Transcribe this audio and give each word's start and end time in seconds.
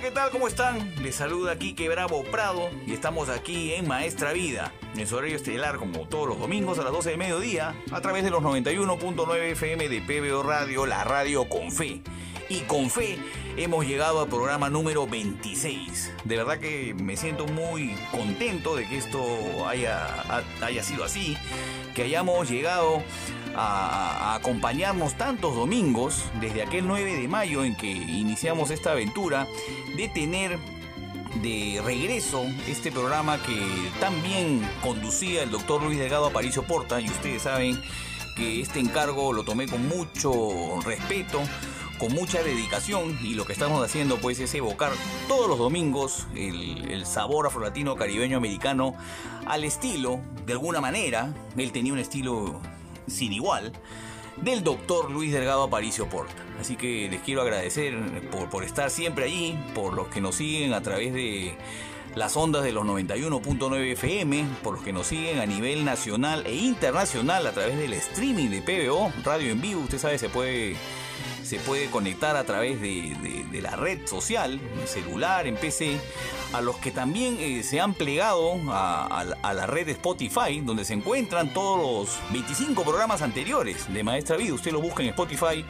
¿Qué 0.00 0.10
tal? 0.12 0.30
¿Cómo 0.30 0.46
están? 0.48 0.94
Les 1.02 1.16
saluda 1.16 1.58
Quique 1.58 1.88
Bravo 1.88 2.22
Prado 2.24 2.70
y 2.86 2.92
estamos 2.92 3.28
aquí 3.28 3.72
en 3.74 3.88
Maestra 3.88 4.32
Vida, 4.32 4.72
en 4.96 5.06
su 5.06 5.16
horario 5.16 5.36
estelar 5.36 5.76
como 5.76 6.06
todos 6.08 6.28
los 6.28 6.38
domingos 6.38 6.78
a 6.78 6.82
las 6.84 6.92
12 6.92 7.10
de 7.10 7.16
mediodía, 7.16 7.74
a 7.90 8.00
través 8.00 8.22
de 8.24 8.30
los 8.30 8.42
91.9 8.42 9.36
FM 9.52 9.88
de 9.88 10.00
PBO 10.00 10.42
Radio, 10.42 10.86
la 10.86 11.04
radio 11.04 11.48
con 11.48 11.72
fe. 11.72 12.00
Y 12.50 12.60
con 12.60 12.88
fe 12.88 13.18
hemos 13.58 13.86
llegado 13.86 14.22
al 14.22 14.28
programa 14.28 14.70
número 14.70 15.06
26. 15.06 16.12
De 16.24 16.36
verdad 16.36 16.58
que 16.58 16.94
me 16.94 17.16
siento 17.16 17.46
muy 17.46 17.94
contento 18.10 18.74
de 18.76 18.88
que 18.88 18.96
esto 18.96 19.68
haya, 19.68 20.06
ha- 20.06 20.42
haya 20.62 20.82
sido 20.82 21.04
así, 21.04 21.36
que 21.94 22.04
hayamos 22.04 22.48
llegado 22.48 23.02
a, 23.58 24.34
acompañarnos 24.36 25.14
tantos 25.14 25.54
domingos 25.54 26.24
desde 26.40 26.62
aquel 26.62 26.86
9 26.86 27.16
de 27.16 27.28
mayo 27.28 27.64
en 27.64 27.76
que 27.76 27.90
iniciamos 27.90 28.70
esta 28.70 28.92
aventura 28.92 29.46
de 29.96 30.08
tener 30.08 30.58
de 31.42 31.80
regreso 31.84 32.42
este 32.68 32.90
programa 32.90 33.42
que 33.42 33.56
tan 34.00 34.22
bien 34.22 34.66
conducía 34.80 35.42
el 35.42 35.50
doctor 35.50 35.82
Luis 35.82 35.98
Delgado 35.98 36.26
Aparicio 36.26 36.62
Porta 36.62 37.00
y 37.00 37.06
ustedes 37.08 37.42
saben 37.42 37.80
que 38.36 38.60
este 38.60 38.80
encargo 38.80 39.32
lo 39.32 39.44
tomé 39.44 39.66
con 39.66 39.86
mucho 39.88 40.80
respeto 40.84 41.40
con 41.98 42.14
mucha 42.14 42.42
dedicación 42.42 43.18
y 43.22 43.34
lo 43.34 43.44
que 43.44 43.52
estamos 43.52 43.84
haciendo 43.84 44.18
pues 44.18 44.38
es 44.38 44.54
evocar 44.54 44.92
todos 45.26 45.48
los 45.48 45.58
domingos 45.58 46.28
el, 46.36 46.90
el 46.90 47.04
sabor 47.06 47.48
afrolatino 47.48 47.96
caribeño 47.96 48.36
americano 48.36 48.94
al 49.46 49.64
estilo, 49.64 50.20
de 50.46 50.52
alguna 50.52 50.80
manera, 50.80 51.32
él 51.56 51.72
tenía 51.72 51.92
un 51.92 51.98
estilo 51.98 52.60
sin 53.10 53.32
igual, 53.32 53.72
del 54.36 54.62
doctor 54.62 55.10
Luis 55.10 55.32
Delgado 55.32 55.64
Aparicio 55.64 56.08
Porta. 56.08 56.42
Así 56.60 56.76
que 56.76 57.08
les 57.08 57.20
quiero 57.22 57.42
agradecer 57.42 57.94
por, 58.30 58.50
por 58.50 58.64
estar 58.64 58.90
siempre 58.90 59.24
allí, 59.24 59.58
por 59.74 59.94
los 59.94 60.08
que 60.08 60.20
nos 60.20 60.36
siguen 60.36 60.72
a 60.72 60.82
través 60.82 61.12
de 61.12 61.56
las 62.14 62.36
ondas 62.36 62.64
de 62.64 62.72
los 62.72 62.84
91.9 62.84 63.92
FM, 63.92 64.44
por 64.62 64.74
los 64.74 64.82
que 64.82 64.92
nos 64.92 65.06
siguen 65.06 65.38
a 65.38 65.46
nivel 65.46 65.84
nacional 65.84 66.44
e 66.46 66.54
internacional 66.54 67.46
a 67.46 67.52
través 67.52 67.78
del 67.78 67.92
streaming 67.94 68.48
de 68.48 68.62
PBO, 68.62 69.12
radio 69.24 69.52
en 69.52 69.60
vivo, 69.60 69.82
usted 69.82 69.98
sabe, 69.98 70.18
se 70.18 70.28
puede 70.28 70.76
se 71.48 71.58
puede 71.58 71.86
conectar 71.90 72.36
a 72.36 72.44
través 72.44 72.78
de, 72.80 73.16
la 73.62 73.74
red 73.74 74.06
social, 74.06 74.60
celular, 74.86 75.46
en 75.46 75.56
PC, 75.56 75.98
a 76.52 76.60
los 76.60 76.76
que 76.76 76.90
también 76.90 77.38
eh, 77.40 77.62
se 77.62 77.80
han 77.80 77.94
plegado 77.94 78.52
a, 78.70 79.24
la- 79.24 79.66
red 79.66 79.88
Spotify, 79.88 80.60
donde 80.62 80.84
se 80.84 80.92
encuentran 80.92 81.52
todos 81.54 81.78
los 82.08 82.32
25 82.32 82.84
programas 82.84 83.22
anteriores 83.22 83.92
de 83.92 84.04
Maestra 84.04 84.36
Vida. 84.36 84.52
Usted 84.52 84.72
lo 84.72 84.82
busca 84.82 85.02
en 85.02 85.08
Spotify, 85.08 85.64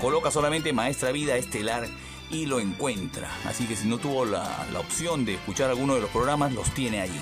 coloca 0.00 0.30
solamente 0.30 0.72
Maestra 0.72 1.10
Vida 1.10 1.36
Estelar 1.36 1.88
y 2.30 2.46
lo 2.46 2.60
encuentra. 2.60 3.28
Así 3.46 3.66
que 3.66 3.74
si 3.74 3.88
no 3.88 3.98
tuvo 3.98 4.24
la, 4.24 4.66
la 4.72 4.78
opción 4.80 5.24
de 5.24 5.34
escuchar 5.34 5.70
alguno 5.70 5.96
de 5.96 6.02
los 6.02 6.10
programas, 6.10 6.52
los 6.52 6.70
tiene 6.72 7.00
allí. 7.00 7.20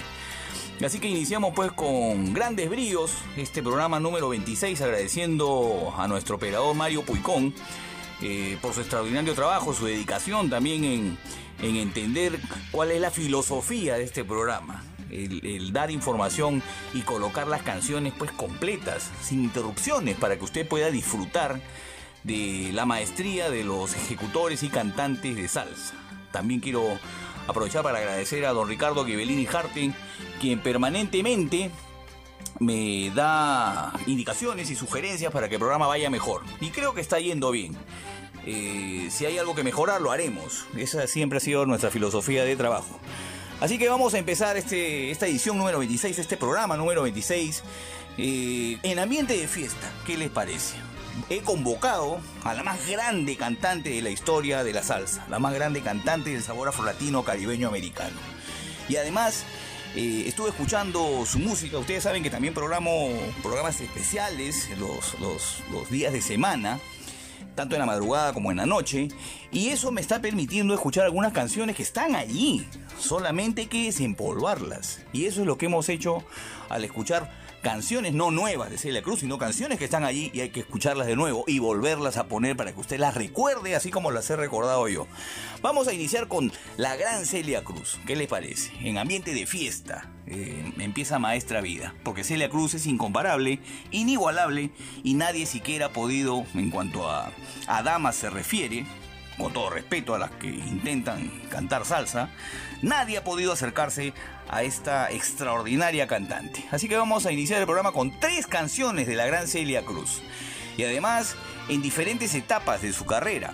Así 0.85 0.99
que 0.99 1.09
iniciamos 1.09 1.55
pues 1.55 1.73
con 1.73 2.35
grandes 2.35 2.69
bríos 2.69 3.13
este 3.37 3.63
programa 3.63 4.01
número 4.01 4.29
26 4.29 4.81
agradeciendo 4.83 5.95
a 5.97 6.09
nuestro 6.09 6.37
operador 6.37 6.75
Mario 6.75 7.03
Puicón 7.03 7.55
eh, 8.25 8.59
por 8.61 8.73
su 8.73 8.81
extraordinario 8.81 9.35
trabajo, 9.35 9.73
su 9.73 9.87
dedicación 9.87 10.51
también 10.51 10.85
en, 10.85 11.19
en 11.63 11.77
entender 11.77 12.41
cuál 12.73 12.91
es 12.91 13.01
la 13.01 13.11
filosofía 13.11 13.95
de 13.95 14.05
este 14.05 14.25
programa. 14.25 14.83
El, 15.11 15.47
el 15.47 15.73
dar 15.73 15.93
información 15.93 16.63
y 16.93 17.03
colocar 17.03 17.47
las 17.47 17.63
canciones 17.63 18.15
pues 18.19 18.33
completas, 18.33 19.11
sin 19.23 19.45
interrupciones, 19.45 20.17
para 20.17 20.37
que 20.37 20.45
usted 20.45 20.67
pueda 20.67 20.91
disfrutar 20.91 21.61
de 22.25 22.71
la 22.73 22.87
maestría 22.87 23.51
de 23.51 23.63
los 23.63 23.95
ejecutores 23.95 24.63
y 24.63 24.69
cantantes 24.71 25.37
de 25.37 25.47
salsa. 25.47 25.95
También 26.33 26.61
quiero 26.61 26.99
aprovechar 27.47 27.83
para 27.83 27.99
agradecer 27.99 28.45
a 28.47 28.53
don 28.53 28.69
Ricardo 28.69 29.05
Ghibellini 29.05 29.47
Harting, 29.47 29.93
quien 30.41 30.61
permanentemente 30.61 31.71
me 32.59 33.11
da 33.15 33.93
indicaciones 34.07 34.71
y 34.71 34.75
sugerencias 34.77 35.33
para 35.33 35.49
que 35.49 35.57
el 35.57 35.61
programa 35.61 35.87
vaya 35.87 36.09
mejor. 36.11 36.43
Y 36.61 36.71
creo 36.71 36.95
que 36.95 37.01
está 37.01 37.19
yendo 37.21 37.51
bien. 37.51 37.77
Eh, 38.47 39.09
si 39.11 39.27
hay 39.27 39.39
algo 39.39 39.55
que 39.55 39.65
mejorar, 39.65 40.01
lo 40.01 40.11
haremos. 40.11 40.67
Esa 40.77 41.07
siempre 41.07 41.39
ha 41.39 41.41
sido 41.41 41.65
nuestra 41.67 41.91
filosofía 41.91 42.45
de 42.45 42.57
trabajo. 42.57 42.99
Así 43.61 43.79
que 43.79 43.89
vamos 43.89 44.13
a 44.15 44.19
empezar 44.19 44.57
este, 44.57 45.11
esta 45.11 45.27
edición 45.27 45.57
número 45.57 45.79
26, 45.79 46.19
este 46.19 46.37
programa 46.37 46.77
número 46.77 47.03
26, 47.03 47.63
eh, 48.19 48.79
en 48.83 48.99
ambiente 48.99 49.37
de 49.37 49.49
fiesta. 49.49 49.91
¿Qué 50.07 50.17
les 50.19 50.31
parece? 50.31 50.75
He 51.31 51.41
convocado 51.41 52.19
a 52.43 52.55
la 52.55 52.63
más 52.65 52.87
grande 52.89 53.37
cantante 53.37 53.91
de 53.91 54.03
la 54.03 54.11
historia 54.11 54.65
de 54.65 54.73
la 54.73 54.83
salsa, 54.83 55.25
la 55.31 55.39
más 55.39 55.55
grande 55.55 55.81
cantante 55.81 56.31
del 56.31 56.43
sabor 56.43 56.69
afrolatino 56.69 57.23
caribeño 57.25 57.69
americano. 57.69 58.17
Y 58.89 58.97
además 58.97 59.45
eh, 59.95 60.25
estuve 60.27 60.49
escuchando 60.51 61.25
su 61.25 61.39
música. 61.39 61.79
Ustedes 61.79 62.03
saben 62.03 62.23
que 62.25 62.31
también 62.31 62.53
programo 62.53 63.11
programas 63.43 63.81
especiales 63.81 64.69
los- 64.79 65.15
los 65.71 65.89
días 65.91 66.13
de 66.13 66.21
semana, 66.21 66.81
tanto 67.55 67.75
en 67.75 67.81
la 67.81 67.87
madrugada 67.87 68.33
como 68.33 68.51
en 68.51 68.59
la 68.59 68.67
noche. 68.67 69.09
Y 69.53 69.69
eso 69.69 69.91
me 69.91 70.01
está 70.01 70.21
permitiendo 70.21 70.75
escuchar 70.75 71.05
algunas 71.05 71.33
canciones 71.33 71.77
que 71.77 71.83
están 71.83 72.17
allí. 72.17 72.67
Solamente 72.99 73.63
hay 73.63 73.67
que 73.69 73.85
desempolvarlas. 73.85 75.01
Y 75.13 75.27
eso 75.27 75.41
es 75.41 75.47
lo 75.47 75.59
que 75.59 75.67
hemos 75.67 75.89
hecho 75.89 76.25
al 76.69 76.85
escuchar 76.85 77.44
canciones 77.65 78.13
no 78.13 78.31
nuevas 78.31 78.71
de 78.71 78.77
Celia 78.77 79.03
Cruz, 79.03 79.21
sino 79.21 79.39
canciones 79.39 79.79
que 79.79 79.87
están 79.87 80.05
allí 80.05 80.31
y 80.35 80.41
hay 80.43 80.51
que 80.51 80.61
escucharlas 80.61 81.07
de 81.07 81.17
nuevo 81.17 81.45
y 81.47 81.59
volverlas 81.59 82.19
a 82.19 82.29
poner 82.29 82.57
para 82.57 82.73
que 82.73 82.81
usted 82.81 83.01
las 83.01 83.15
recuerde 83.15 83.75
así 83.75 83.91
como 83.91 84.11
las 84.11 84.29
he 84.29 84.37
recordado 84.37 84.87
yo. 84.87 85.09
Vamos 85.63 85.89
a 85.89 85.95
iniciar 85.95 86.29
con 86.29 86.53
la 86.77 86.95
gran 86.95 87.25
Celia 87.25 87.65
Cruz. 87.65 87.99
¿Qué 88.07 88.17
le 88.17 88.29
parece? 88.29 88.71
En 88.81 88.99
ambiente 88.99 89.33
de 89.33 89.47
fiesta 89.47 90.11
eh, 90.27 90.75
empieza 90.79 91.19
Maestra 91.19 91.63
Vida, 91.63 91.95
porque 92.05 92.23
Celia 92.23 92.51
Cruz 92.51 92.75
es 92.75 92.87
incomparable, 92.87 93.61
inigualable 93.91 94.71
y 95.03 95.15
nadie 95.15 95.47
siquiera 95.47 95.87
ha 95.87 95.93
podido, 95.93 96.45
en 96.55 96.71
cuanto 96.71 97.11
a, 97.11 97.33
a 97.67 97.83
damas 97.83 98.17
se 98.17 98.29
refiere, 98.29 98.85
con 99.39 99.53
todo 99.53 99.71
respeto 99.71 100.15
a 100.15 100.19
las 100.19 100.31
que 100.33 100.49
intentan 100.49 101.29
cantar 101.51 101.85
salsa, 101.85 102.31
nadie 102.83 103.19
ha 103.19 103.25
podido 103.25 103.53
acercarse 103.53 104.13
a 104.49 104.63
esta 104.63 105.11
extraordinaria 105.11 106.07
cantante. 106.07 106.65
Así 106.71 106.89
que 106.89 106.97
vamos 106.97 107.27
a 107.27 107.33
iniciar 107.33 107.61
el 107.61 107.67
programa 107.67 107.93
con 107.93 108.19
tres 108.21 108.47
canciones 108.47 109.07
de 109.07 109.17
la 109.17 109.27
gran 109.27 109.49
Celia 109.49 109.85
Cruz. 109.85 110.23
Y 110.77 110.85
además 110.85 111.37
en 111.69 111.83
diferentes 111.83 112.35
etapas 112.35 112.83
de 112.83 112.93
su 112.93 113.07
carrera. 113.07 113.53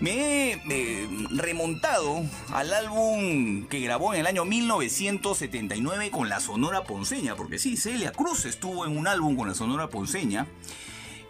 Me 0.00 0.12
he 0.12 0.62
eh, 0.70 1.08
remontado 1.30 2.22
al 2.52 2.72
álbum 2.72 3.66
que 3.68 3.80
grabó 3.80 4.14
en 4.14 4.20
el 4.20 4.26
año 4.26 4.46
1979 4.46 6.10
con 6.10 6.30
la 6.30 6.40
Sonora 6.40 6.84
Ponceña, 6.84 7.36
porque 7.36 7.58
sí, 7.58 7.76
Celia 7.76 8.10
Cruz 8.10 8.46
estuvo 8.46 8.86
en 8.86 8.96
un 8.96 9.06
álbum 9.06 9.36
con 9.36 9.48
la 9.48 9.54
Sonora 9.54 9.88
Ponceña. 9.88 10.46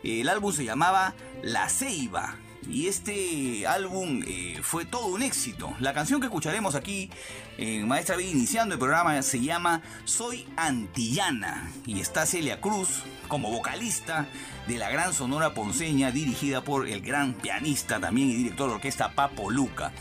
El 0.05 0.29
álbum 0.29 0.53
se 0.53 0.65
llamaba 0.65 1.15
La 1.43 1.69
Ceiba 1.69 2.37
y 2.69 2.89
este 2.89 3.67
álbum 3.67 4.23
eh, 4.27 4.59
fue 4.63 4.85
todo 4.85 5.07
un 5.07 5.23
éxito. 5.23 5.75
La 5.81 5.93
canción 5.93 6.21
que 6.21 6.27
escucharemos 6.27 6.75
aquí 6.75 7.11
en 7.59 7.89
Maestra 7.89 8.17
Vida 8.17 8.31
iniciando 8.31 8.75
el 8.75 8.79
programa 8.79 9.21
se 9.23 9.41
llama 9.41 9.83
Soy 10.05 10.47
Antillana 10.57 11.71
y 11.87 12.01
está 12.01 12.27
Celia 12.27 12.61
Cruz 12.61 13.03
como 13.29 13.51
vocalista 13.51 14.27
de 14.67 14.79
la 14.79 14.91
gran 14.91 15.13
sonora 15.15 15.55
ponceña 15.55 16.11
dirigida 16.11 16.63
por 16.63 16.89
el 16.89 17.01
gran 17.01 17.35
pianista 17.35 18.01
también 18.01 18.31
y 18.31 18.35
director 18.35 18.69
de 18.69 18.75
orquesta 18.77 19.13
Papo 19.13 19.51
Luca. 19.51 19.93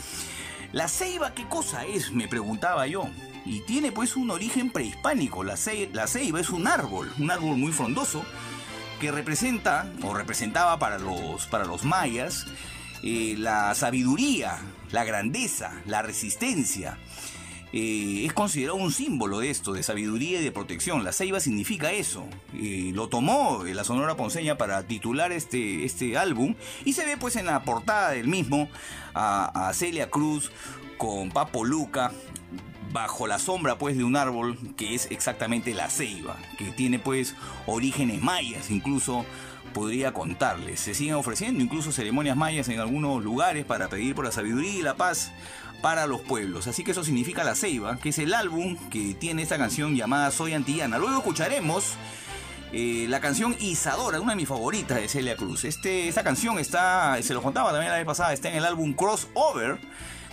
La 0.72 0.88
ceiba, 0.88 1.34
¿qué 1.34 1.48
cosa 1.48 1.86
es? 1.86 2.12
Me 2.12 2.28
preguntaba 2.28 2.86
yo. 2.88 3.10
Y 3.46 3.62
tiene 3.62 3.92
pues 3.92 4.16
un 4.16 4.30
origen 4.30 4.70
prehispánico. 4.70 5.44
La, 5.44 5.56
la 5.94 6.08
ceiba 6.08 6.40
es 6.40 6.50
un 6.52 6.68
árbol, 6.68 7.12
un 7.18 7.32
árbol 7.32 7.58
muy 7.58 7.72
frondoso 7.72 8.24
que 9.00 9.12
representa 9.12 9.92
o 10.04 10.14
representaba 10.14 10.78
para 10.78 11.00
los, 11.00 11.48
para 11.48 11.66
los 11.66 11.84
mayas 11.84 12.46
eh, 13.02 13.36
la 13.38 13.74
sabiduría, 13.76 14.60
la 14.92 15.04
grandeza, 15.06 15.72
la 15.86 16.02
resistencia. 16.02 16.98
Eh, 17.72 18.24
es 18.26 18.34
considerado 18.34 18.78
un 18.78 18.92
símbolo 18.92 19.40
de 19.40 19.52
esto, 19.52 19.74
de 19.74 19.84
sabiduría 19.84 20.42
y 20.42 20.44
de 20.44 20.52
protección. 20.52 21.04
La 21.04 21.14
ceiba 21.14 21.40
significa 21.40 21.92
eso. 21.92 22.26
Eh, 22.54 22.92
lo 22.94 23.08
tomó 23.08 23.64
la 23.64 23.84
Sonora 23.84 24.16
Ponceña 24.18 24.58
para 24.58 24.84
titular 24.84 25.32
este, 25.32 25.86
este 25.86 26.18
álbum 26.18 26.56
y 26.84 26.94
se 26.94 27.06
ve 27.06 27.16
pues 27.16 27.36
en 27.36 27.46
la 27.46 27.64
portada 27.64 28.12
del 28.12 28.28
mismo 28.28 28.70
a, 29.14 29.70
a 29.70 29.74
Celia 29.74 30.10
Cruz 30.10 30.52
con 30.98 31.30
Papo 31.30 31.64
Luca 31.64 32.12
bajo 32.92 33.28
la 33.28 33.40
sombra 33.40 33.78
pues 33.78 33.98
de 33.98 34.04
un 34.04 34.16
árbol 34.16 34.58
que 34.78 34.96
es 34.96 35.08
exactamente 35.12 35.74
la 35.74 35.90
ceiba, 35.90 36.38
que 36.58 36.72
tiene 36.72 37.00
pues 37.00 37.36
orígenes 37.66 38.22
mayas, 38.22 38.72
incluso 38.72 39.26
podría 39.74 40.14
contarles. 40.14 40.80
Se 40.80 40.94
siguen 40.94 41.16
ofreciendo 41.16 41.64
incluso 41.64 41.92
ceremonias 41.92 42.36
mayas 42.36 42.68
en 42.70 42.80
algunos 42.80 43.24
lugares 43.24 43.66
para 43.66 43.88
pedir 43.88 44.16
por 44.16 44.26
la 44.26 44.32
sabiduría 44.32 44.74
y 44.74 44.82
la 44.82 44.96
paz 44.96 45.32
para 45.82 46.08
los 46.08 46.22
pueblos. 46.22 46.68
Así 46.68 46.84
que 46.84 46.92
eso 46.92 47.04
significa 47.04 47.44
La 47.44 47.56
Ceiba, 47.56 47.98
que 47.98 48.10
es 48.10 48.20
el 48.20 48.34
álbum 48.34 48.76
que 48.90 49.14
tiene 49.14 49.44
esta 49.44 49.58
canción 49.58 49.96
llamada 49.96 50.32
Soy 50.32 50.54
Antillana. 50.54 50.98
Luego 50.98 51.18
escucharemos 51.18 51.94
eh, 52.74 53.06
la 53.10 53.20
canción 53.20 53.56
Isadora, 53.60 54.20
una 54.20 54.34
de 54.34 54.38
mis 54.38 54.48
favoritas 54.48 55.00
de 55.00 55.08
Celia 55.08 55.36
Cruz. 55.36 55.64
Este, 55.64 56.08
esta 56.08 56.24
canción 56.24 56.60
está, 56.60 57.18
se 57.22 57.34
lo 57.34 57.42
contaba 57.42 57.72
también 57.72 57.92
la 57.92 57.98
vez 57.98 58.06
pasada, 58.06 58.34
está 58.34 58.50
en 58.50 58.56
el 58.56 58.66
álbum 58.66 58.94
Crossover 58.94 59.80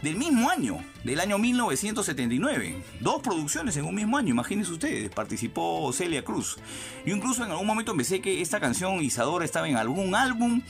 del 0.03 0.17
mismo 0.17 0.51
año, 0.51 0.79
del 1.05 1.21
año 1.21 1.39
1979. 1.39 2.77
Dos 3.01 3.23
producciones 3.23 3.77
en 3.77 3.85
un 3.85 3.95
mismo 3.95 4.19
año, 4.19 4.31
imagínense 4.31 4.73
ustedes, 4.73 5.11
participó 5.11 5.91
Celia 5.93 6.25
Cruz. 6.25 6.59
Yo 7.05 7.15
incluso 7.15 7.45
en 7.45 7.51
algún 7.51 7.67
momento 7.67 7.97
pensé 7.97 8.21
que 8.21 8.41
esta 8.43 8.61
canción 8.61 9.03
Isadora 9.03 9.45
estaba 9.45 9.69
en 9.69 9.77
algún 9.77 10.15
álbum 10.15 10.63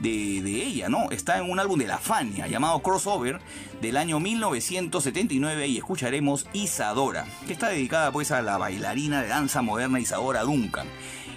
de, 0.00 0.42
de, 0.42 0.62
ella, 0.64 0.88
¿no? 0.88 1.10
Está 1.10 1.38
en 1.38 1.50
un 1.50 1.58
álbum 1.58 1.78
de 1.78 1.88
la 1.88 1.98
Fania 1.98 2.46
llamado 2.46 2.80
Crossover 2.80 3.40
del 3.80 3.96
año 3.96 4.20
1979 4.20 5.66
y 5.66 5.78
escucharemos 5.78 6.46
Isadora, 6.52 7.26
que 7.46 7.52
está 7.52 7.68
dedicada 7.68 8.12
pues 8.12 8.30
a 8.30 8.42
la 8.42 8.58
bailarina 8.58 9.22
de 9.22 9.28
danza 9.28 9.62
moderna 9.62 10.00
Isadora 10.00 10.42
Duncan. 10.42 10.86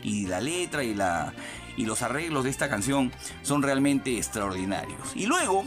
Y 0.04 0.26
la 0.28 0.42
letra 0.42 0.84
y 0.84 0.96
la 0.96 1.34
y 1.78 1.86
los 1.86 2.02
arreglos 2.02 2.44
de 2.44 2.50
esta 2.50 2.70
canción 2.70 3.12
son 3.42 3.64
realmente 3.64 4.18
extraordinarios. 4.18 5.16
Y 5.16 5.26
luego 5.26 5.66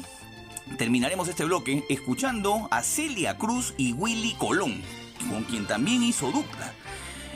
terminaremos 0.79 1.29
este 1.29 1.45
bloque 1.45 1.85
escuchando 1.89 2.69
a 2.71 2.83
Celia 2.83 3.37
Cruz 3.39 3.75
y 3.77 3.93
Willy 3.93 4.35
Colón, 4.35 4.83
con 5.31 5.45
quien 5.45 5.67
también 5.67 6.03
hizo 6.03 6.31
dupla. 6.31 6.73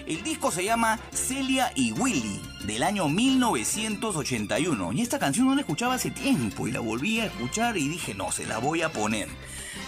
El 0.07 0.23
disco 0.23 0.51
se 0.51 0.65
llama 0.65 0.99
Celia 1.13 1.71
y 1.75 1.93
Willy, 1.93 2.41
del 2.65 2.83
año 2.83 3.09
1981. 3.09 4.93
Y 4.95 5.03
esta 5.03 5.19
canción 5.19 5.47
no 5.47 5.55
la 5.55 5.61
escuchaba 5.61 5.95
hace 5.95 6.11
tiempo 6.11 6.67
y 6.67 6.73
la 6.73 6.81
volví 6.81 7.21
a 7.21 7.27
escuchar 7.27 7.77
y 7.77 7.89
dije, 7.89 8.15
no, 8.15 8.33
se 8.33 8.47
la 8.47 8.57
voy 8.57 8.81
a 8.81 8.91
poner. 8.91 9.29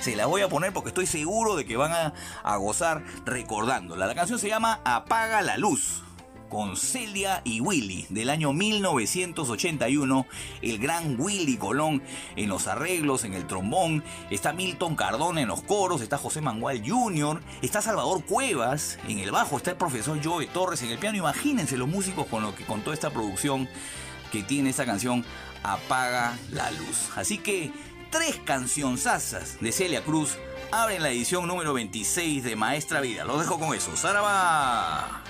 Se 0.02 0.16
la 0.16 0.26
voy 0.26 0.42
a 0.42 0.48
poner 0.48 0.74
porque 0.74 0.90
estoy 0.90 1.06
seguro 1.06 1.56
de 1.56 1.64
que 1.64 1.78
van 1.78 1.92
a, 1.92 2.12
a 2.42 2.56
gozar 2.56 3.02
recordándola. 3.24 4.06
La 4.06 4.14
canción 4.14 4.38
se 4.38 4.48
llama 4.48 4.80
Apaga 4.84 5.40
la 5.40 5.56
Luz 5.56 6.02
con 6.50 6.76
Celia 6.76 7.40
y 7.44 7.60
Willy 7.60 8.04
del 8.10 8.28
año 8.28 8.52
1981, 8.52 10.26
el 10.60 10.78
gran 10.78 11.18
Willy 11.18 11.56
Colón 11.56 12.02
en 12.36 12.50
los 12.50 12.66
arreglos, 12.66 13.24
en 13.24 13.32
el 13.32 13.46
trombón, 13.46 14.04
está 14.30 14.52
Milton 14.52 14.96
Cardona 14.96 15.40
en 15.40 15.48
los 15.48 15.62
coros, 15.62 16.02
está 16.02 16.18
José 16.18 16.42
Mangual 16.42 16.82
Jr., 16.86 17.40
está 17.62 17.80
Salvador 17.80 18.22
Cuevas 18.24 18.98
en 19.08 19.20
el 19.20 19.30
bajo, 19.30 19.56
está 19.56 19.70
el 19.70 19.76
profesor 19.78 20.20
Joe 20.22 20.46
Torres 20.48 20.82
en 20.82 20.90
el 20.90 20.98
piano, 20.98 21.16
imagínense 21.16 21.78
los 21.78 21.88
músicos 21.88 22.26
con 22.26 22.42
lo 22.42 22.54
que 22.54 22.66
contó 22.66 22.92
esta 22.92 23.08
producción 23.08 23.68
que 24.30 24.42
tiene 24.42 24.70
esta 24.70 24.84
canción 24.84 25.24
Apaga 25.62 26.36
la 26.50 26.70
Luz. 26.72 27.10
Así 27.16 27.38
que 27.38 27.72
tres 28.10 28.36
cancionzasas 28.44 29.58
de 29.60 29.72
Celia 29.72 30.02
Cruz 30.02 30.36
abren 30.72 31.02
la 31.02 31.10
edición 31.10 31.46
número 31.46 31.72
26 31.72 32.42
de 32.44 32.56
Maestra 32.56 33.00
Vida. 33.00 33.24
Lo 33.24 33.38
dejo 33.38 33.58
con 33.58 33.74
eso. 33.74 33.96
¡Saraba! 33.96 35.22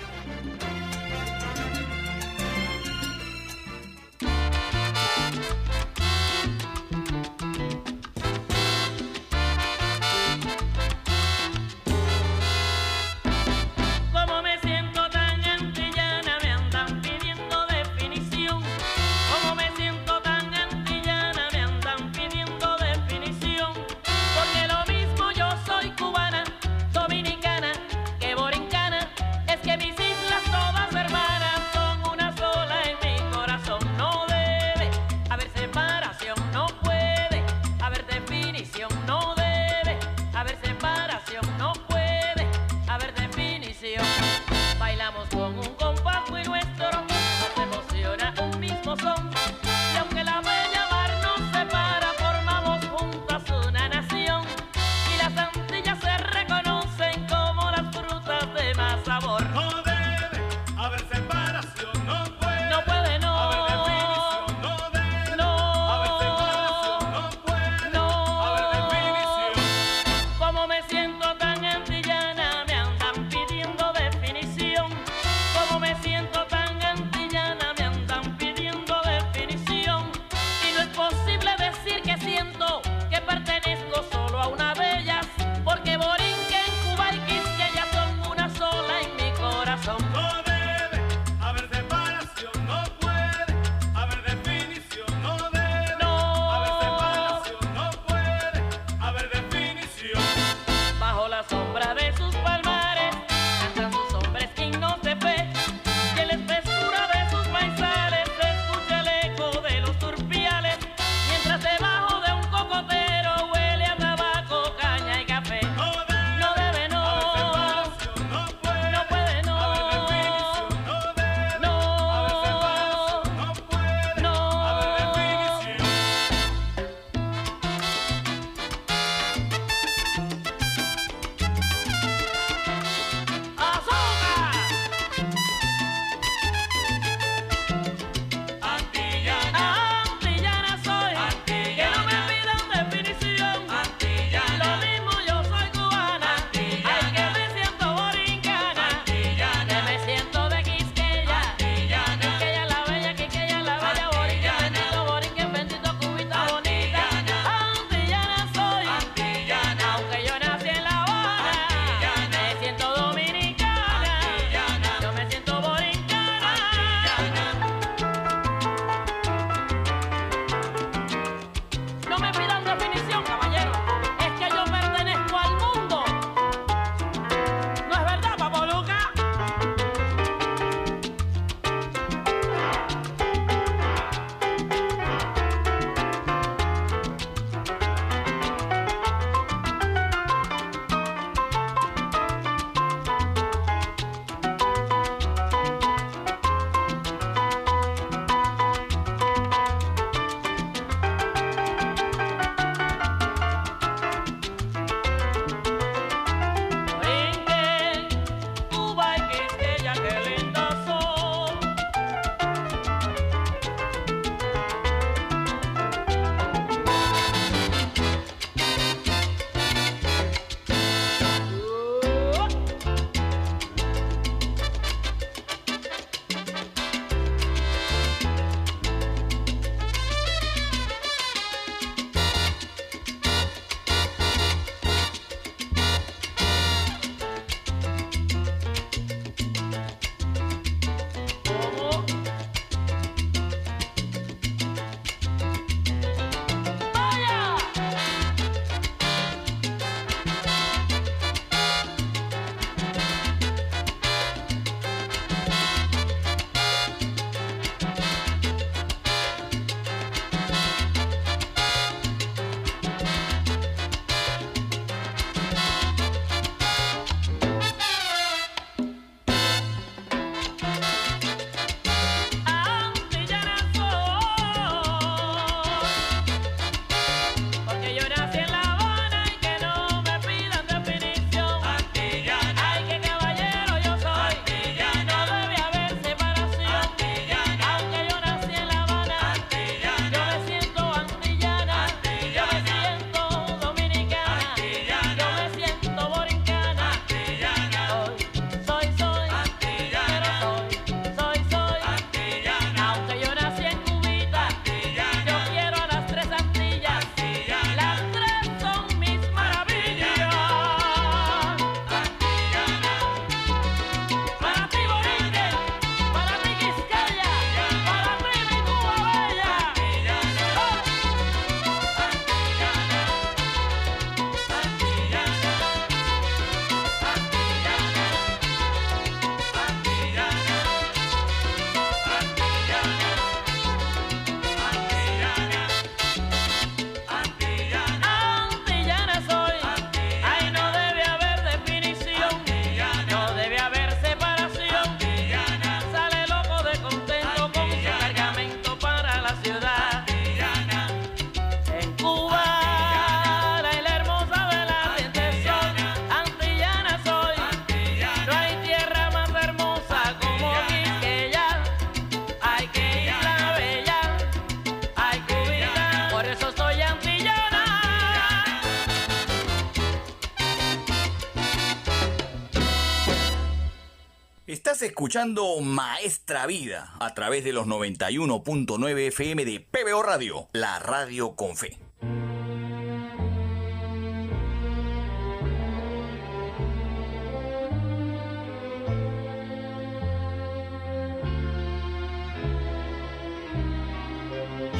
Escuchando 374.82 375.60
Maestra 375.60 376.46
Vida 376.46 376.94
a 377.00 377.12
través 377.12 377.44
de 377.44 377.52
los 377.52 377.66
91.9 377.66 379.08
FM 379.08 379.44
de 379.44 379.60
PBO 379.60 380.02
Radio, 380.02 380.48
la 380.54 380.78
radio 380.78 381.36
con 381.36 381.54
fe. 381.54 381.78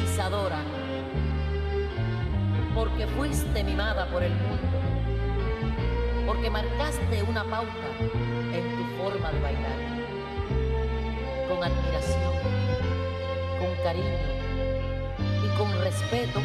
Isadora, 0.03 0.63
porque 2.73 3.05
fuiste 3.05 3.63
mimada 3.63 4.09
por 4.09 4.23
el 4.23 4.33
mundo, 4.33 4.79
porque 6.25 6.49
marcaste 6.49 7.21
una 7.21 7.43
pauta 7.43 7.69
en 8.51 8.75
tu 8.77 8.97
forma 8.97 9.31
de 9.31 9.39
bailar 9.41 9.90
con 11.51 11.63
admiración, 11.63 12.33
con 13.59 13.83
cariño 13.83 14.05
y 15.43 15.57
con 15.57 15.69
respeto, 15.81 16.39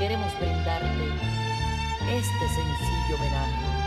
queremos 0.00 0.32
brindarte 0.40 1.04
este 2.10 2.48
sencillo 2.48 3.16
homenaje. 3.16 3.81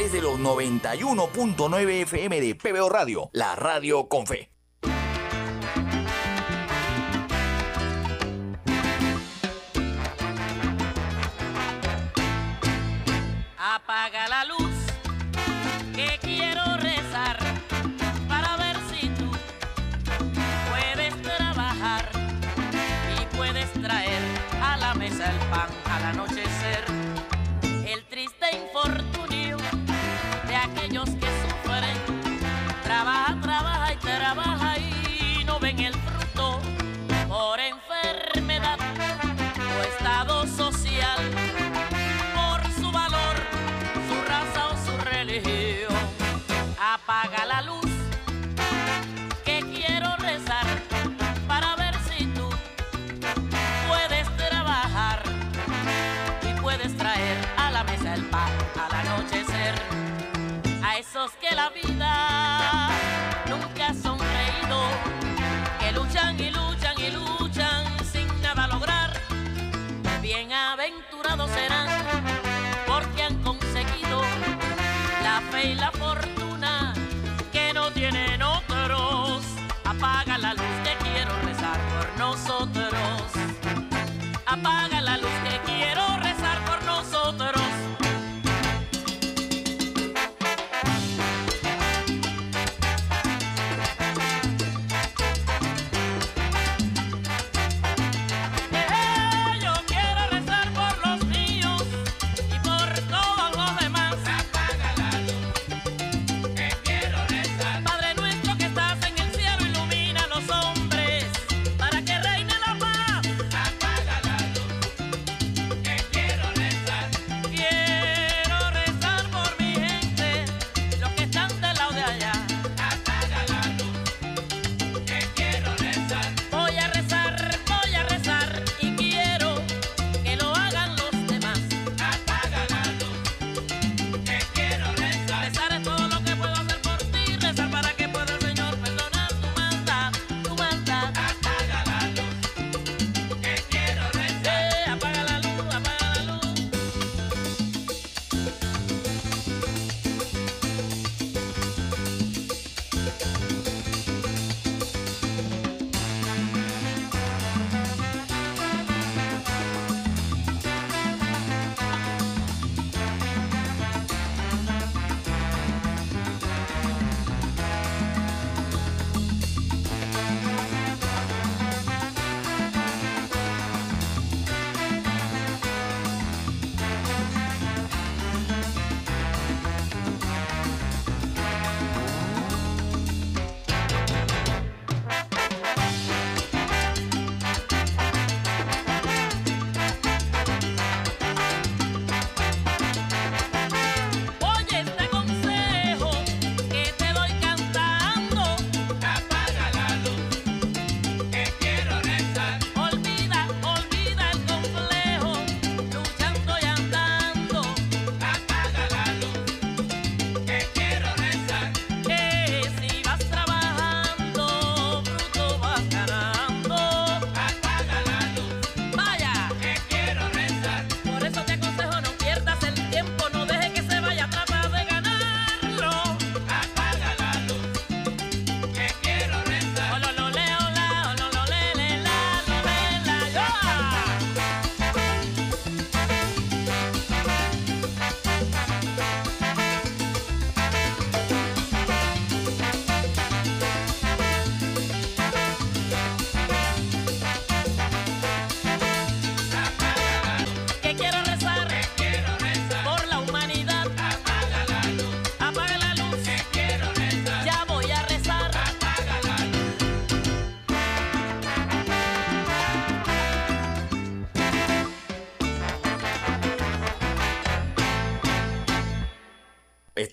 través 0.00 0.12
de 0.12 0.22
los 0.22 0.38
91.9 0.38 1.90
FM 2.02 2.40
de 2.40 2.54
PBO 2.54 2.88
Radio, 2.88 3.28
la 3.34 3.54
radio 3.54 4.08
con 4.08 4.26
fe. 4.26 4.49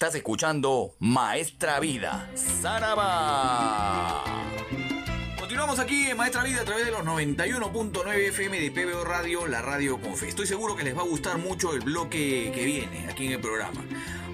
Estás 0.07 0.19
escuchando 0.19 0.95
Maestra 0.99 1.81
Vida, 1.81 2.31
Saraba. 2.33 4.23
Continuamos 5.37 5.79
aquí 5.79 6.05
en 6.05 6.15
Maestra 6.15 6.43
Vida 6.43 6.61
a 6.61 6.63
través 6.63 6.85
de 6.85 6.91
los 6.93 7.01
91.9 7.01 8.15
FM 8.29 8.57
de 8.57 8.71
PBO 8.71 9.03
Radio, 9.03 9.47
la 9.47 9.61
radio 9.61 9.99
con 9.99 10.15
fe. 10.15 10.29
Estoy 10.29 10.47
seguro 10.47 10.77
que 10.77 10.85
les 10.85 10.97
va 10.97 11.01
a 11.01 11.05
gustar 11.05 11.39
mucho 11.39 11.73
el 11.73 11.81
bloque 11.81 12.53
que 12.55 12.63
viene 12.63 13.09
aquí 13.09 13.25
en 13.25 13.33
el 13.33 13.41
programa, 13.41 13.83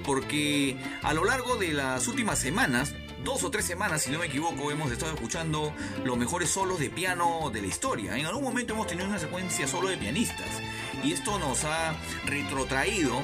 porque 0.05 0.77
a 1.01 1.11
lo 1.15 1.25
largo 1.25 1.55
de 1.55 1.73
las 1.73 2.07
últimas 2.07 2.37
semanas 2.37 2.93
dos 3.23 3.43
o 3.43 3.49
tres 3.49 3.65
semanas, 3.65 4.03
si 4.03 4.11
no 4.11 4.19
me 4.19 4.25
equivoco, 4.25 4.69
hemos 4.69 4.91
estado 4.91 5.13
escuchando 5.13 5.73
los 6.03 6.17
mejores 6.17 6.49
solos 6.49 6.79
de 6.79 6.89
piano 6.89 7.49
de 7.51 7.61
la 7.61 7.67
historia. 7.67 8.17
En 8.17 8.25
algún 8.25 8.43
momento 8.43 8.73
hemos 8.73 8.87
tenido 8.87 9.07
una 9.07 9.17
secuencia 9.17 9.67
solo 9.67 9.87
de 9.87 9.97
pianistas. 9.97 10.61
Y 11.03 11.11
esto 11.11 11.37
nos 11.39 11.63
ha 11.65 11.95
retrotraído 12.25 13.21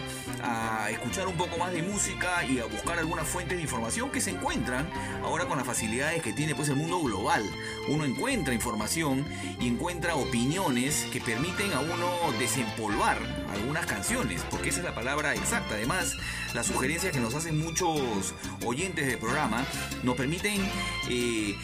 escuchar 0.99 1.27
un 1.27 1.37
poco 1.37 1.57
más 1.57 1.71
de 1.71 1.81
música 1.81 2.43
y 2.43 2.59
a 2.59 2.65
buscar 2.65 2.99
algunas 2.99 3.25
fuentes 3.25 3.57
de 3.57 3.63
información 3.63 4.11
que 4.11 4.19
se 4.19 4.31
encuentran 4.31 4.89
ahora 5.23 5.45
con 5.45 5.57
las 5.57 5.65
facilidades 5.65 6.21
que 6.21 6.33
tiene 6.33 6.55
pues 6.55 6.67
el 6.67 6.75
mundo 6.75 6.99
global. 7.01 7.41
Uno 7.87 8.03
encuentra 8.03 8.53
información 8.53 9.25
y 9.61 9.69
encuentra 9.69 10.15
opiniones 10.15 11.07
que 11.11 11.21
permiten 11.21 11.71
a 11.71 11.79
uno 11.79 12.09
desempolvar 12.37 13.17
algunas 13.53 13.85
canciones, 13.85 14.43
porque 14.51 14.69
esa 14.69 14.79
es 14.79 14.85
la 14.85 14.93
palabra 14.93 15.33
exacta. 15.33 15.75
Además, 15.75 16.17
las 16.53 16.67
sugerencias 16.67 17.13
que 17.13 17.21
nos 17.21 17.33
hacen 17.33 17.57
muchos 17.57 18.33
oyentes 18.65 19.07
del 19.07 19.17
programa 19.17 19.65
nos 20.03 20.17
permiten 20.17 20.69
eh, 21.09 21.55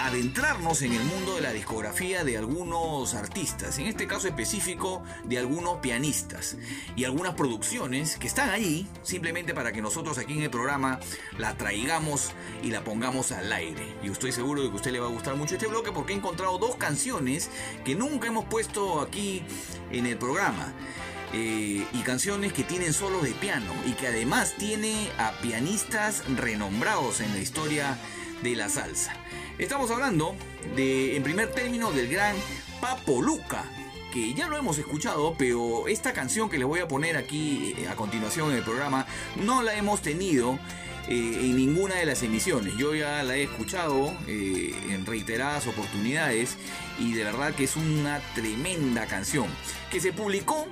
adentrarnos 0.00 0.82
en 0.82 0.92
el 0.92 1.04
mundo 1.04 1.34
de 1.34 1.42
la 1.42 1.52
discografía 1.52 2.24
de 2.24 2.38
algunos 2.38 3.14
artistas, 3.14 3.78
en 3.78 3.86
este 3.86 4.06
caso 4.06 4.26
específico 4.26 5.02
de 5.24 5.38
algunos 5.38 5.78
pianistas 5.78 6.56
y 6.96 7.04
algunas 7.04 7.34
producciones 7.34 8.16
que 8.16 8.26
están 8.26 8.48
ahí 8.48 8.88
simplemente 9.02 9.52
para 9.54 9.72
que 9.72 9.82
nosotros 9.82 10.16
aquí 10.18 10.32
en 10.32 10.42
el 10.42 10.50
programa 10.50 10.98
la 11.38 11.56
traigamos 11.56 12.32
y 12.62 12.70
la 12.70 12.82
pongamos 12.82 13.32
al 13.32 13.52
aire. 13.52 13.94
Y 14.02 14.10
estoy 14.10 14.32
seguro 14.32 14.62
de 14.62 14.68
que 14.68 14.72
a 14.72 14.76
usted 14.76 14.92
le 14.92 15.00
va 15.00 15.06
a 15.06 15.10
gustar 15.10 15.36
mucho 15.36 15.54
este 15.54 15.66
bloque 15.66 15.92
porque 15.92 16.14
he 16.14 16.16
encontrado 16.16 16.58
dos 16.58 16.76
canciones 16.76 17.50
que 17.84 17.94
nunca 17.94 18.28
hemos 18.28 18.46
puesto 18.46 19.00
aquí 19.00 19.42
en 19.90 20.06
el 20.06 20.16
programa. 20.16 20.72
Eh, 21.32 21.86
y 21.92 21.98
canciones 22.02 22.52
que 22.52 22.64
tienen 22.64 22.92
solos 22.92 23.22
de 23.22 23.30
piano 23.30 23.72
y 23.86 23.92
que 23.92 24.08
además 24.08 24.54
tiene 24.58 25.08
a 25.16 25.30
pianistas 25.40 26.24
renombrados 26.36 27.20
en 27.20 27.32
la 27.32 27.38
historia 27.38 27.96
de 28.42 28.56
la 28.56 28.68
salsa. 28.68 29.14
Estamos 29.58 29.90
hablando 29.90 30.34
de, 30.76 31.16
en 31.16 31.22
primer 31.22 31.52
término, 31.52 31.92
del 31.92 32.08
gran 32.08 32.36
Papo 32.80 33.20
Luca, 33.22 33.64
que 34.12 34.34
ya 34.34 34.48
lo 34.48 34.56
hemos 34.56 34.78
escuchado, 34.78 35.34
pero 35.38 35.86
esta 35.88 36.12
canción 36.12 36.48
que 36.48 36.58
les 36.58 36.66
voy 36.66 36.80
a 36.80 36.88
poner 36.88 37.16
aquí 37.16 37.74
eh, 37.78 37.88
a 37.88 37.94
continuación 37.94 38.50
en 38.50 38.56
el 38.56 38.64
programa 38.64 39.06
no 39.36 39.62
la 39.62 39.74
hemos 39.74 40.02
tenido 40.02 40.58
eh, 41.08 41.38
en 41.42 41.56
ninguna 41.56 41.96
de 41.96 42.06
las 42.06 42.22
emisiones. 42.22 42.76
Yo 42.76 42.94
ya 42.94 43.22
la 43.22 43.36
he 43.36 43.44
escuchado 43.44 44.12
en 44.26 45.06
reiteradas 45.06 45.66
oportunidades 45.66 46.56
y 46.98 47.12
de 47.12 47.24
verdad 47.24 47.54
que 47.54 47.64
es 47.64 47.76
una 47.76 48.20
tremenda 48.34 49.06
canción 49.06 49.46
que 49.90 50.00
se 50.00 50.12
publicó 50.12 50.66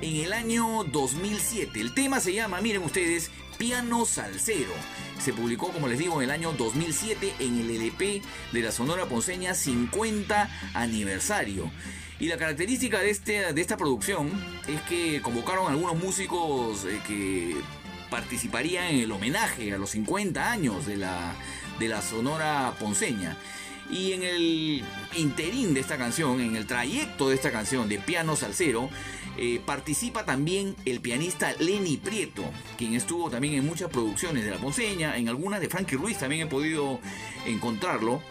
en 0.00 0.16
el 0.16 0.32
año 0.32 0.84
2007. 0.84 1.80
El 1.80 1.94
tema 1.94 2.20
se 2.20 2.32
llama, 2.32 2.60
miren 2.60 2.82
ustedes, 2.82 3.30
Piano 3.58 4.04
Salsero. 4.04 4.72
Se 5.18 5.32
publicó, 5.32 5.68
como 5.72 5.88
les 5.88 5.98
digo, 5.98 6.20
en 6.20 6.24
el 6.24 6.30
año 6.30 6.52
2007 6.52 7.34
en 7.38 7.60
el 7.60 7.70
LP 7.70 8.22
de 8.52 8.60
la 8.60 8.72
Sonora 8.72 9.06
Ponceña 9.06 9.54
50 9.54 10.50
aniversario. 10.74 11.70
Y 12.20 12.28
la 12.28 12.36
característica 12.36 13.00
de, 13.00 13.10
este, 13.10 13.52
de 13.52 13.60
esta 13.60 13.76
producción 13.76 14.30
es 14.68 14.80
que 14.82 15.20
convocaron 15.20 15.66
a 15.66 15.70
algunos 15.70 15.96
músicos 15.96 16.84
eh, 16.84 17.00
que 17.06 17.56
participarían 18.10 18.86
en 18.86 19.00
el 19.00 19.12
homenaje 19.12 19.72
a 19.72 19.78
los 19.78 19.90
50 19.90 20.50
años 20.50 20.86
de 20.86 20.96
la, 20.96 21.34
de 21.78 21.88
la 21.88 22.00
Sonora 22.02 22.74
Ponceña. 22.78 23.36
Y 23.90 24.12
en 24.12 24.22
el 24.22 24.84
interín 25.16 25.74
de 25.74 25.80
esta 25.80 25.98
canción, 25.98 26.40
en 26.40 26.56
el 26.56 26.66
trayecto 26.66 27.28
de 27.28 27.34
esta 27.34 27.50
canción 27.50 27.88
de 27.88 27.98
piano 27.98 28.36
salsero, 28.36 28.88
eh, 29.36 29.60
participa 29.64 30.24
también 30.24 30.76
el 30.84 31.00
pianista 31.00 31.52
Lenny 31.58 31.96
Prieto, 31.96 32.44
quien 32.78 32.94
estuvo 32.94 33.30
también 33.30 33.54
en 33.54 33.66
muchas 33.66 33.90
producciones 33.90 34.44
de 34.44 34.50
La 34.50 34.58
Ponceña, 34.58 35.16
en 35.16 35.28
algunas 35.28 35.60
de 35.60 35.68
Frankie 35.68 35.96
Ruiz 35.96 36.18
también 36.18 36.46
he 36.46 36.50
podido 36.50 37.00
encontrarlo. 37.46 38.22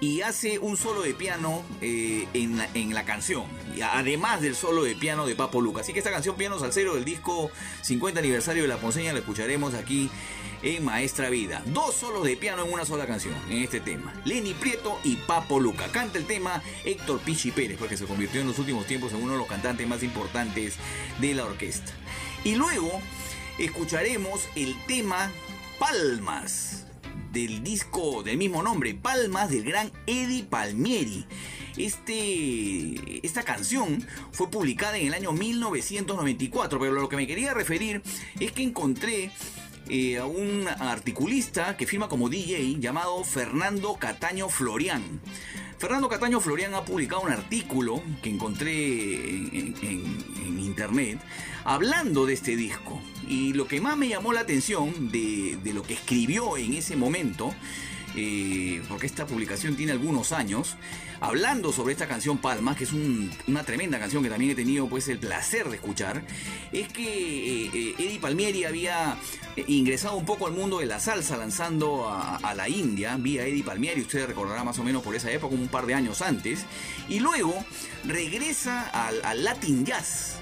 Y 0.00 0.20
hace 0.22 0.58
un 0.58 0.76
solo 0.76 1.02
de 1.02 1.14
piano 1.14 1.62
eh, 1.80 2.26
en, 2.34 2.56
la, 2.58 2.68
en, 2.74 2.94
la, 2.94 3.04
canción, 3.04 3.44
además 3.92 4.40
del 4.40 4.54
solo 4.54 4.84
de 4.84 4.94
piano 4.94 5.26
de 5.26 5.34
Papo 5.34 5.60
Luca. 5.60 5.80
Así 5.80 5.92
que 5.92 5.98
esta 5.98 6.10
canción 6.10 6.36
Piano 6.36 6.58
Salsero 6.58 6.94
del 6.94 7.04
disco 7.04 7.50
50 7.82 8.20
aniversario 8.20 8.62
de 8.62 8.68
La 8.68 8.78
Ponceña 8.78 9.12
la 9.12 9.20
escucharemos 9.20 9.74
aquí 9.74 10.10
en 10.62 10.84
Maestra 10.84 11.30
Vida. 11.30 11.62
Dos 11.66 11.94
solos 11.94 12.24
de 12.24 12.36
piano 12.36 12.64
en 12.64 12.72
una 12.72 12.84
sola 12.84 13.06
canción 13.06 13.34
en 13.48 13.62
este 13.62 13.80
tema. 13.80 14.12
Lenny 14.24 14.54
Prieto 14.54 14.98
y 15.04 15.16
Papo 15.16 15.60
Luca. 15.60 15.88
Canta 15.88 16.18
el 16.18 16.26
tema 16.26 16.62
Héctor 16.84 17.20
Pichi 17.20 17.50
Pérez, 17.50 17.78
porque 17.78 17.96
se 17.96 18.06
convirtió 18.06 18.40
en 18.40 18.48
los 18.48 18.58
últimos 18.58 18.86
tiempos 18.86 19.12
en 19.12 19.22
uno 19.22 19.32
de 19.32 19.38
los 19.38 19.46
cantantes 19.46 19.86
más 19.86 20.02
importantes 20.02 20.74
de 21.20 21.34
la 21.34 21.44
orquesta. 21.44 21.92
Y 22.44 22.54
luego 22.54 23.00
escucharemos 23.58 24.48
el 24.54 24.76
tema 24.86 25.30
Palmas 25.78 26.87
del 27.38 27.62
disco 27.62 28.24
del 28.24 28.36
mismo 28.36 28.64
nombre, 28.64 28.94
Palmas 28.94 29.50
del 29.50 29.62
gran 29.62 29.92
Eddie 30.06 30.42
Palmieri. 30.42 31.24
Este, 31.76 33.24
esta 33.24 33.44
canción 33.44 34.04
fue 34.32 34.50
publicada 34.50 34.98
en 34.98 35.06
el 35.06 35.14
año 35.14 35.30
1994, 35.30 36.80
pero 36.80 36.92
lo 36.94 37.08
que 37.08 37.14
me 37.14 37.28
quería 37.28 37.54
referir 37.54 38.02
es 38.40 38.50
que 38.50 38.64
encontré 38.64 39.30
eh, 39.88 40.18
a 40.18 40.26
un 40.26 40.66
articulista 40.66 41.76
que 41.76 41.86
firma 41.86 42.08
como 42.08 42.28
DJ 42.28 42.80
llamado 42.80 43.22
Fernando 43.22 43.94
Cataño 43.94 44.48
Florian. 44.48 45.20
Fernando 45.78 46.08
Cataño 46.08 46.40
Florian 46.40 46.74
ha 46.74 46.84
publicado 46.84 47.22
un 47.22 47.30
artículo 47.30 48.02
que 48.20 48.30
encontré 48.30 49.14
en, 49.28 49.74
internet 50.58 51.20
hablando 51.64 52.26
de 52.26 52.34
este 52.34 52.56
disco. 52.56 53.00
Y 53.26 53.52
lo 53.52 53.66
que 53.66 53.80
más 53.80 53.96
me 53.96 54.08
llamó 54.08 54.32
la 54.32 54.40
atención 54.40 55.10
de, 55.10 55.58
lo 55.72 55.82
que 55.82 55.94
escribió 55.94 56.56
en 56.56 56.74
ese 56.74 56.96
momento 56.96 57.54
eh, 58.16 58.82
porque 58.88 59.06
esta 59.06 59.26
publicación 59.26 59.76
tiene 59.76 59.92
algunos 59.92 60.32
años, 60.32 60.76
hablando 61.20 61.72
sobre 61.72 61.92
esta 61.92 62.06
canción 62.06 62.38
Palmas, 62.38 62.76
que 62.76 62.84
es 62.84 62.92
una 62.92 63.64
tremenda 63.64 63.98
canción 63.98 64.22
que 64.22 64.28
también 64.28 64.52
he 64.52 64.54
tenido 64.54 64.88
pues 64.88 65.08
el 65.08 65.18
placer 65.18 65.68
de 65.68 65.76
escuchar, 65.76 66.22
es 66.72 66.88
que 66.92 67.04
eh, 67.04 67.70
eh, 67.72 67.94
Eddie 67.98 68.18
Palmieri 68.18 68.64
había 68.64 69.16
ingresado 69.66 70.16
un 70.16 70.24
poco 70.24 70.46
al 70.46 70.52
mundo 70.52 70.78
de 70.78 70.86
la 70.86 71.00
salsa 71.00 71.36
lanzando 71.36 72.08
a, 72.08 72.54
la 72.54 72.68
India 72.68 73.16
vía 73.18 73.46
Eddie 73.46 73.64
Palmieri, 73.64 74.00
usted 74.00 74.26
recordará 74.26 74.64
más 74.64 74.78
o 74.78 74.84
menos 74.84 75.02
por 75.02 75.14
esa 75.14 75.30
época, 75.30 75.54
un 75.54 75.68
par 75.68 75.86
de 75.86 75.94
años 75.94 76.22
antes, 76.22 76.64
y 77.08 77.20
luego 77.20 77.64
regresa 78.04 78.88
al 78.90 79.44
Latin 79.44 79.84
Jazz 79.84 80.37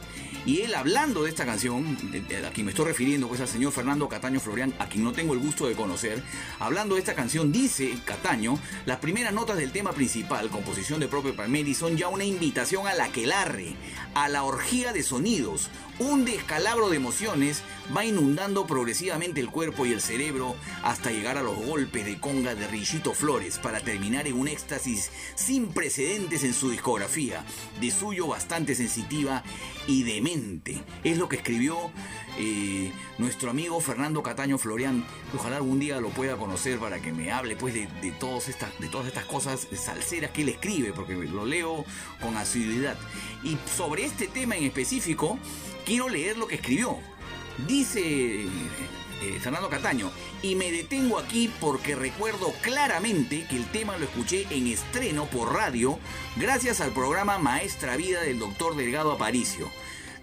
y 0.46 0.62
él 0.62 0.74
hablando 0.76 1.24
de 1.24 1.30
esta 1.30 1.44
canción, 1.44 1.98
a 2.46 2.50
quien 2.50 2.66
me 2.66 2.70
estoy 2.70 2.87
refiriendo, 2.87 3.26
pues 3.26 3.40
al 3.40 3.48
señor 3.48 3.72
Fernando 3.72 4.09
Cataño 4.09 4.38
Florian, 4.38 4.72
a 4.78 4.88
quien 4.88 5.02
no 5.02 5.12
tengo 5.12 5.35
el 5.35 5.40
gusto 5.40 5.66
de 5.66 5.74
conocer, 5.74 6.22
hablando 6.61 6.94
de 6.94 7.00
esta 7.00 7.16
canción, 7.16 7.50
dice 7.50 7.98
Cataño, 8.04 8.56
las 8.87 8.98
primeras 8.98 9.35
notas 9.35 9.59
del 9.59 9.72
tema 9.72 9.92
principal, 9.92 10.48
composición 10.48 11.00
de 11.00 11.09
propio 11.09 11.35
Palmeri, 11.35 11.74
son 11.74 11.96
ya 11.96 12.06
una 12.06 12.24
invitación 12.24 12.87
a 12.87 12.94
la 12.94 13.09
quelarre, 13.09 13.74
a 14.14 14.28
la 14.28 14.44
orgía 14.44 14.92
de 14.92 15.02
sonidos, 15.02 15.68
un 15.98 16.24
descalabro 16.24 16.90
de 16.90 16.96
emociones 16.96 17.62
va 17.96 18.04
inundando 18.04 18.66
progresivamente 18.66 19.40
el 19.40 19.50
cuerpo 19.50 19.87
y 19.87 19.92
el 19.92 20.00
cerebro 20.00 20.56
hasta 20.82 21.11
llegar 21.11 21.38
a 21.38 21.42
los 21.42 21.56
golpes 21.56 22.04
de 22.04 22.20
conga 22.20 22.54
de 22.54 22.66
Richito 22.66 23.14
Flores 23.14 23.59
para 23.59 23.80
terminar 23.80 24.26
en 24.26 24.38
un 24.38 24.48
éxtasis 24.48 25.11
sin 25.35 25.68
precedentes 25.68 26.44
en 26.44 26.52
su 26.52 26.70
discografía, 26.70 27.44
de 27.80 27.90
suyo 27.90 28.26
bastante 28.26 28.74
sensitiva 28.74 29.42
y 29.87 30.02
demente. 30.02 30.82
Es 31.04 31.16
lo 31.16 31.28
que 31.28 31.37
escribió 31.37 31.90
eh, 32.38 32.92
nuestro 33.18 33.50
amigo 33.50 33.80
Fernando 33.80 34.22
Cataño 34.22 34.59
Florian. 34.59 35.04
Ojalá 35.35 35.56
algún 35.56 35.78
día 35.78 36.00
lo 36.00 36.11
pueda 36.11 36.37
conocer 36.37 36.78
para 36.78 37.00
que 37.00 37.12
me 37.12 37.32
hable 37.32 37.56
pues 37.56 37.72
de, 37.72 37.88
de 38.02 38.11
todas 38.12 38.48
estas 38.48 39.24
cosas 39.24 39.66
salseras 39.72 40.30
que 40.32 40.42
él 40.42 40.50
escribe, 40.50 40.92
porque 40.92 41.14
lo 41.14 41.46
leo 41.46 41.85
con 42.20 42.37
asiduidad. 42.37 42.96
Y 43.42 43.56
sobre 43.76 44.04
este 44.04 44.26
tema 44.26 44.56
en 44.56 44.64
específico, 44.64 45.38
quiero 45.87 46.11
leer 46.11 46.37
lo 46.37 46.46
que 46.46 46.57
escribió. 46.57 46.99
Dice 47.66 48.42
eh, 48.42 49.38
Fernando 49.40 49.70
Cataño, 49.70 50.11
y 50.42 50.57
me 50.57 50.70
detengo 50.70 51.18
aquí 51.18 51.51
porque 51.61 51.94
recuerdo 51.94 52.53
claramente 52.61 53.46
que 53.49 53.57
el 53.57 53.64
tema 53.70 53.96
lo 53.96 54.05
escuché 54.05 54.46
en 54.51 54.66
estreno 54.66 55.25
por 55.27 55.55
radio 55.55 55.99
gracias 56.37 56.83
al 56.83 56.92
programa 56.92 57.38
Maestra 57.38 57.96
Vida 57.96 58.20
del 58.20 58.38
doctor 58.38 58.77
Delgado 58.77 59.12
Aparicio. 59.12 59.70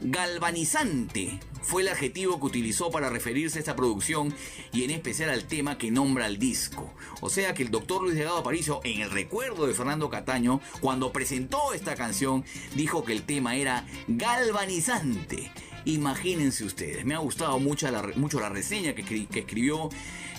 Galvanizante 0.02 1.40
fue 1.64 1.82
el 1.82 1.88
adjetivo 1.88 2.40
que 2.40 2.46
utilizó 2.46 2.92
para 2.92 3.10
referirse 3.10 3.58
a 3.58 3.62
esta 3.62 3.76
producción 3.76 4.34
y 4.72 4.84
en 4.84 4.92
especial 4.92 5.30
al 5.30 5.46
tema 5.46 5.78
que 5.78 5.92
nombra 5.92 6.28
el 6.28 6.38
disco. 6.38 6.94
O 7.22 7.30
sea 7.30 7.54
que 7.54 7.64
el 7.64 7.72
doctor 7.72 8.02
Luis 8.02 8.16
Delgado 8.16 8.38
Aparicio, 8.38 8.82
en 8.84 9.02
el 9.02 9.10
recuerdo 9.10 9.66
de 9.66 9.74
Fernando 9.74 10.10
Cataño, 10.10 10.62
cuando 10.82 11.12
presentó 11.12 11.74
esta 11.74 11.96
canción, 11.96 12.44
dijo 12.76 13.04
que 13.04 13.14
el 13.14 13.24
tema 13.24 13.56
era 13.56 13.86
galvanizante. 14.08 15.52
Imagínense 15.86 16.64
ustedes, 16.64 17.04
me 17.04 17.14
ha 17.14 17.18
gustado 17.18 17.60
mucho 17.60 17.90
la, 17.92 18.04
mucho 18.16 18.40
la 18.40 18.50
reseña 18.50 18.94
que, 18.94 19.28
escribió 19.34 19.90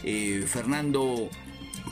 eh, 0.02 0.44
Fernando 0.46 1.28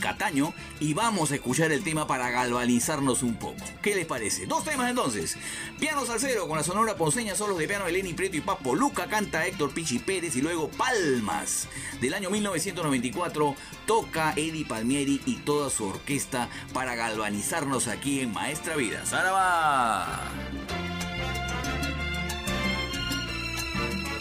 Cataño 0.01 0.55
y 0.81 0.95
vamos 0.95 1.31
a 1.31 1.37
escuchar 1.37 1.73
el 1.73 1.85
tema 1.85 2.07
para 2.07 2.31
galvanizarnos 2.31 3.23
un 3.23 3.37
poco. 3.37 3.63
¿Qué 3.83 3.95
les 3.95 4.07
parece? 4.07 4.47
Dos 4.47 4.65
temas 4.65 4.91
entonces. 4.91 5.37
Piano 5.79 6.05
Salcero 6.05 6.49
con 6.49 6.57
la 6.57 6.65
sonora 6.65 6.97
ponceña, 6.97 7.35
solos 7.35 7.59
de 7.59 7.69
piano 7.69 7.85
de 7.85 7.93
Lenny 7.93 8.15
Prieto 8.15 8.37
y 8.37 8.41
Papo 8.41 8.75
Luca, 8.75 9.07
canta 9.07 9.47
Héctor 9.47 9.73
Pichi 9.73 9.99
Pérez 9.99 10.37
y 10.37 10.43
luego 10.43 10.69
Palmas 10.69 11.69
del 12.01 12.15
año 12.15 12.31
1994 12.31 13.55
toca 13.87 14.33
Eddie 14.37 14.65
Palmieri 14.65 15.21
y 15.27 15.37
toda 15.37 15.71
su 15.71 15.87
orquesta 15.87 16.49
para 16.73 16.95
galvanizarnos 16.95 17.89
aquí 17.89 18.21
en 18.21 18.33
Maestra 18.33 18.77
Vida. 18.77 19.05
¡Saraba! 19.07 20.31
el 23.83 24.12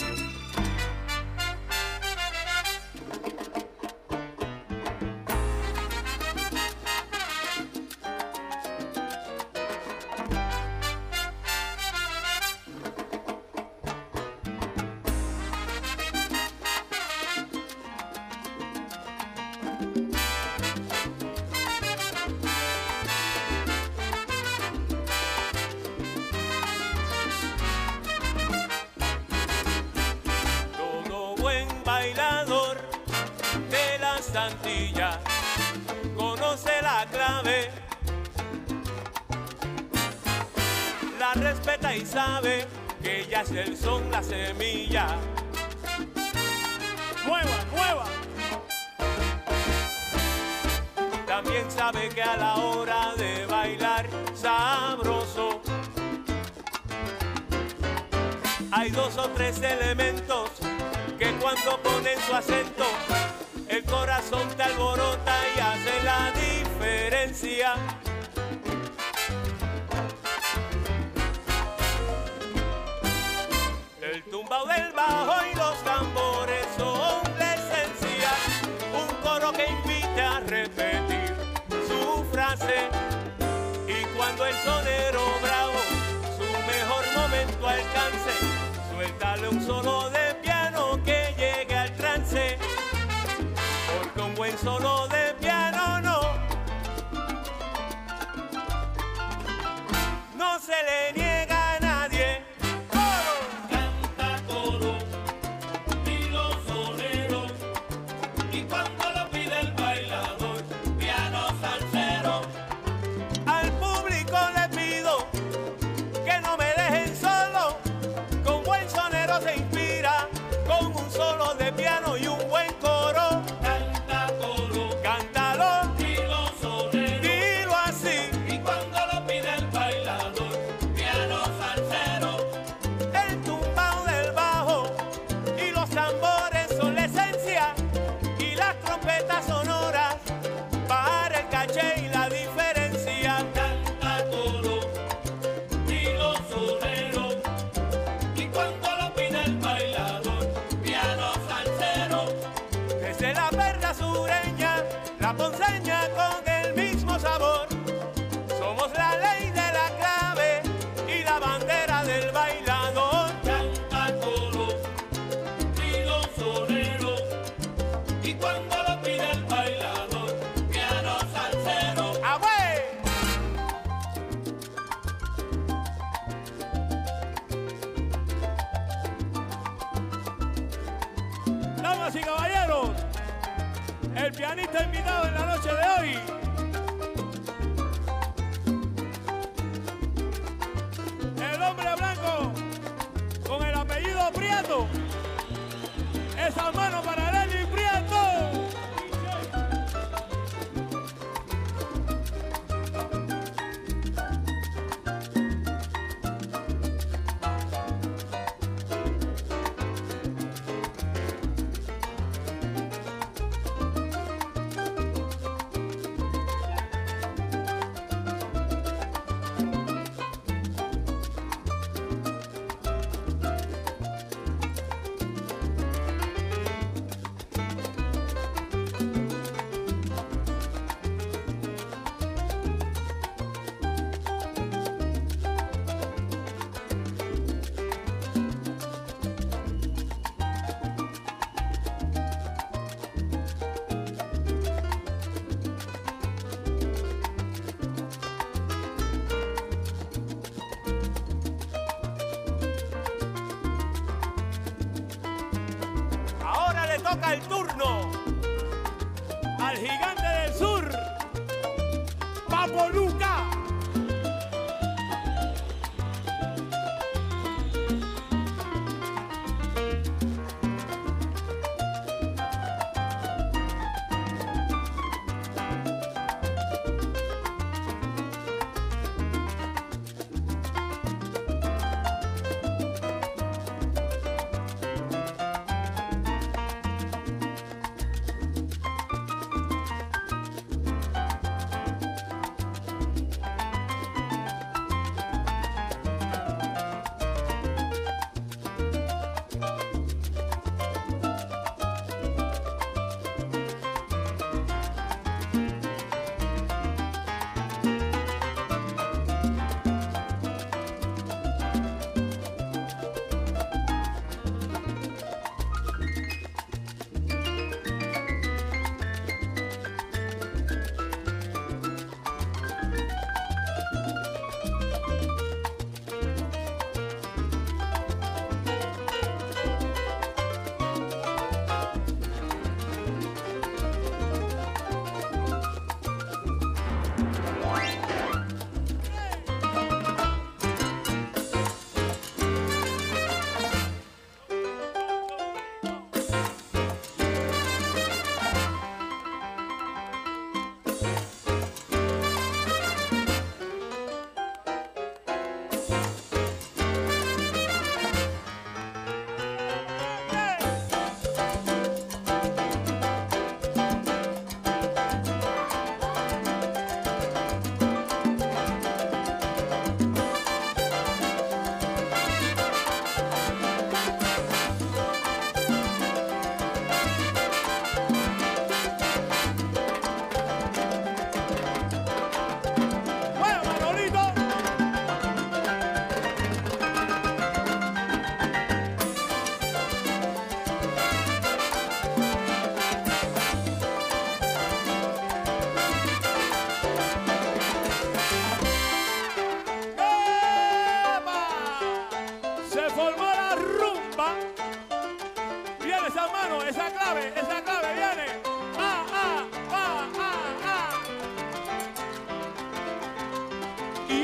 solo 94.62 95.01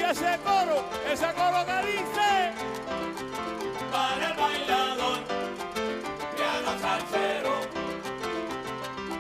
ese 0.09 0.39
coro, 0.43 0.85
ese 1.11 1.33
coro 1.33 1.65
que 1.65 1.87
dice 1.87 2.53
para 3.91 4.27
el 4.29 4.37
bailador 4.37 5.19
piano 6.35 6.79
salsero. 6.79 7.53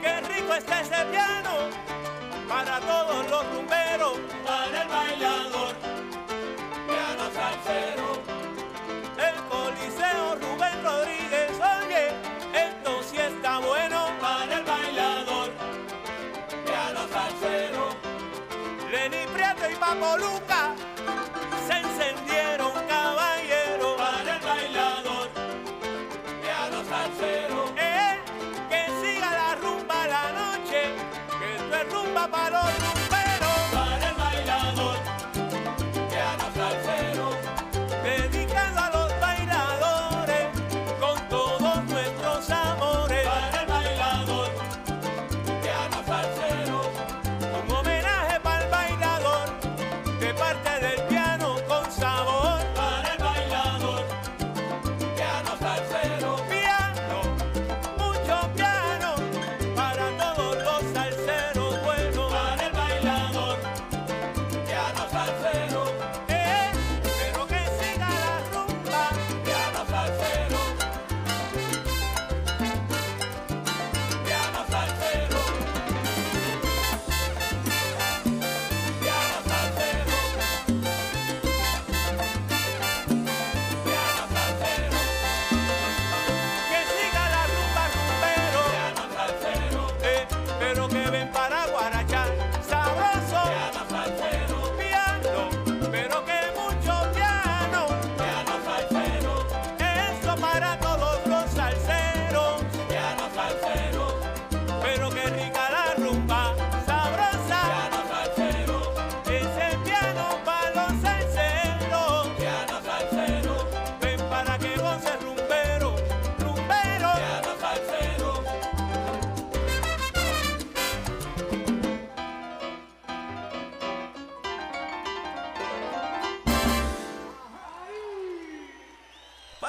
Qué 0.01 0.21
rico 0.21 0.53
está 0.53 0.81
ese 0.81 1.05
piano 1.11 1.51
para 2.47 2.79
todos 2.79 3.29
los 3.29 3.53
rumberos, 3.53 4.13
para 4.45 4.81
el 4.81 4.87
bailador 4.87 5.75
piano 6.87 7.23
salsero. 7.33 8.06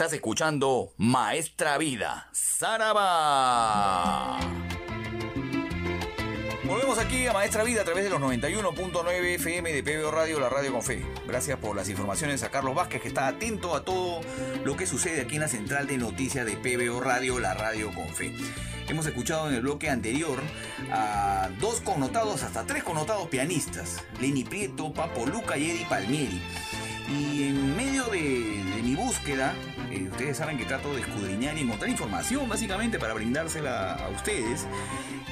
Estás 0.00 0.14
escuchando 0.14 0.94
Maestra 0.96 1.76
Vida, 1.76 2.30
Saraba. 2.32 2.80
Volvemos 6.64 6.96
aquí 6.98 7.26
a 7.26 7.34
Maestra 7.34 7.64
Vida 7.64 7.82
a 7.82 7.84
través 7.84 8.04
de 8.04 8.08
los 8.08 8.18
91.9 8.18 9.34
FM 9.34 9.74
de 9.74 9.82
PBO 9.82 10.10
Radio, 10.10 10.40
la 10.40 10.48
radio 10.48 10.72
con 10.72 10.80
fe. 10.80 11.04
Gracias 11.26 11.58
por 11.58 11.76
las 11.76 11.90
informaciones 11.90 12.42
a 12.42 12.50
Carlos 12.50 12.74
Vázquez, 12.74 13.02
que 13.02 13.08
está 13.08 13.26
atento 13.26 13.76
a 13.76 13.84
todo 13.84 14.22
lo 14.64 14.74
que 14.74 14.86
sucede 14.86 15.20
aquí 15.20 15.34
en 15.34 15.42
la 15.42 15.48
central 15.48 15.86
de 15.86 15.98
noticias 15.98 16.46
de 16.46 16.56
PBO 16.56 17.02
Radio, 17.02 17.38
la 17.38 17.52
radio 17.52 17.94
con 17.94 18.08
fe. 18.08 18.34
Hemos 18.88 19.04
escuchado 19.04 19.50
en 19.50 19.56
el 19.56 19.60
bloque 19.60 19.90
anterior 19.90 20.40
a 20.90 21.50
dos 21.60 21.82
connotados, 21.82 22.42
hasta 22.42 22.64
tres 22.64 22.84
connotados 22.84 23.28
pianistas, 23.28 24.02
Lenny 24.18 24.44
Prieto, 24.44 24.94
Papo 24.94 25.26
Luca 25.26 25.58
y 25.58 25.70
Eddie 25.70 25.86
Palmieri. 25.90 26.40
Búsqueda, 29.20 29.54
eh, 29.90 30.08
ustedes 30.10 30.38
saben 30.38 30.56
que 30.56 30.64
trato 30.64 30.94
de 30.94 31.02
escudriñar 31.02 31.56
y 31.58 31.60
encontrar 31.60 31.90
información 31.90 32.48
básicamente 32.48 32.98
para 32.98 33.12
brindársela 33.12 33.92
a 33.92 34.08
ustedes. 34.08 34.66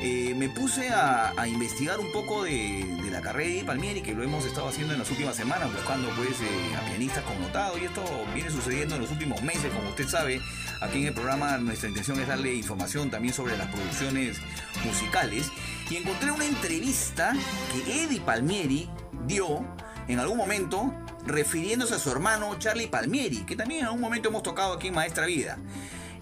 Eh, 0.02 0.34
me 0.36 0.50
puse 0.50 0.90
a, 0.90 1.32
investigar 1.48 1.98
un 1.98 2.12
poco 2.12 2.44
de, 2.44 2.84
de 3.02 3.10
la 3.10 3.22
carrera 3.22 3.54
de 3.54 3.64
Palmieri, 3.64 4.02
que 4.02 4.14
lo 4.14 4.22
hemos 4.22 4.44
estado 4.44 4.68
haciendo 4.68 4.92
en 4.92 5.00
las 5.00 5.10
últimas 5.10 5.36
semanas, 5.36 5.72
buscando 5.72 6.10
pues 6.16 6.40
eh, 6.42 6.76
a 6.76 6.86
pianistas 6.86 7.24
connotados, 7.24 7.80
y 7.80 7.86
esto 7.86 8.04
viene 8.34 8.50
sucediendo 8.50 8.96
en 8.96 9.00
los 9.00 9.10
últimos 9.10 9.42
meses, 9.42 9.72
como 9.72 9.88
usted 9.88 10.06
sabe, 10.06 10.40
aquí 10.82 11.00
en 11.00 11.06
el 11.06 11.14
programa 11.14 11.56
nuestra 11.56 11.88
intención 11.88 12.20
es 12.20 12.28
darle 12.28 12.54
información 12.54 13.10
también 13.10 13.32
sobre 13.32 13.56
las 13.56 13.68
producciones 13.68 14.38
musicales, 14.84 15.50
y 15.88 15.96
encontré 15.96 16.30
una 16.30 16.44
entrevista 16.44 17.32
que 17.72 18.04
Eddie 18.04 18.20
Palmieri 18.20 18.88
dio 19.26 19.64
en 20.08 20.18
algún 20.18 20.38
momento 20.38 20.92
refiriéndose 21.26 21.94
a 21.94 21.98
su 21.98 22.10
hermano 22.10 22.58
Charlie 22.58 22.88
Palmieri, 22.88 23.44
que 23.44 23.56
también 23.56 23.80
en 23.80 23.86
algún 23.86 24.00
momento 24.00 24.30
hemos 24.30 24.42
tocado 24.42 24.72
aquí 24.72 24.88
en 24.88 24.94
Maestra 24.94 25.26
Vida. 25.26 25.58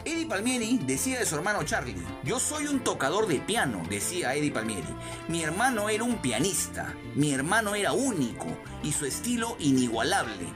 Eddie 0.05 0.27
Palmieri 0.27 0.79
decía 0.87 1.19
de 1.19 1.27
su 1.27 1.35
hermano 1.35 1.65
Charlie, 1.65 1.97
yo 2.23 2.39
soy 2.39 2.69
un 2.69 2.81
tocador 2.81 3.27
de 3.27 3.41
piano, 3.41 3.83
decía 3.91 4.35
Eddie 4.35 4.53
Palmieri. 4.53 4.87
Mi 5.27 5.43
hermano 5.43 5.89
era 5.89 6.05
un 6.05 6.19
pianista, 6.19 6.95
mi 7.17 7.33
hermano 7.33 7.75
era 7.75 7.93
único 7.93 8.47
y 8.85 8.93
su 8.93 9.05
estilo 9.05 9.57
inigualable. 9.59 10.47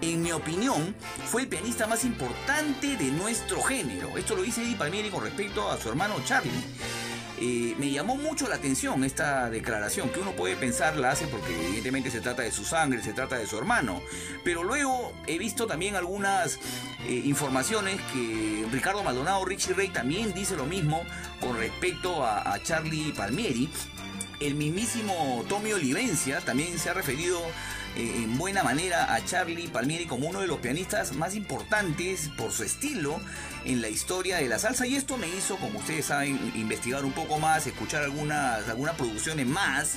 En 0.00 0.22
mi 0.22 0.32
opinión, 0.32 0.94
fue 1.26 1.42
el 1.42 1.48
pianista 1.48 1.86
más 1.86 2.04
importante 2.04 2.96
de 2.96 3.12
nuestro 3.12 3.62
género. 3.62 4.18
Esto 4.18 4.34
lo 4.34 4.42
dice 4.42 4.62
Eddie 4.62 4.76
Palmieri 4.76 5.08
con 5.08 5.22
respecto 5.22 5.70
a 5.70 5.78
su 5.78 5.88
hermano 5.88 6.16
Charlie. 6.24 6.52
Me 7.38 7.90
llamó 7.90 8.16
mucho 8.16 8.48
la 8.48 8.56
atención 8.56 9.04
esta 9.04 9.50
declaración, 9.50 10.08
que 10.10 10.20
uno 10.20 10.32
puede 10.32 10.56
pensar 10.56 10.96
la 10.96 11.10
hace 11.10 11.26
porque 11.26 11.54
evidentemente 11.54 12.10
se 12.10 12.20
trata 12.20 12.42
de 12.42 12.50
su 12.50 12.64
sangre, 12.64 13.02
se 13.02 13.12
trata 13.12 13.36
de 13.36 13.46
su 13.46 13.58
hermano. 13.58 14.00
Pero 14.42 14.62
luego 14.62 15.12
he 15.26 15.38
visto 15.38 15.66
también 15.66 15.96
algunas 15.96 16.58
eh, 17.06 17.22
informaciones 17.24 18.00
que 18.12 18.66
Ricardo 18.72 19.02
Maldonado, 19.02 19.44
Richie 19.44 19.74
Ray 19.74 19.88
también 19.88 20.32
dice 20.32 20.56
lo 20.56 20.64
mismo 20.64 21.04
con 21.40 21.58
respecto 21.58 22.24
a, 22.24 22.52
a 22.52 22.62
Charlie 22.62 23.12
Palmieri. 23.12 23.68
El 24.40 24.54
mismísimo 24.54 25.44
Tommy 25.48 25.72
Olivencia 25.72 26.40
también 26.40 26.78
se 26.78 26.90
ha 26.90 26.94
referido 26.94 27.40
eh, 27.96 28.22
en 28.24 28.36
buena 28.36 28.62
manera 28.62 29.14
a 29.14 29.24
Charlie 29.24 29.68
Palmieri 29.68 30.04
como 30.04 30.28
uno 30.28 30.40
de 30.40 30.46
los 30.46 30.58
pianistas 30.58 31.14
más 31.14 31.34
importantes 31.34 32.30
por 32.36 32.52
su 32.52 32.62
estilo 32.62 33.18
en 33.64 33.80
la 33.80 33.88
historia 33.88 34.36
de 34.36 34.48
la 34.48 34.58
salsa 34.58 34.86
y 34.86 34.96
esto 34.96 35.16
me 35.16 35.28
hizo, 35.28 35.56
como 35.56 35.78
ustedes 35.78 36.06
saben, 36.06 36.52
investigar 36.54 37.06
un 37.06 37.12
poco 37.12 37.38
más, 37.38 37.66
escuchar 37.66 38.02
algunas, 38.02 38.68
algunas 38.68 38.96
producciones 38.96 39.46
más 39.46 39.94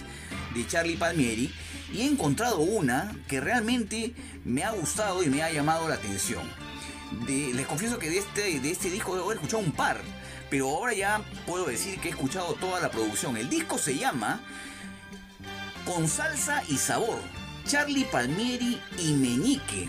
de 0.56 0.66
Charlie 0.66 0.96
Palmieri 0.96 1.54
y 1.92 2.02
he 2.02 2.06
encontrado 2.06 2.60
una 2.60 3.14
que 3.28 3.42
realmente 3.42 4.14
me 4.46 4.64
ha 4.64 4.72
gustado 4.72 5.22
y 5.22 5.28
me 5.28 5.44
ha 5.44 5.52
llamado 5.52 5.90
la 5.90 5.96
atención. 5.96 6.44
Les 7.28 7.68
confieso 7.68 8.00
que 8.00 8.10
de 8.10 8.20
este, 8.20 8.60
de 8.62 8.72
este 8.72 8.90
disco 8.90 9.30
he 9.30 9.34
escuchado 9.34 9.62
un 9.62 9.72
par, 9.72 10.00
pero 10.50 10.70
ahora 10.70 10.94
ya 10.94 11.22
puedo 11.46 11.66
decir 11.66 12.00
que 12.00 12.08
he 12.08 12.12
escuchado 12.12 12.54
toda 12.54 12.80
la 12.80 12.90
producción. 12.90 13.36
El 13.36 13.50
disco 13.50 13.78
se 13.78 13.98
llama 13.98 14.42
Con 15.86 16.08
salsa 16.08 16.64
y 16.70 16.78
sabor, 16.78 17.20
Charlie 17.70 18.06
Palmieri 18.06 18.82
y 18.98 19.14
Meñique. 19.14 19.88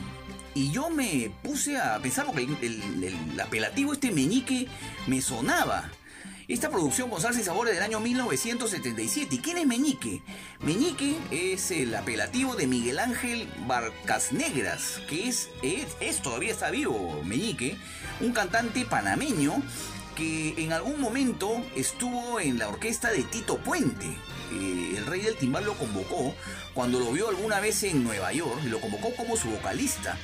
Y 0.54 0.70
yo 0.70 0.90
me 0.90 1.30
puse 1.42 1.78
a 1.78 1.98
pensar 1.98 2.26
porque 2.26 2.42
el, 2.44 2.56
el- 2.62 3.04
el 3.32 3.40
apelativo 3.40 3.94
este 3.94 4.10
Meñique 4.12 4.68
me 5.06 5.22
sonaba. 5.22 5.90
Esta 6.46 6.68
producción 6.68 7.08
con 7.08 7.22
salsa 7.22 7.40
y 7.40 7.44
sabor 7.44 7.68
es 7.68 7.74
del 7.74 7.82
año 7.84 7.98
1977. 8.00 9.36
¿Y 9.36 9.38
quién 9.38 9.56
es 9.56 9.66
Meñique? 9.66 10.20
Meñique 10.60 11.16
es 11.30 11.70
el 11.70 11.94
apelativo 11.94 12.54
de 12.54 12.66
Miguel 12.66 12.98
Ángel 12.98 13.48
Barcas 13.66 14.32
Negras, 14.32 15.00
que 15.08 15.28
es, 15.28 15.48
es, 15.62 15.86
es- 16.00 16.20
todavía 16.20 16.50
está 16.50 16.70
vivo 16.70 17.22
Meñique, 17.24 17.78
un 18.20 18.32
cantante 18.32 18.84
panameño 18.84 19.62
que 20.16 20.54
en 20.62 20.74
algún 20.74 21.00
momento 21.00 21.64
estuvo 21.76 22.40
en 22.40 22.58
la 22.58 22.68
orquesta 22.68 23.10
de 23.10 23.22
Tito 23.22 23.56
Puente. 23.58 24.18
Eh, 24.52 24.94
el 24.96 25.06
rey 25.06 25.20
del 25.20 25.36
timbal 25.36 25.64
lo 25.64 25.74
convocó 25.74 26.34
cuando 26.74 26.98
lo 26.98 27.12
vio 27.12 27.28
alguna 27.28 27.60
vez 27.60 27.82
en 27.84 28.04
Nueva 28.04 28.32
York 28.32 28.60
y 28.64 28.68
lo 28.68 28.80
convocó 28.80 29.14
como 29.16 29.36
su 29.36 29.50
vocalista. 29.50 30.16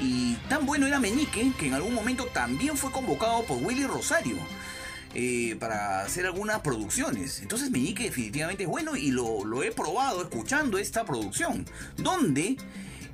Y 0.00 0.34
tan 0.48 0.66
bueno 0.66 0.86
era 0.86 0.98
Meñique 0.98 1.52
que 1.58 1.66
en 1.66 1.74
algún 1.74 1.94
momento 1.94 2.26
también 2.26 2.76
fue 2.76 2.90
convocado 2.90 3.44
por 3.44 3.62
Willy 3.62 3.86
Rosario 3.86 4.36
eh, 5.14 5.56
para 5.60 6.00
hacer 6.00 6.26
algunas 6.26 6.60
producciones. 6.60 7.40
Entonces 7.40 7.70
Meñique 7.70 8.04
definitivamente 8.04 8.62
es 8.62 8.68
bueno 8.68 8.96
y 8.96 9.10
lo, 9.10 9.44
lo 9.44 9.62
he 9.62 9.72
probado 9.72 10.22
escuchando 10.22 10.78
esta 10.78 11.04
producción, 11.04 11.66
donde 11.96 12.56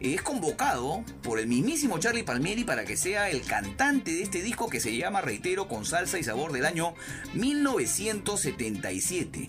es 0.00 0.22
convocado 0.22 1.04
por 1.22 1.38
el 1.38 1.46
mismísimo 1.46 1.98
Charlie 1.98 2.22
Palmieri 2.22 2.64
para 2.64 2.84
que 2.84 2.96
sea 2.96 3.28
el 3.30 3.42
cantante 3.42 4.12
de 4.12 4.22
este 4.22 4.42
disco 4.42 4.68
que 4.68 4.80
se 4.80 4.96
llama, 4.96 5.20
reitero, 5.22 5.68
con 5.68 5.84
salsa 5.84 6.18
y 6.18 6.24
sabor 6.24 6.52
del 6.52 6.66
año 6.66 6.94
1977. 7.34 9.46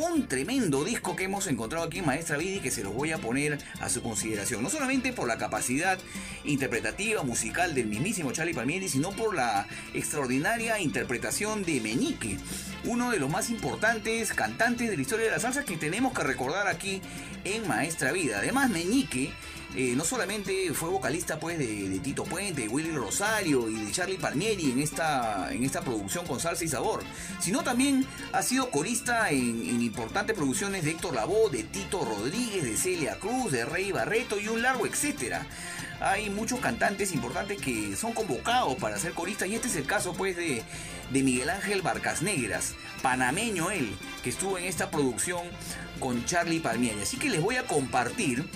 Un 0.00 0.28
tremendo 0.28 0.84
disco 0.84 1.16
que 1.16 1.24
hemos 1.24 1.48
encontrado 1.48 1.84
aquí 1.84 1.98
en 1.98 2.06
Maestra 2.06 2.36
Vidi 2.36 2.60
que 2.60 2.70
se 2.70 2.84
los 2.84 2.94
voy 2.94 3.10
a 3.10 3.18
poner 3.18 3.58
a 3.80 3.88
su 3.88 4.00
consideración. 4.00 4.62
No 4.62 4.70
solamente 4.70 5.12
por 5.12 5.26
la 5.26 5.38
capacidad 5.38 5.98
interpretativa, 6.44 7.24
musical 7.24 7.74
del 7.74 7.88
mismísimo 7.88 8.30
Charlie 8.30 8.54
Palmieri, 8.54 8.88
sino 8.88 9.10
por 9.10 9.34
la 9.34 9.66
extraordinaria 9.94 10.78
interpretación 10.78 11.64
de 11.64 11.80
Meñique, 11.80 12.38
uno 12.84 13.10
de 13.10 13.18
los 13.18 13.28
más 13.28 13.50
importantes 13.50 14.32
cantantes 14.34 14.88
de 14.88 14.94
la 14.94 15.02
historia 15.02 15.24
de 15.24 15.32
la 15.32 15.40
salsa 15.40 15.64
que 15.64 15.76
tenemos 15.76 16.12
que 16.12 16.22
recordar 16.22 16.68
aquí 16.68 17.02
en 17.42 17.66
Maestra 17.66 18.12
Vida. 18.12 18.38
Además, 18.38 18.70
Meñique 18.70 19.32
eh, 19.76 19.92
no 19.94 20.04
solamente 20.04 20.72
fue 20.72 20.88
vocalista 20.88 21.38
pues 21.38 21.58
de, 21.58 22.00
Tito 22.02 22.24
Puente, 22.24 22.62
de 22.62 22.68
Willy 22.68 22.90
Rosario 22.90 23.68
y 23.68 23.74
de 23.74 23.92
Charlie 23.92 24.16
Palmieri 24.16 24.70
en 24.70 24.80
esta, 24.80 25.52
en 25.52 25.62
esta 25.62 25.82
producción 25.82 26.26
con 26.26 26.40
salsa 26.40 26.64
y 26.64 26.68
sabor, 26.68 27.02
sino 27.38 27.62
también 27.62 28.06
ha 28.32 28.42
sido 28.42 28.70
corista 28.70 29.30
en, 29.30 29.82
importantes 29.82 30.34
producciones 30.34 30.84
de 30.84 30.92
Héctor 30.92 31.14
Lavoe, 31.14 31.50
de 31.50 31.64
Tito 31.64 32.02
Rodríguez, 32.02 32.64
de 32.64 32.76
Celia 32.76 33.18
Cruz, 33.18 33.52
de 33.52 33.66
Rey 33.66 33.92
Barreto 33.92 34.40
y 34.40 34.48
un 34.48 34.62
largo 34.62 34.86
etcétera. 34.86 35.46
Hay 36.00 36.30
muchos 36.30 36.60
cantantes 36.60 37.12
importantes 37.12 37.60
que 37.60 37.94
son 37.96 38.12
convocados 38.12 38.76
para 38.76 38.98
ser 38.98 39.12
coristas 39.12 39.48
y 39.48 39.56
este 39.56 39.68
es 39.68 39.76
el 39.76 39.84
caso 39.84 40.14
pues 40.14 40.36
de 40.36 40.62
Miguel 41.10 41.50
Ángel 41.50 41.82
Barcas 41.82 42.22
Negras, 42.22 42.74
panameño 43.02 43.70
él, 43.70 43.94
que 44.22 44.30
estuvo 44.30 44.56
en 44.56 44.64
esta 44.64 44.90
producción 44.90 45.42
con 45.98 46.24
Charlie 46.24 46.60
Palmieri. 46.60 47.02
Así 47.02 47.16
que 47.18 47.28
les 47.28 47.42
voy 47.42 47.56
a 47.56 47.66
compartir 47.66 48.48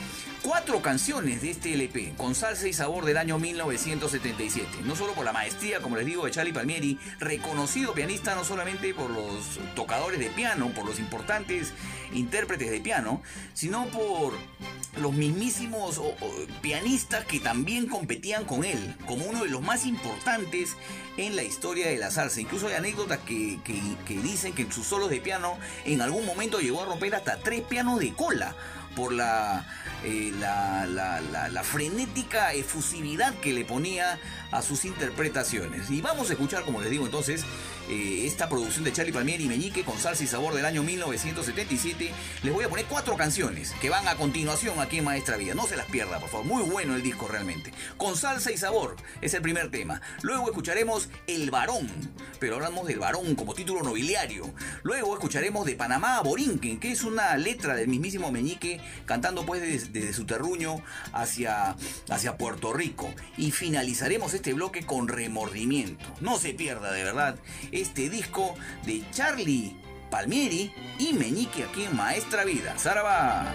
cuatro 0.42 0.82
canciones 0.82 1.40
de 1.42 1.50
este 1.52 1.72
LP, 1.74 2.14
con 2.16 2.34
salsa 2.34 2.66
y 2.66 2.72
sabor 2.72 3.04
del 3.04 3.16
año 3.16 3.38
1977. 3.38 4.68
No 4.84 4.96
solo 4.96 5.12
por 5.14 5.24
la 5.24 5.32
maestría, 5.32 5.80
como 5.80 5.96
les 5.96 6.06
digo, 6.06 6.24
de 6.24 6.32
Charlie 6.32 6.52
Palmieri, 6.52 6.98
reconocido 7.20 7.94
pianista 7.94 8.34
no 8.34 8.44
solamente 8.44 8.92
por 8.94 9.10
los 9.10 9.60
tocadores 9.74 10.18
de 10.18 10.30
piano, 10.30 10.70
por 10.74 10.84
los 10.84 10.98
importantes 10.98 11.72
intérpretes 12.12 12.70
de 12.70 12.80
piano, 12.80 13.22
sino 13.54 13.86
por 13.86 14.34
los 15.00 15.12
mismísimos 15.12 16.00
pianistas 16.60 17.24
que 17.24 17.40
también 17.40 17.86
competían 17.86 18.44
con 18.44 18.64
él, 18.64 18.94
como 19.06 19.24
uno 19.26 19.44
de 19.44 19.48
los 19.50 19.62
más 19.62 19.86
importantes 19.86 20.76
en 21.16 21.36
la 21.36 21.44
historia 21.44 21.86
de 21.86 21.98
la 21.98 22.10
salsa. 22.10 22.40
Incluso 22.40 22.66
hay 22.66 22.74
anécdotas 22.74 23.18
que- 23.20 23.58
que 23.64 24.18
dicen 24.20 24.52
que 24.54 24.62
en 24.62 24.72
sus 24.72 24.86
solos 24.86 25.08
de 25.08 25.20
piano 25.20 25.56
en 25.84 26.02
algún 26.02 26.26
momento 26.26 26.58
llegó 26.60 26.82
a 26.82 26.86
romper 26.86 27.14
hasta 27.14 27.38
tres 27.38 27.62
pianos 27.62 28.00
de 28.00 28.12
cola 28.12 28.54
por 28.94 29.12
la, 29.12 29.64
eh, 30.04 30.32
la, 30.38 30.86
la- 30.86 31.20
la- 31.20 31.48
la 31.48 31.62
frenética 31.64 32.52
efusividad 32.52 33.34
que 33.34 33.52
le 33.52 33.64
ponía 33.64 34.18
a 34.50 34.62
sus 34.62 34.84
interpretaciones. 34.84 35.90
Y 35.90 36.00
vamos 36.00 36.30
a 36.30 36.32
escuchar, 36.34 36.64
como 36.64 36.80
les 36.80 36.90
digo 36.90 37.04
entonces, 37.06 37.44
eh, 37.88 38.26
esta 38.26 38.48
producción 38.48 38.84
de 38.84 38.92
Charlie 38.92 39.12
Palmieri 39.12 39.44
y 39.44 39.48
Meñique 39.48 39.84
con 39.84 39.98
salsa 39.98 40.22
y 40.22 40.26
sabor 40.26 40.54
del 40.54 40.64
año 40.64 40.82
1977. 40.82 42.12
Les 42.42 42.52
voy 42.52 42.64
a 42.64 42.68
poner 42.68 42.86
cuatro 42.86 43.16
canciones 43.16 43.72
que 43.80 43.90
van 43.90 44.06
a 44.06 44.14
continuación 44.14 44.78
aquí 44.78 44.98
en 44.98 45.04
Maestra 45.04 45.36
Vida. 45.36 45.54
No 45.54 45.66
se 45.66 45.76
las 45.76 45.86
pierda, 45.86 46.20
por 46.20 46.30
favor. 46.30 46.46
Muy 46.46 46.62
bueno 46.62 46.94
el 46.94 47.02
disco 47.02 47.26
realmente. 47.26 47.72
Con 47.96 48.16
salsa 48.16 48.52
y 48.52 48.56
sabor 48.56 48.96
es 49.20 49.34
el 49.34 49.42
primer 49.42 49.70
tema. 49.70 50.00
Luego 50.22 50.46
escucharemos 50.46 51.08
El 51.26 51.50
Varón, 51.50 51.88
pero 52.38 52.54
hablamos 52.54 52.86
del 52.86 53.00
Varón 53.00 53.34
como 53.34 53.54
título 53.54 53.82
nobiliario. 53.82 54.54
Luego 54.84 55.14
escucharemos 55.14 55.66
de 55.66 55.74
Panamá 55.74 56.18
a 56.18 56.22
Borinquen, 56.22 56.78
que 56.78 56.92
es 56.92 57.02
una 57.02 57.36
letra 57.36 57.74
del 57.74 57.88
mismísimo 57.88 58.30
Meñique 58.30 58.80
cantando 59.06 59.44
pues 59.44 59.60
desde, 59.60 59.88
desde 59.88 60.12
su 60.12 60.24
terruño 60.24 60.82
hacia, 61.12 61.76
hacia 62.08 62.36
Puerto 62.36 62.72
Rico. 62.72 63.12
Y 63.36 63.50
finalizaremos 63.50 64.34
este 64.34 64.52
bloque 64.52 64.86
con 64.86 65.08
Remordimiento. 65.08 66.06
No 66.20 66.38
se 66.38 66.54
pierda 66.54 66.92
de 66.92 67.02
verdad 67.02 67.36
este 67.72 68.08
disco 68.08 68.54
de 68.86 69.02
Charlie 69.10 69.74
Palmieri 70.10 70.72
y 70.98 71.14
Meñique 71.14 71.64
aquí 71.64 71.84
en 71.84 71.96
Maestra 71.96 72.44
Vida. 72.44 72.74
¡Zaraba! 72.78 73.54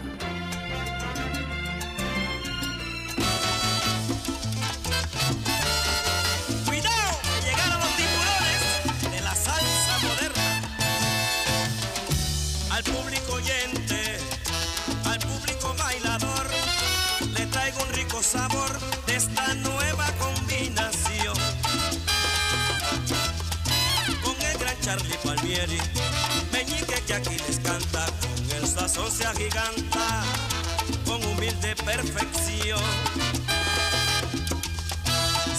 Barbieri, 25.48 25.80
meñique 26.52 27.02
que 27.08 27.14
aquí 27.14 27.38
les 27.48 27.60
canta, 27.60 28.06
con 28.06 28.58
el 28.58 28.68
sazón 28.68 29.10
se 29.10 29.26
agiganta, 29.26 30.24
con 31.06 31.24
humilde 31.24 31.74
perfección. 31.86 32.82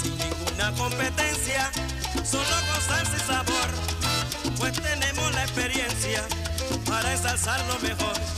Sin 0.03 0.18
ninguna 0.18 0.72
competencia, 0.72 1.70
solo 2.22 2.45
con 2.70 2.82
salsa 2.82 3.16
y 3.16 3.26
sabor, 3.26 3.68
pues 4.59 4.72
tenemos 4.74 5.34
la 5.34 5.45
experiencia 5.45 6.22
para 6.86 7.11
ensalzarlo 7.11 7.78
mejor. 7.80 8.38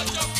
Don't 0.00 0.14
Lord, 0.16 0.39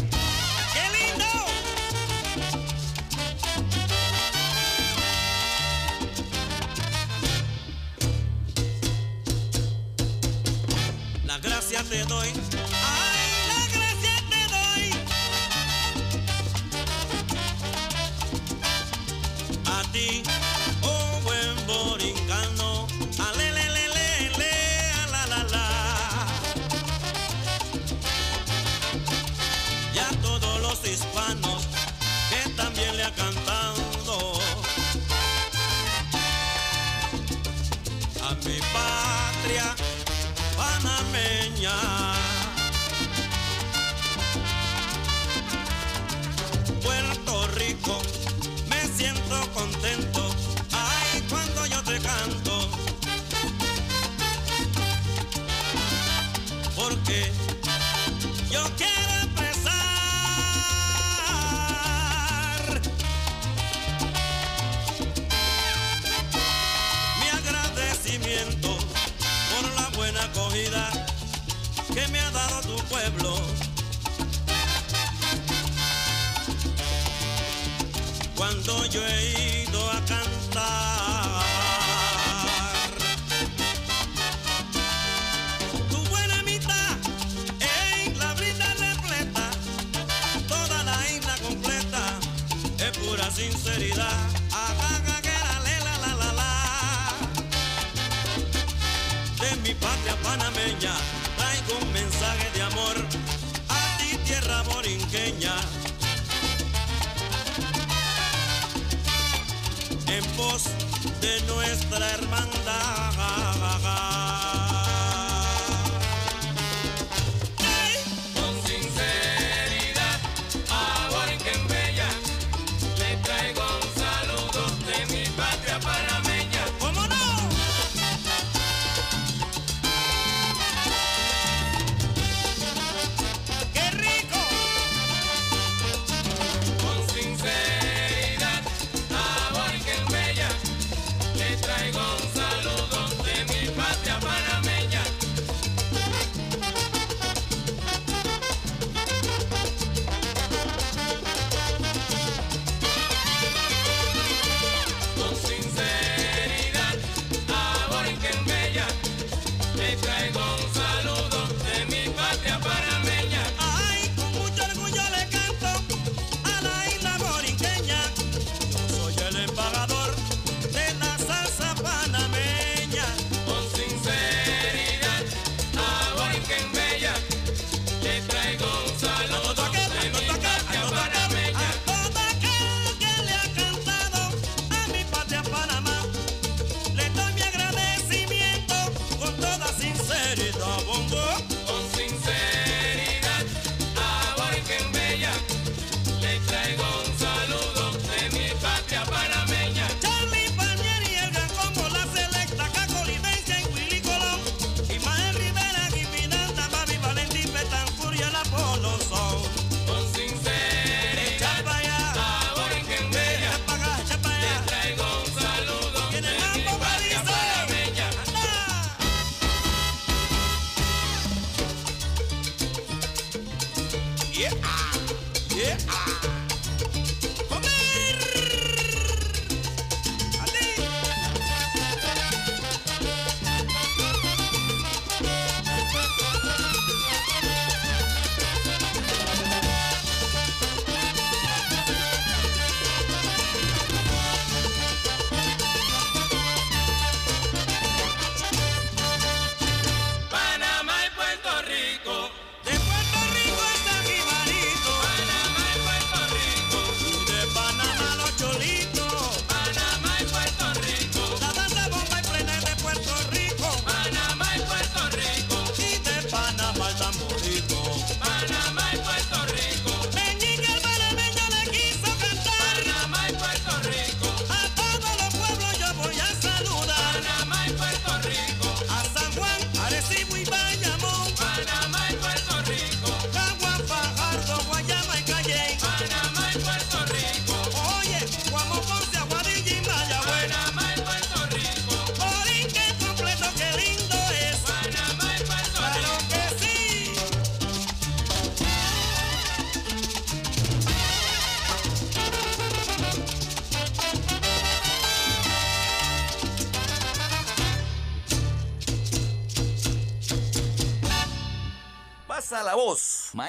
encontrar 111.91 112.30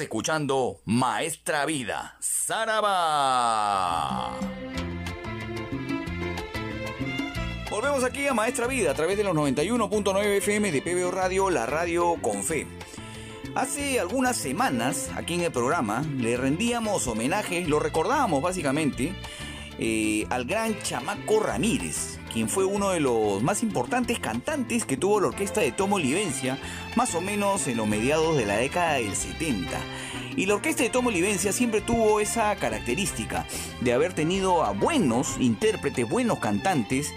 Escuchando 0.00 0.80
Maestra 0.84 1.64
Vida, 1.64 2.16
Saraba. 2.20 2.76
Volvemos 7.70 8.04
aquí 8.04 8.26
a 8.26 8.34
Maestra 8.34 8.66
Vida 8.66 8.90
a 8.90 8.94
través 8.94 9.16
de 9.16 9.24
los 9.24 9.34
91.9 9.34 10.24
FM 10.36 10.72
de 10.72 10.82
PBO 10.82 11.10
Radio, 11.10 11.50
la 11.50 11.66
radio 11.66 12.16
con 12.20 12.44
fe. 12.44 12.66
Hace 13.54 13.98
algunas 13.98 14.36
semanas, 14.36 15.10
aquí 15.16 15.34
en 15.34 15.42
el 15.42 15.52
programa, 15.52 16.04
le 16.18 16.36
rendíamos 16.36 17.06
homenaje, 17.06 17.66
lo 17.66 17.78
recordábamos 17.78 18.42
básicamente, 18.42 19.14
eh, 19.78 20.26
al 20.30 20.44
gran 20.44 20.78
Chamaco 20.82 21.40
Ramírez, 21.40 22.18
quien 22.32 22.48
fue 22.48 22.64
uno 22.64 22.90
de 22.90 23.00
los 23.00 23.42
más 23.42 23.62
importantes 23.62 24.18
cantantes 24.18 24.84
que 24.84 24.96
tuvo 24.96 25.20
la 25.20 25.28
orquesta 25.28 25.60
de 25.60 25.72
Tomo 25.72 25.98
Livencia, 25.98 26.58
más 26.96 27.14
o 27.14 27.20
menos 27.20 27.68
en 27.68 27.76
los 27.76 27.86
mediados 27.86 28.36
de 28.36 28.46
la 28.46 28.56
década 28.56 28.94
del 28.94 29.14
70. 29.14 29.78
Y 30.34 30.46
la 30.46 30.54
orquesta 30.54 30.82
de 30.82 30.90
Tomo 30.90 31.10
Livencia 31.10 31.52
siempre 31.52 31.80
tuvo 31.80 32.20
esa 32.20 32.56
característica 32.56 33.46
de 33.80 33.92
haber 33.92 34.12
tenido 34.12 34.64
a 34.64 34.72
buenos 34.72 35.36
intérpretes, 35.38 36.08
buenos 36.08 36.40
cantantes 36.40 37.12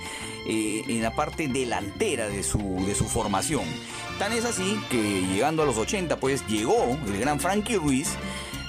eh, 0.48 0.84
en 0.88 1.02
la 1.02 1.16
parte 1.16 1.48
delantera 1.48 2.28
de 2.30 2.44
su, 2.44 2.60
de 2.86 2.96
su 2.96 3.06
formación. 3.06 3.64
Tan 4.20 4.32
es 4.34 4.46
así 4.46 4.80
que 4.90 5.22
llegando 5.28 5.64
a 5.64 5.66
los 5.66 5.78
80 5.78 6.18
pues 6.18 6.46
llegó 6.48 6.98
el 7.08 7.20
gran 7.20 7.40
Frankie 7.40 7.76
Ruiz 7.76 8.10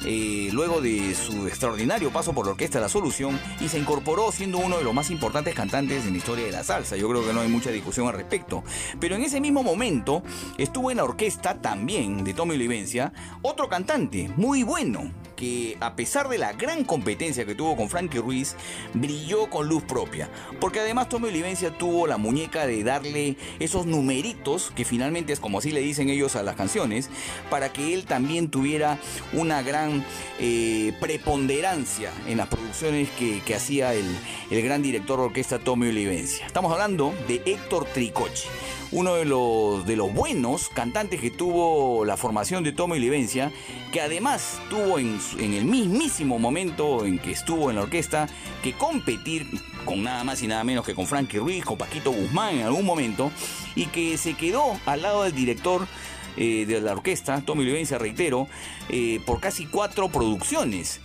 eh, 0.05 0.49
luego 0.53 0.81
de 0.81 1.15
su 1.15 1.47
extraordinario 1.47 2.11
paso 2.11 2.33
por 2.33 2.47
la 2.47 2.53
Orquesta 2.53 2.81
La 2.81 2.89
Solución 2.89 3.39
y 3.61 3.69
se 3.69 3.79
incorporó 3.79 4.33
siendo 4.33 4.59
uno 4.59 4.79
de 4.79 4.85
los 4.85 4.95
más 4.95 5.11
importantes 5.11 5.55
cantantes 5.55 6.07
en 6.07 6.13
la 6.13 6.19
historia 6.19 6.45
de 6.45 6.53
la 6.53 6.65
salsa. 6.65 6.97
Yo 6.97 7.09
creo 7.09 7.25
que 7.27 7.33
no 7.33 7.41
hay 7.41 7.49
mucha 7.49 7.71
discusión 7.71 8.09
al 8.09 8.15
respecto. 8.15 8.65
Pero 8.99 9.15
en 9.15 9.23
ese 9.23 9.41
mismo 9.41 9.63
momento 9.63 10.23
estuvo 10.59 10.91
en 10.91 10.99
la 10.99 11.05
orquesta 11.05 11.61
también 11.61 12.25
de 12.25 12.35
Tommy 12.35 12.55
Olivencia 12.55 13.13
otro 13.43 13.69
cantante 13.69 14.31
muy 14.37 14.63
bueno 14.63 15.11
que 15.41 15.79
a 15.81 15.97
pesar 15.97 16.29
de 16.29 16.37
la 16.37 16.53
gran 16.53 16.85
competencia 16.85 17.47
que 17.47 17.55
tuvo 17.55 17.75
con 17.75 17.89
Frankie 17.89 18.19
Ruiz, 18.19 18.57
brilló 18.93 19.49
con 19.49 19.69
luz 19.69 19.83
propia. 19.83 20.29
Porque 20.61 20.81
además 20.81 21.09
Tommy 21.09 21.29
Olivencia 21.29 21.71
tuvo 21.71 22.07
la 22.07 22.19
muñeca 22.19 22.67
de 22.67 22.85
darle 22.85 23.37
esos 23.59 23.87
numeritos, 23.87 24.71
que 24.77 24.85
finalmente 24.85 25.33
es 25.33 25.41
como 25.41 25.59
así 25.59 25.71
le 25.73 25.81
dicen 25.81 26.11
ellos 26.11 26.37
a 26.37 26.43
las 26.43 26.57
canciones, 26.57 27.09
para 27.49 27.73
que 27.73 27.95
él 27.95 28.05
también 28.05 28.51
tuviera 28.51 28.99
una 29.33 29.63
gran 29.63 30.05
eh, 30.39 30.93
preponderancia 31.01 32.13
en 32.27 32.37
las 32.37 32.49
producciones 32.49 33.09
que, 33.11 33.41
hacía 33.55 33.95
el, 33.95 34.07
el 34.51 34.63
gran 34.63 34.81
director 34.83 35.19
de 35.19 35.25
orquesta 35.25 35.59
Tommy 35.59 35.89
Olivencia. 35.89 36.47
Estamos 36.47 36.71
hablando 36.71 37.15
de 37.27 37.43
Héctor 37.47 37.87
Tricoche 37.87 38.47
uno 38.93 39.15
de 39.15 39.25
los, 39.25 39.87
de 39.87 39.97
los 39.97 40.13
buenos 40.13 40.69
cantantes 40.69 41.21
que 41.21 41.31
tuvo 41.31 42.05
la 42.05 42.17
formación 42.17 42.65
de 42.65 42.73
Tommy 42.73 42.99
Livencia, 42.99 43.53
que 43.93 44.01
además 44.01 44.61
tuvo 44.69 44.99
en, 44.99 45.21
en 45.39 45.55
el 45.55 45.65
mismísimo 45.65 46.39
momento 46.39 47.05
en 47.05 47.19
que 47.19 47.33
estuvo 47.33 47.71
en 47.71 47.77
la 47.77 47.83
orquesta 47.83 48.29
que 48.63 48.73
competir 48.73 49.47
con 49.85 50.03
nada 50.03 50.25
más 50.25 50.43
y 50.43 50.47
nada 50.47 50.65
menos 50.65 50.85
que 50.85 50.95
con 50.95 51.07
Frankie 51.07 51.39
Ruiz, 51.39 51.65
con 51.65 51.79
Paquito 51.79 52.13
Guzmán 52.13 52.57
en 52.57 52.67
algún 52.67 52.85
momento, 52.85 53.31
y 53.75 53.87
que 53.87 54.19
se 54.19 54.35
quedó 54.35 54.79
al 54.87 55.03
lado 55.03 55.23
del 55.25 55.35
director 55.35 55.87
eh, 56.37 56.65
de 56.67 56.81
la 56.81 56.93
orquesta, 56.93 57.43
Tommy 57.45 57.65
Livencia, 57.65 57.99
reitero, 57.99 58.47
eh, 58.89 59.21
por 59.27 59.41
casi 59.41 59.67
cuatro 59.67 60.09
producciones. 60.09 61.01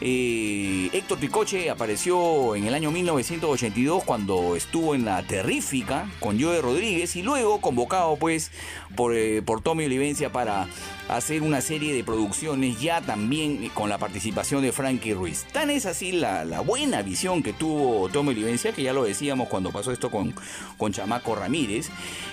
Eh, 0.00 0.90
Héctor 0.92 1.18
Tricoche 1.18 1.70
apareció 1.70 2.54
en 2.54 2.66
el 2.66 2.74
año 2.74 2.92
1982 2.92 4.04
cuando 4.04 4.54
estuvo 4.54 4.94
en 4.94 5.04
la 5.04 5.24
Terrífica 5.24 6.08
con 6.20 6.40
Joe 6.40 6.60
Rodríguez 6.62 7.16
y 7.16 7.22
luego 7.22 7.60
convocado 7.60 8.16
pues 8.16 8.52
por, 8.98 9.14
eh, 9.14 9.42
por 9.42 9.60
Tommy 9.60 9.84
Olivencia 9.84 10.32
para 10.32 10.66
hacer 11.08 11.42
una 11.42 11.60
serie 11.60 11.94
de 11.94 12.02
producciones 12.02 12.80
ya 12.80 13.00
también 13.00 13.68
con 13.68 13.88
la 13.88 13.96
participación 13.96 14.60
de 14.60 14.72
Frankie 14.72 15.14
Ruiz. 15.14 15.46
Tan 15.52 15.70
es 15.70 15.86
así 15.86 16.10
la, 16.10 16.44
la 16.44 16.62
buena 16.62 17.00
visión 17.02 17.44
que 17.44 17.52
tuvo 17.52 18.08
Tommy 18.08 18.30
Olivencia, 18.30 18.72
que 18.72 18.82
ya 18.82 18.92
lo 18.92 19.04
decíamos 19.04 19.46
cuando 19.46 19.70
pasó 19.70 19.92
esto 19.92 20.10
con, 20.10 20.34
con 20.76 20.92
Chamaco 20.92 21.36
Ramírez, 21.36 21.90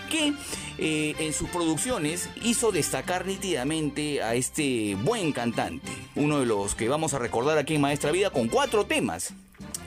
que 0.10 0.34
eh, 0.80 1.14
en 1.20 1.34
sus 1.34 1.50
producciones 1.50 2.32
hizo 2.42 2.72
destacar 2.72 3.28
nítidamente 3.28 4.24
a 4.24 4.34
este 4.34 4.96
buen 4.96 5.34
cantante, 5.34 5.92
uno 6.16 6.40
de 6.40 6.48
los 6.48 6.74
que 6.74 6.90
vamos 6.90 7.14
a 7.14 7.20
recordar 7.20 7.60
aquí 7.60 7.76
en 7.76 7.82
Maestra 7.82 8.12
Vida 8.12 8.32
con 8.32 8.48
cuatro 8.48 8.88
temas. 8.88 9.36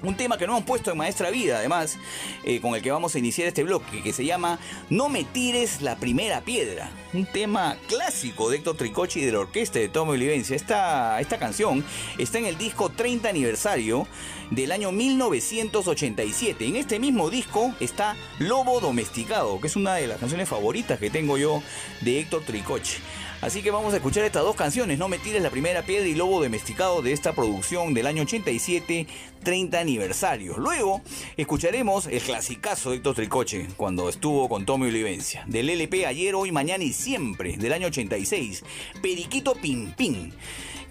Un 0.02 0.16
tema 0.16 0.38
que 0.38 0.46
no 0.46 0.52
hemos 0.52 0.64
puesto 0.64 0.92
en 0.92 0.98
Maestra 0.98 1.30
Vida, 1.30 1.58
además, 1.58 1.98
eh, 2.44 2.60
con 2.60 2.74
el 2.76 2.82
que 2.82 2.90
vamos 2.92 3.14
a 3.14 3.18
iniciar 3.18 3.48
este 3.48 3.64
bloque, 3.64 4.00
que 4.02 4.12
se 4.12 4.24
llama 4.24 4.60
No 4.90 5.08
me 5.08 5.24
tires 5.24 5.82
la 5.82 5.96
primera 5.96 6.40
piedra. 6.40 6.88
Un 7.12 7.26
tema 7.26 7.76
clásico 7.88 8.48
de 8.48 8.58
Héctor 8.58 8.76
Tricoche 8.76 9.20
y 9.20 9.24
de 9.24 9.32
la 9.32 9.40
orquesta 9.40 9.80
de 9.80 9.88
Tommy 9.88 10.12
Olivencia. 10.12 10.54
Esta, 10.54 11.20
esta 11.20 11.38
canción 11.38 11.84
está 12.16 12.38
en 12.38 12.46
el 12.46 12.56
disco 12.56 12.90
30 12.90 13.28
aniversario 13.28 14.06
del 14.52 14.70
año 14.70 14.92
1987. 14.92 16.64
En 16.64 16.76
este 16.76 17.00
mismo 17.00 17.28
disco 17.28 17.74
está 17.80 18.14
Lobo 18.38 18.80
Domesticado, 18.80 19.60
que 19.60 19.66
es 19.66 19.74
una 19.74 19.94
de 19.94 20.06
las 20.06 20.18
canciones 20.18 20.48
favoritas 20.48 21.00
que 21.00 21.10
tengo 21.10 21.38
yo 21.38 21.60
de 22.02 22.20
Héctor 22.20 22.42
Tricoche. 22.44 22.98
Así 23.40 23.62
que 23.62 23.70
vamos 23.70 23.94
a 23.94 23.98
escuchar 23.98 24.24
estas 24.24 24.42
dos 24.42 24.56
canciones, 24.56 24.98
No 24.98 25.08
me 25.08 25.18
tires 25.18 25.40
la 25.40 25.50
primera 25.50 25.82
piedra 25.82 26.08
y 26.08 26.16
Lobo 26.16 26.42
Domesticado 26.42 27.02
de 27.02 27.12
esta 27.12 27.34
producción 27.34 27.94
del 27.94 28.08
año 28.08 28.22
87, 28.22 29.06
30 29.44 29.78
aniversario. 29.78 30.56
Luego 30.58 31.02
escucharemos 31.36 32.06
el 32.06 32.20
clasicazo 32.20 32.90
de 32.90 32.96
Héctor 32.96 33.14
Tricoche 33.14 33.68
cuando 33.76 34.08
estuvo 34.08 34.48
con 34.48 34.66
Tommy 34.66 34.88
Olivencia, 34.88 35.44
del 35.46 35.70
LP 35.70 36.04
Ayer, 36.06 36.34
Hoy, 36.34 36.50
Mañana 36.50 36.82
y 36.82 36.92
Siempre 36.92 37.56
del 37.56 37.72
año 37.72 37.86
86, 37.86 38.64
Periquito 39.00 39.54
Pim 39.54 39.92
Pim 39.92 40.32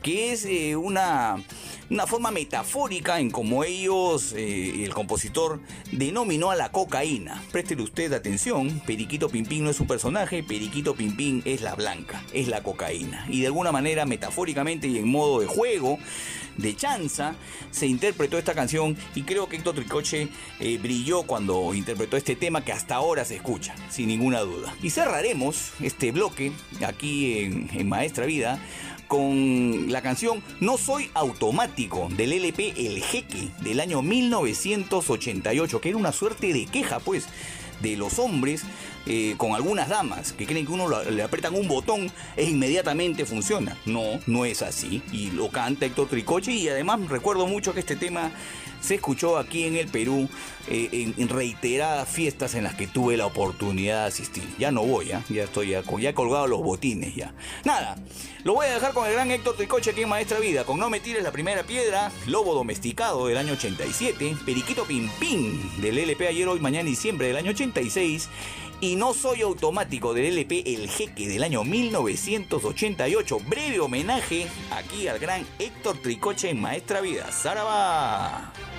que 0.08 0.32
es 0.32 0.46
eh, 0.46 0.78
una, 0.78 1.36
una 1.90 2.08
forma 2.08 2.32
metafórica 2.32 3.20
en 3.20 3.30
como 3.30 3.66
ellos, 3.66 4.34
eh, 4.38 4.86
el 4.86 4.94
compositor, 4.94 5.60
denominó 5.92 6.50
a 6.50 6.56
la 6.56 6.72
cocaína. 6.72 7.44
Préstele 7.52 7.82
usted 7.82 8.14
atención, 8.14 8.80
Periquito 8.86 9.28
Pimpín 9.28 9.66
no 9.66 9.70
es 9.70 9.82
un 9.82 9.88
personaje, 9.88 10.44
Periquito 10.44 10.96
Pimpín 10.96 11.42
es 11.44 11.60
la 11.60 11.76
blanca, 11.76 12.24
es 12.32 12.48
la 12.48 12.64
cocaína. 12.64 13.26
Y 13.28 13.42
de 13.42 13.48
alguna 13.48 13.74
manera, 13.74 14.06
metafóricamente 14.06 14.88
y 14.88 14.98
en 14.98 15.10
modo 15.10 15.42
de 15.42 15.48
juego, 15.48 16.00
de 16.56 16.74
chanza, 16.74 17.36
se 17.72 17.86
interpretó 17.86 18.38
esta 18.38 18.56
canción 18.56 18.96
y 19.14 19.24
creo 19.24 19.50
que 19.50 19.58
Héctor 19.58 19.76
Tricoche 19.76 20.30
eh, 20.62 20.80
brilló 20.82 21.24
cuando 21.24 21.74
interpretó 21.74 22.16
este 22.16 22.38
tema 22.38 22.64
que 22.64 22.72
hasta 22.72 22.96
ahora 22.96 23.26
se 23.26 23.36
escucha, 23.36 23.76
sin 23.90 24.08
ninguna 24.08 24.40
duda. 24.40 24.74
Y 24.82 24.90
cerraremos 24.90 25.74
este 25.82 26.14
bloque 26.14 26.54
aquí 26.82 27.40
en 27.42 27.90
Maestra 27.90 28.26
Vida 28.26 28.58
con 29.08 29.92
la 29.92 30.02
canción 30.02 30.44
No 30.60 30.78
Soy 30.78 31.10
Automático 31.14 32.10
del 32.16 32.34
LP 32.34 32.74
El 32.78 33.02
Jeque 33.02 33.50
del 33.62 33.80
año 33.80 34.02
1988, 34.02 35.82
que 35.82 35.90
era 35.90 35.98
una 35.98 36.12
suerte 36.12 36.54
de 36.54 36.66
queja, 36.66 37.00
pues, 37.00 37.28
de 37.82 37.96
los 37.96 38.20
hombres 38.20 38.64
eh, 39.06 39.36
con 39.38 39.54
algunas 39.54 39.88
damas 39.88 40.34
que 40.34 40.46
creen 40.46 40.66
que 40.66 40.72
uno 40.72 40.90
le 41.04 41.24
apretan 41.24 41.56
un 41.56 41.68
botón 41.68 42.12
e 42.36 42.44
inmediatamente 42.44 43.26
funciona. 43.26 43.78
No, 43.86 44.20
no 44.26 44.46
es 44.46 44.62
así. 44.62 45.02
Y 45.12 45.32
lo 45.32 45.50
canta 45.50 45.86
Héctor 45.86 46.10
Tricoche 46.10 46.52
y 46.52 46.68
además 46.68 47.08
recuerdo 47.08 47.48
mucho 47.48 47.74
que 47.74 47.80
este 47.80 47.96
tema 47.96 48.32
se 48.88 48.96
escuchó 48.96 49.38
aquí 49.38 49.66
en 49.66 49.76
el 49.76 49.88
Perú 49.88 50.30
eh, 50.70 51.14
en, 51.18 51.30
reiteradas 51.30 52.08
fiestas 52.08 52.56
en 52.56 52.64
las 52.64 52.76
que 52.76 52.88
tuve 52.88 53.18
la 53.18 53.26
oportunidad 53.26 54.04
de 54.04 54.08
asistir. 54.08 54.44
Ya 54.58 54.72
no 54.72 54.84
voy, 54.84 55.12
¿ah? 55.12 55.24
ya 55.30 55.44
estoy 55.44 55.70
ya, 55.70 55.84
colgado 55.84 56.48
los 56.48 56.62
botines 56.62 57.14
ya. 57.14 57.34
Nada, 57.66 57.98
lo 58.46 58.54
voy 58.54 58.68
a 58.68 58.74
dejar 58.76 58.94
con 58.94 59.06
el 59.06 59.14
gran 59.14 59.30
Héctor 59.30 59.58
Tricoche 59.58 59.92
aquí 59.92 60.04
en 60.04 60.10
Maestra 60.10 60.40
Vida, 60.40 60.64
con 60.64 60.80
No 60.80 60.90
me 60.90 61.02
tires 61.02 61.22
la 61.22 61.32
primera 61.32 61.64
piedra, 61.64 62.12
Lobo 62.28 62.56
domesticado 62.56 63.28
del 63.28 63.38
año 63.38 63.54
87, 63.54 64.38
Periquito 64.46 64.86
Pim 64.86 65.10
Pim 65.20 65.82
del 65.82 65.98
LP 65.98 66.28
Ayer, 66.30 66.48
Hoy, 66.48 66.62
Mañana 66.62 66.90
y 66.90 66.96
Siempre 66.96 67.28
del 67.28 67.38
año 67.38 67.52
86 67.52 68.30
y 68.80 68.96
No 68.96 69.14
Soy 69.14 69.42
Automático 69.42 70.14
del 70.14 70.38
LP 70.38 70.64
El 70.66 70.90
Jeque 70.90 71.28
del 71.28 71.44
año 71.44 71.64
1988. 71.66 73.40
Breve 73.48 73.80
homenaje 73.82 74.48
aquí 74.72 75.08
al 75.08 75.20
gran 75.20 75.46
Héctor 75.60 75.98
Tricoche 75.98 76.50
en 76.50 76.62
Maestra 76.62 77.02
Vida. 77.02 77.30
¡Zaraba! 77.32 78.54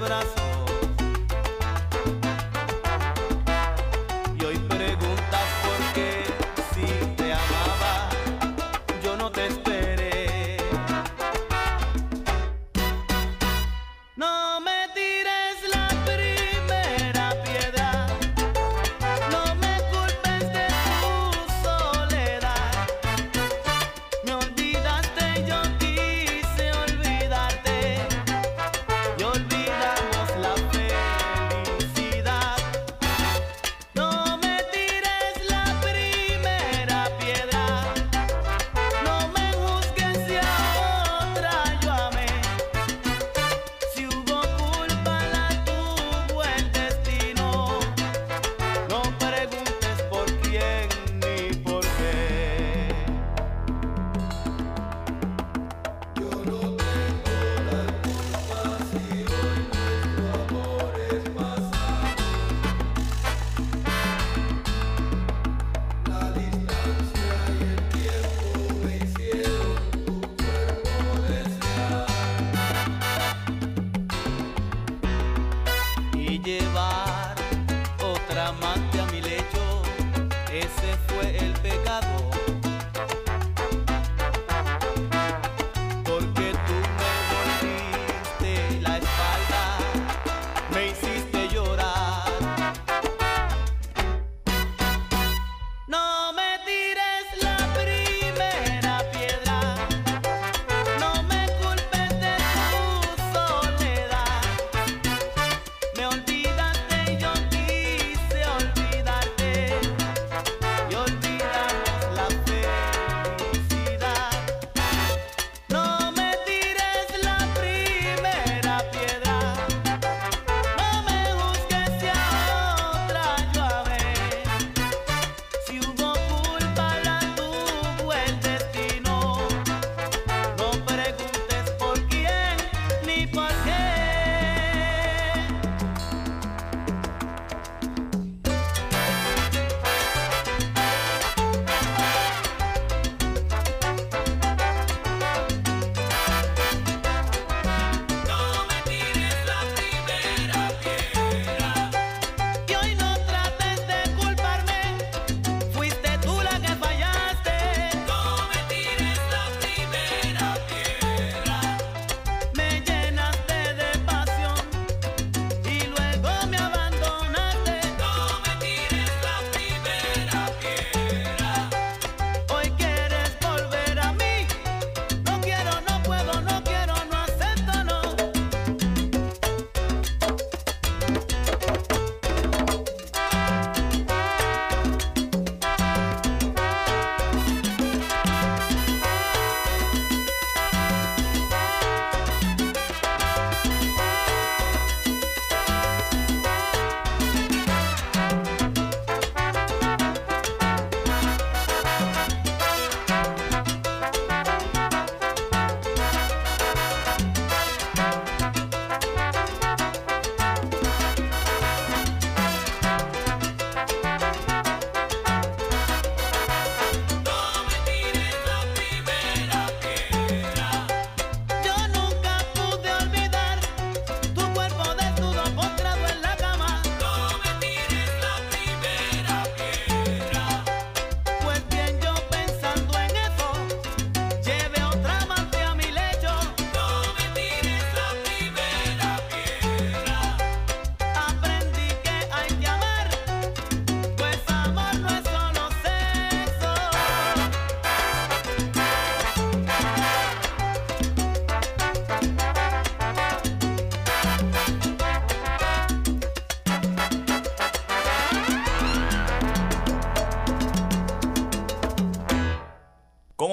entre 0.00 0.39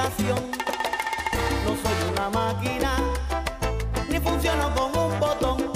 No 0.00 1.76
soy 1.76 2.10
una 2.10 2.30
máquina, 2.30 2.96
ni 4.08 4.18
funciono 4.18 4.74
con 4.74 4.98
un 4.98 5.20
botón. 5.20 5.69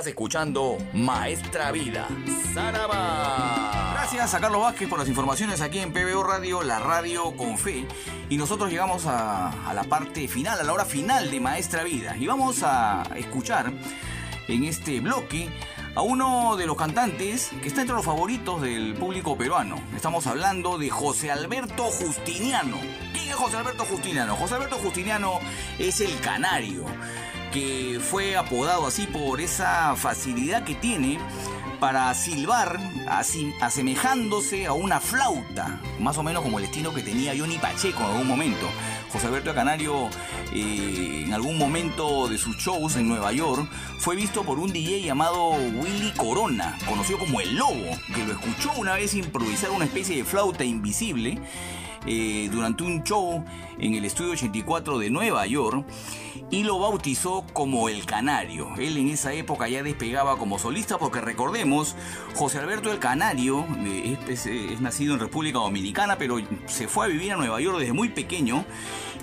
Estás 0.00 0.12
escuchando 0.12 0.78
Maestra 0.94 1.70
Vida. 1.72 2.08
¡Saraba! 2.54 3.90
Gracias 3.92 4.32
a 4.32 4.40
Carlos 4.40 4.62
Vázquez 4.62 4.88
por 4.88 4.98
las 4.98 5.08
informaciones 5.08 5.60
aquí 5.60 5.78
en 5.78 5.92
PBO 5.92 6.22
Radio, 6.22 6.62
la 6.62 6.78
radio 6.78 7.36
con 7.36 7.58
fe. 7.58 7.86
Y 8.30 8.38
nosotros 8.38 8.70
llegamos 8.70 9.04
a, 9.04 9.68
a 9.68 9.74
la 9.74 9.84
parte 9.84 10.26
final, 10.26 10.58
a 10.58 10.62
la 10.62 10.72
hora 10.72 10.86
final 10.86 11.30
de 11.30 11.38
Maestra 11.38 11.84
Vida. 11.84 12.16
Y 12.16 12.26
vamos 12.26 12.62
a 12.62 13.02
escuchar 13.14 13.70
en 14.48 14.64
este 14.64 15.00
bloque 15.00 15.50
a 15.94 16.02
uno 16.02 16.56
de 16.56 16.66
los 16.66 16.76
cantantes 16.76 17.50
que 17.60 17.68
está 17.68 17.80
entre 17.80 17.96
los 17.96 18.04
favoritos 18.04 18.62
del 18.62 18.94
público 18.94 19.36
peruano. 19.36 19.80
Estamos 19.94 20.26
hablando 20.26 20.78
de 20.78 20.88
José 20.88 21.30
Alberto 21.30 21.84
Justiniano. 21.84 22.78
¿Quién 23.12 23.28
es 23.28 23.34
José 23.34 23.56
Alberto 23.56 23.84
Justiniano? 23.84 24.36
José 24.36 24.54
Alberto 24.54 24.76
Justiniano 24.76 25.40
es 25.78 26.00
el 26.00 26.18
canario, 26.20 26.84
que 27.52 28.00
fue 28.00 28.36
apodado 28.36 28.86
así 28.86 29.06
por 29.06 29.40
esa 29.40 29.94
facilidad 29.96 30.64
que 30.64 30.74
tiene 30.74 31.18
para 31.80 32.12
silbar 32.14 32.78
así, 33.08 33.52
asemejándose 33.60 34.66
a 34.66 34.74
una 34.74 35.00
flauta, 35.00 35.80
más 35.98 36.18
o 36.18 36.22
menos 36.22 36.42
como 36.42 36.58
el 36.58 36.66
estilo 36.66 36.92
que 36.92 37.02
tenía 37.02 37.32
Johnny 37.36 37.58
Pacheco 37.58 38.00
en 38.00 38.10
algún 38.10 38.28
momento. 38.28 38.66
José 39.10 39.26
Alberto 39.26 39.54
Canario 39.54 40.08
eh, 40.52 41.24
en 41.26 41.32
algún 41.32 41.58
momento 41.58 42.28
de 42.28 42.38
sus 42.38 42.56
shows 42.58 42.96
en 42.96 43.08
Nueva 43.08 43.32
York 43.32 43.68
fue 43.98 44.14
visto 44.14 44.44
por 44.44 44.58
un 44.58 44.72
DJ 44.72 45.02
llamado 45.02 45.50
Willy 45.50 46.12
Corona, 46.16 46.78
conocido 46.86 47.18
como 47.18 47.40
El 47.40 47.56
Lobo, 47.56 47.98
que 48.14 48.24
lo 48.24 48.32
escuchó 48.32 48.70
una 48.76 48.94
vez 48.94 49.14
improvisar 49.14 49.70
una 49.70 49.86
especie 49.86 50.16
de 50.16 50.24
flauta 50.24 50.64
invisible 50.64 51.40
eh, 52.06 52.48
durante 52.52 52.82
un 52.82 53.02
show 53.04 53.44
en 53.78 53.94
el 53.94 54.04
estudio 54.04 54.32
84 54.32 54.98
de 54.98 55.10
Nueva 55.10 55.46
York 55.46 55.84
y 56.50 56.64
lo 56.64 56.78
bautizó 56.78 57.44
como 57.52 57.88
El 57.88 58.04
Canario. 58.06 58.68
Él 58.76 58.96
en 58.96 59.08
esa 59.08 59.32
época 59.32 59.68
ya 59.68 59.82
despegaba 59.82 60.36
como 60.36 60.58
solista 60.58 60.98
porque 60.98 61.20
recordemos, 61.20 61.94
José 62.34 62.58
Alberto 62.58 62.90
El 62.90 62.98
Canario 62.98 63.64
eh, 63.84 64.16
es- 64.28 64.46
es 64.46 64.80
nacido 64.80 65.14
en 65.14 65.20
República 65.20 65.58
Dominicana 65.58 66.16
pero 66.18 66.38
se 66.66 66.88
fue 66.88 67.06
a 67.06 67.08
vivir 67.08 67.32
a 67.32 67.36
Nueva 67.36 67.60
York 67.60 67.78
desde 67.78 67.92
muy 67.92 68.08
pequeño 68.08 68.64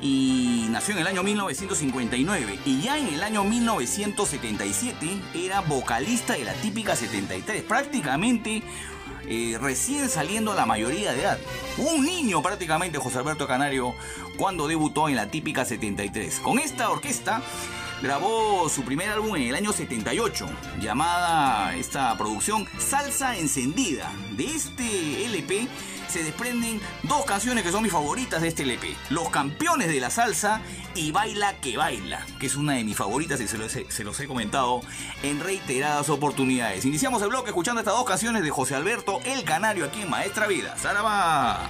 y 0.02 0.68
nació 0.70 0.94
en 0.94 1.02
el 1.02 1.08
año 1.08 1.24
1959 1.24 2.60
y 2.66 2.82
ya 2.82 2.98
en 2.98 3.08
el 3.08 3.24
año 3.24 3.44
1977 3.44 5.08
era 5.34 5.62
vocalista 5.62 6.34
de 6.34 6.45
la 6.45 6.54
típica 6.54 6.95
73, 6.95 7.64
prácticamente 7.64 8.62
recién 9.60 10.10
saliendo 10.10 10.52
a 10.52 10.56
la 10.56 10.66
mayoría 10.66 11.14
de 11.14 11.22
edad. 11.22 11.40
Un 11.78 12.06
niño 12.06 12.41
prácticamente 12.41 12.98
José 12.98 13.20
Alberto 13.20 13.48
Canario 13.48 13.94
cuando 14.38 14.68
debutó 14.68 15.10
en 15.10 15.16
la 15.16 15.30
típica 15.30 15.66
73. 15.66 16.40
Con 16.40 16.60
esta 16.60 16.90
orquesta 16.90 17.41
grabó 18.02 18.70
su 18.70 18.84
primer 18.84 19.10
álbum 19.10 19.36
en 19.36 19.44
el 19.44 19.56
año 19.56 19.74
78, 19.74 20.48
llamada 20.80 21.76
esta 21.76 22.18
producción 22.18 22.68
Salsa 22.78 23.38
Encendida. 23.38 24.12
De 24.32 24.45
este 24.45 25.26
LP 25.26 25.68
desprenden 26.23 26.81
dos 27.03 27.26
canciones 27.26 27.64
que 27.64 27.72
son 27.72 27.84
mis 27.84 27.91
favoritas 27.91 28.41
de 28.41 28.48
este 28.48 28.64
LP. 28.64 28.95
Los 29.10 29.30
campeones 29.30 29.89
de 29.89 29.99
la 29.99 30.10
salsa 30.10 30.61
y 30.95 31.11
Baila 31.11 31.60
que 31.60 31.77
Baila, 31.77 32.26
que 32.39 32.48
es 32.48 32.56
una 32.56 32.73
de 32.73 32.84
mis 32.84 32.98
favoritas 32.98 33.39
y 33.41 33.48
se 33.48 33.57
los 33.57 33.76
he, 33.76 33.89
se 33.89 34.03
los 34.03 34.19
he 34.19 34.27
comentado 34.27 34.81
en 35.23 35.39
reiteradas 35.39 36.10
oportunidades. 36.10 36.85
Iniciamos 36.85 37.22
el 37.22 37.30
bloque 37.30 37.49
escuchando 37.49 37.81
estas 37.81 37.94
dos 37.94 38.06
canciones 38.06 38.44
de 38.44 38.49
José 38.49 38.76
Alberto 38.76 39.19
El 39.23 39.44
Canario 39.44 39.85
aquí 39.85 40.02
en 40.02 40.10
Maestra 40.10 40.48
Vida. 40.48 40.76
¡Saraba! 40.77 41.69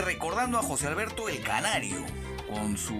Recordando 0.00 0.58
a 0.58 0.62
José 0.62 0.86
Alberto 0.86 1.28
el 1.28 1.40
Canario, 1.42 1.96
con 2.48 2.78
su 2.78 2.94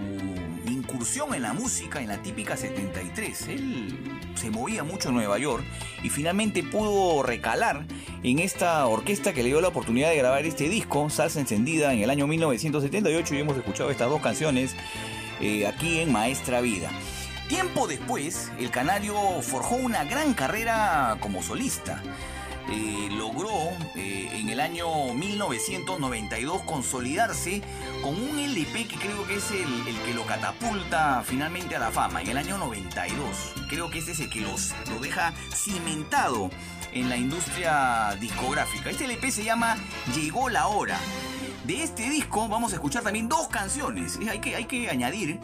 incursión 0.66 1.34
en 1.34 1.42
la 1.42 1.52
música 1.52 2.00
en 2.00 2.08
la 2.08 2.20
típica 2.22 2.56
73. 2.56 3.48
Él 3.48 3.98
se 4.34 4.50
movía 4.50 4.84
mucho 4.84 5.08
en 5.08 5.14
Nueva 5.14 5.38
York 5.38 5.64
y 6.02 6.10
finalmente 6.10 6.62
pudo 6.62 7.22
recalar 7.22 7.86
en 8.22 8.38
esta 8.38 8.86
orquesta 8.86 9.32
que 9.32 9.42
le 9.42 9.48
dio 9.48 9.60
la 9.60 9.68
oportunidad 9.68 10.10
de 10.10 10.16
grabar 10.16 10.44
este 10.44 10.68
disco, 10.68 11.08
Salsa 11.08 11.40
Encendida, 11.40 11.92
en 11.92 12.00
el 12.00 12.10
año 12.10 12.26
1978 12.26 13.34
y 13.34 13.38
hemos 13.38 13.56
escuchado 13.56 13.90
estas 13.90 14.10
dos 14.10 14.20
canciones 14.20 14.74
eh, 15.40 15.66
aquí 15.66 16.00
en 16.00 16.12
Maestra 16.12 16.60
Vida. 16.60 16.90
Tiempo 17.48 17.86
después, 17.86 18.50
el 18.58 18.70
Canario 18.70 19.14
forjó 19.42 19.76
una 19.76 20.04
gran 20.04 20.34
carrera 20.34 21.16
como 21.20 21.42
solista. 21.42 22.02
Eh, 22.70 23.08
logró 23.10 23.50
eh, 23.96 24.30
en 24.32 24.48
el 24.48 24.60
año 24.60 25.12
1992 25.14 26.62
consolidarse 26.62 27.60
con 28.02 28.14
un 28.14 28.38
LP 28.38 28.86
que 28.86 28.96
creo 28.96 29.26
que 29.26 29.36
es 29.36 29.50
el, 29.50 29.98
que 30.04 30.14
lo 30.14 30.24
catapulta 30.24 31.22
finalmente 31.24 31.76
a 31.76 31.80
la 31.80 31.90
fama, 31.90 32.22
en 32.22 32.28
el 32.28 32.38
año 32.38 32.58
92. 32.58 33.54
Creo 33.68 33.90
que 33.90 33.98
este 33.98 34.12
es 34.12 34.20
el 34.20 34.30
que 34.30 34.40
los, 34.40 34.72
lo 34.90 35.00
deja 35.00 35.32
cimentado 35.54 36.50
en 36.92 37.08
la 37.08 37.16
industria 37.16 38.16
discográfica. 38.20 38.90
Este 38.90 39.06
LP 39.06 39.30
se 39.30 39.44
llama 39.44 39.76
Llegó 40.14 40.48
la 40.48 40.68
hora. 40.68 40.98
De 41.64 41.82
este 41.82 42.10
disco 42.10 42.48
vamos 42.48 42.72
a 42.72 42.76
escuchar 42.76 43.02
también 43.02 43.28
dos 43.28 43.48
canciones. 43.48 44.18
Hay 44.28 44.40
que, 44.40 44.56
hay 44.56 44.64
que 44.64 44.90
añadir 44.90 45.40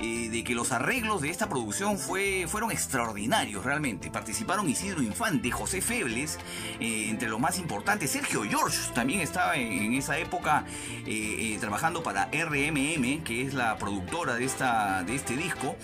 de 0.00 0.44
que 0.44 0.54
los 0.54 0.72
arreglos 0.72 1.20
de 1.20 1.28
esta 1.28 1.48
producción 1.48 1.98
fue, 1.98 2.46
fueron 2.48 2.70
extraordinarios 2.70 3.64
realmente. 3.64 4.10
Participaron 4.10 4.68
Isidro 4.68 5.02
Infante, 5.02 5.50
José 5.50 5.82
Febles, 5.82 6.38
eh, 6.80 7.06
entre 7.08 7.28
los 7.28 7.38
más 7.38 7.58
importantes. 7.58 8.10
Sergio 8.10 8.42
George 8.44 8.78
también 8.94 9.20
estaba 9.20 9.56
en, 9.56 9.92
esa 9.92 10.18
época 10.18 10.64
eh, 11.06 11.54
eh, 11.54 11.58
trabajando 11.60 12.02
para 12.02 12.30
RMM, 12.32 13.22
que 13.24 13.42
es 13.42 13.54
la 13.54 13.76
productora 13.76 14.34
de, 14.34 14.44
esta, 14.44 15.02
de 15.02 15.14
este 15.14 15.36
disco, 15.36 15.76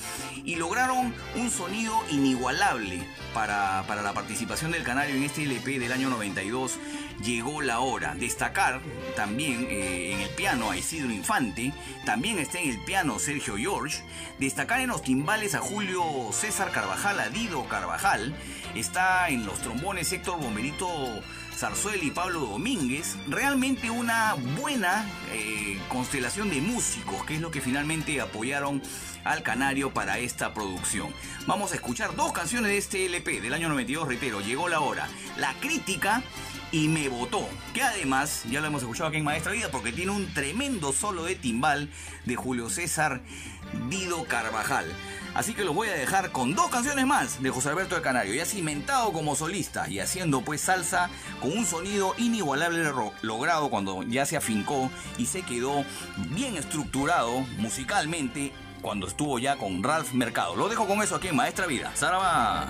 y 0.44 0.56
lograron 0.56 1.14
un 1.34 1.50
sonido 1.50 1.94
inigualable 2.10 3.06
para, 3.34 3.84
para 3.86 4.02
la 4.02 4.14
participación 4.14 4.70
del 4.70 4.82
canario 4.82 5.16
en 5.16 5.24
este 5.24 5.42
LP 5.42 5.78
del 5.78 5.92
año 5.92 6.08
92. 6.08 6.78
Llegó 7.22 7.62
la 7.62 7.80
hora. 7.80 8.14
Destacar 8.14 8.80
también 9.14 9.66
en 9.70 10.20
el 10.20 10.30
piano 10.30 10.70
a 10.70 10.76
Isidro 10.76 11.10
Infante, 11.10 11.72
también 12.04 12.38
está 12.38 12.60
en 12.60 12.70
el 12.70 12.78
piano 12.84 13.18
Sergio 13.18 13.56
George, 13.56 14.05
destacar 14.38 14.80
en 14.80 14.88
los 14.88 15.02
timbales 15.02 15.54
a 15.54 15.60
Julio 15.60 16.04
César 16.32 16.70
Carvajal, 16.70 17.20
a 17.20 17.28
Dido 17.28 17.68
Carvajal, 17.68 18.34
está 18.74 19.28
en 19.28 19.46
los 19.46 19.58
trombones 19.60 20.12
Héctor 20.12 20.40
Bomberito 20.40 20.88
Zarzuela 21.56 22.04
y 22.04 22.10
Pablo 22.10 22.40
Domínguez, 22.40 23.16
realmente 23.28 23.88
una 23.88 24.34
buena 24.60 25.06
eh, 25.32 25.78
constelación 25.88 26.50
de 26.50 26.60
músicos, 26.60 27.24
que 27.24 27.36
es 27.36 27.40
lo 27.40 27.50
que 27.50 27.62
finalmente 27.62 28.20
apoyaron 28.20 28.82
al 29.24 29.42
Canario 29.42 29.92
para 29.92 30.18
esta 30.18 30.52
producción. 30.52 31.08
Vamos 31.46 31.72
a 31.72 31.76
escuchar 31.76 32.14
dos 32.14 32.32
canciones 32.32 32.70
de 32.70 32.76
este 32.76 33.06
LP 33.06 33.40
del 33.40 33.54
año 33.54 33.70
92, 33.70 34.06
reitero, 34.06 34.40
llegó 34.40 34.68
la 34.68 34.80
hora. 34.80 35.08
La 35.38 35.54
crítica 35.54 36.22
y 36.72 36.88
me 36.88 37.08
votó, 37.08 37.48
que 37.72 37.82
además 37.82 38.42
ya 38.50 38.60
lo 38.60 38.66
hemos 38.66 38.82
escuchado 38.82 39.08
aquí 39.08 39.18
en 39.18 39.24
Maestra 39.24 39.52
Vida 39.52 39.70
porque 39.70 39.92
tiene 39.92 40.10
un 40.10 40.32
tremendo 40.34 40.92
solo 40.92 41.24
de 41.24 41.36
timbal 41.36 41.88
de 42.24 42.36
Julio 42.36 42.68
César 42.68 43.22
Dido 43.88 44.24
Carvajal. 44.24 44.86
Así 45.34 45.52
que 45.52 45.64
los 45.64 45.74
voy 45.74 45.88
a 45.88 45.92
dejar 45.92 46.32
con 46.32 46.54
dos 46.54 46.70
canciones 46.70 47.06
más 47.06 47.42
de 47.42 47.50
José 47.50 47.68
Alberto 47.68 47.94
del 47.94 48.02
Canario, 48.02 48.32
ya 48.32 48.46
cimentado 48.46 49.12
como 49.12 49.36
solista 49.36 49.86
y 49.86 50.00
haciendo 50.00 50.40
pues 50.40 50.62
salsa 50.62 51.10
con 51.42 51.52
un 51.52 51.66
sonido 51.66 52.14
inigualable 52.16 52.90
logrado 53.20 53.68
cuando 53.68 54.02
ya 54.02 54.24
se 54.24 54.38
afincó 54.38 54.90
y 55.18 55.26
se 55.26 55.42
quedó 55.42 55.84
bien 56.30 56.56
estructurado 56.56 57.40
musicalmente 57.58 58.54
cuando 58.80 59.06
estuvo 59.06 59.38
ya 59.38 59.56
con 59.56 59.82
Ralph 59.82 60.12
Mercado. 60.12 60.56
Lo 60.56 60.68
dejo 60.68 60.86
con 60.86 61.02
eso 61.02 61.16
aquí 61.16 61.28
en 61.28 61.36
Maestra 61.36 61.66
Vida. 61.66 61.90
Saraba. 61.94 62.68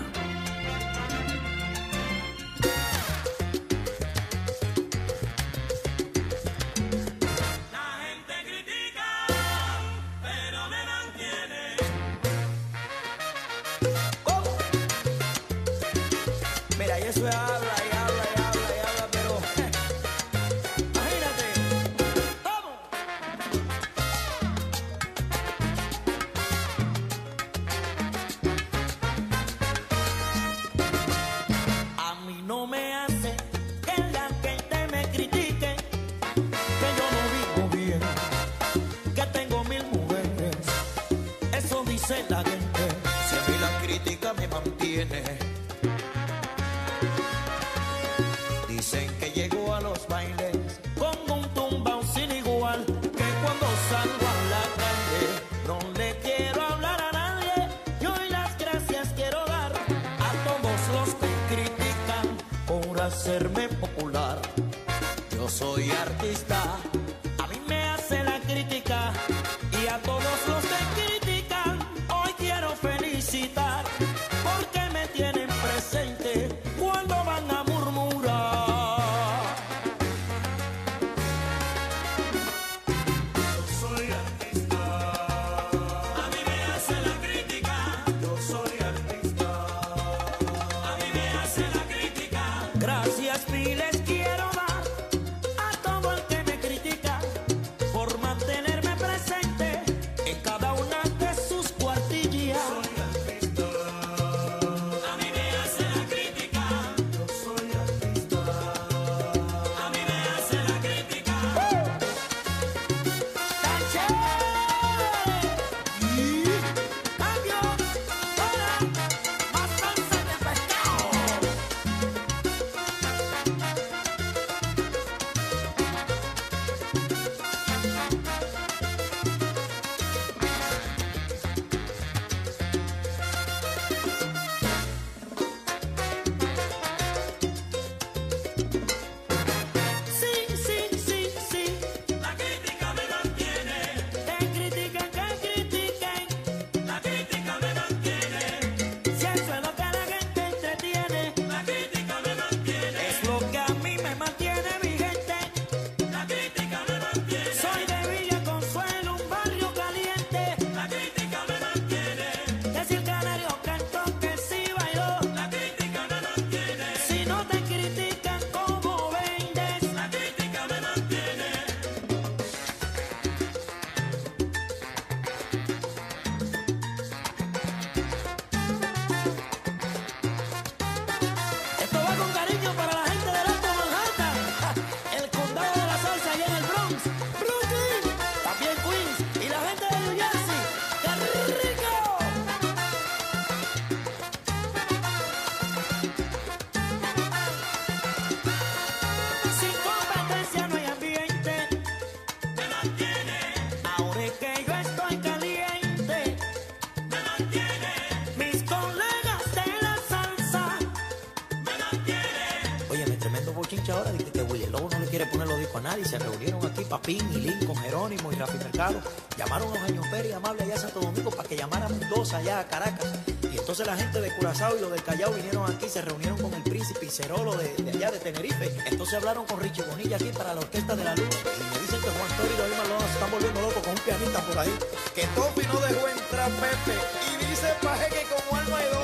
Y 215.99 216.05
se 216.05 216.19
reunieron 216.19 216.65
aquí 216.67 216.85
Papín 216.85 217.27
y 217.33 217.39
Lin 217.39 217.67
con 217.67 217.75
Jerónimo 217.77 218.31
y 218.31 218.35
Rafi 218.35 218.59
Mercado. 218.59 219.01
Llamaron 219.39 219.73
a 219.73 219.81
Eugenio 219.81 220.03
Pérez 220.11 220.31
y 220.31 220.33
Amable 220.33 220.65
allá 220.65 220.75
a 220.75 220.79
Santo 220.79 221.01
Domingo 221.01 221.31
para 221.31 221.49
que 221.49 221.57
llamaran 221.57 221.99
dos 222.11 222.35
allá 222.35 222.61
a 222.61 222.67
Caracas. 222.67 223.07
Y 223.43 223.57
entonces 223.57 223.87
la 223.87 223.97
gente 223.97 224.21
de 224.21 224.35
Curazao 224.37 224.77
y 224.77 224.81
los 224.81 224.91
del 224.91 225.03
Callao 225.03 225.33
vinieron 225.33 225.71
aquí, 225.71 225.89
se 225.89 226.03
reunieron 226.03 226.39
con 226.39 226.53
el 226.53 226.63
príncipe 226.63 227.07
y 227.07 227.09
Cerolo 227.09 227.57
de, 227.57 227.75
allá 227.95 228.11
de 228.11 228.19
Tenerife. 228.19 228.71
Entonces 228.87 229.15
hablaron 229.15 229.47
con 229.47 229.59
Richie 229.59 229.85
Bonilla 229.85 230.17
aquí 230.17 230.31
para 230.37 230.53
la 230.53 230.61
Orquesta 230.61 230.95
de 230.97 231.05
la 231.05 231.15
Luz. 231.15 231.29
Y 231.29 231.75
me 231.75 231.81
dicen 231.81 232.01
que 232.01 232.11
Juan 232.11 232.37
Toro 232.37 232.53
y 232.53 232.59
David 232.59 232.77
Malona 232.77 233.07
se 233.07 233.13
están 233.15 233.31
volviendo 233.31 233.61
locos 233.63 233.83
con 233.83 233.93
un 233.93 234.01
pianista 234.01 234.41
por 234.43 234.59
ahí. 234.59 234.75
Que 235.15 235.27
Topi 235.29 235.63
no 235.67 235.81
dejó 235.81 236.09
entrar 236.09 236.51
Pepe. 236.51 236.99
Y 237.41 237.47
dice 237.47 237.73
Paje 237.83 238.09
que 238.11 238.23
como 238.35 238.61
alma 238.61 238.79
de 238.79 238.96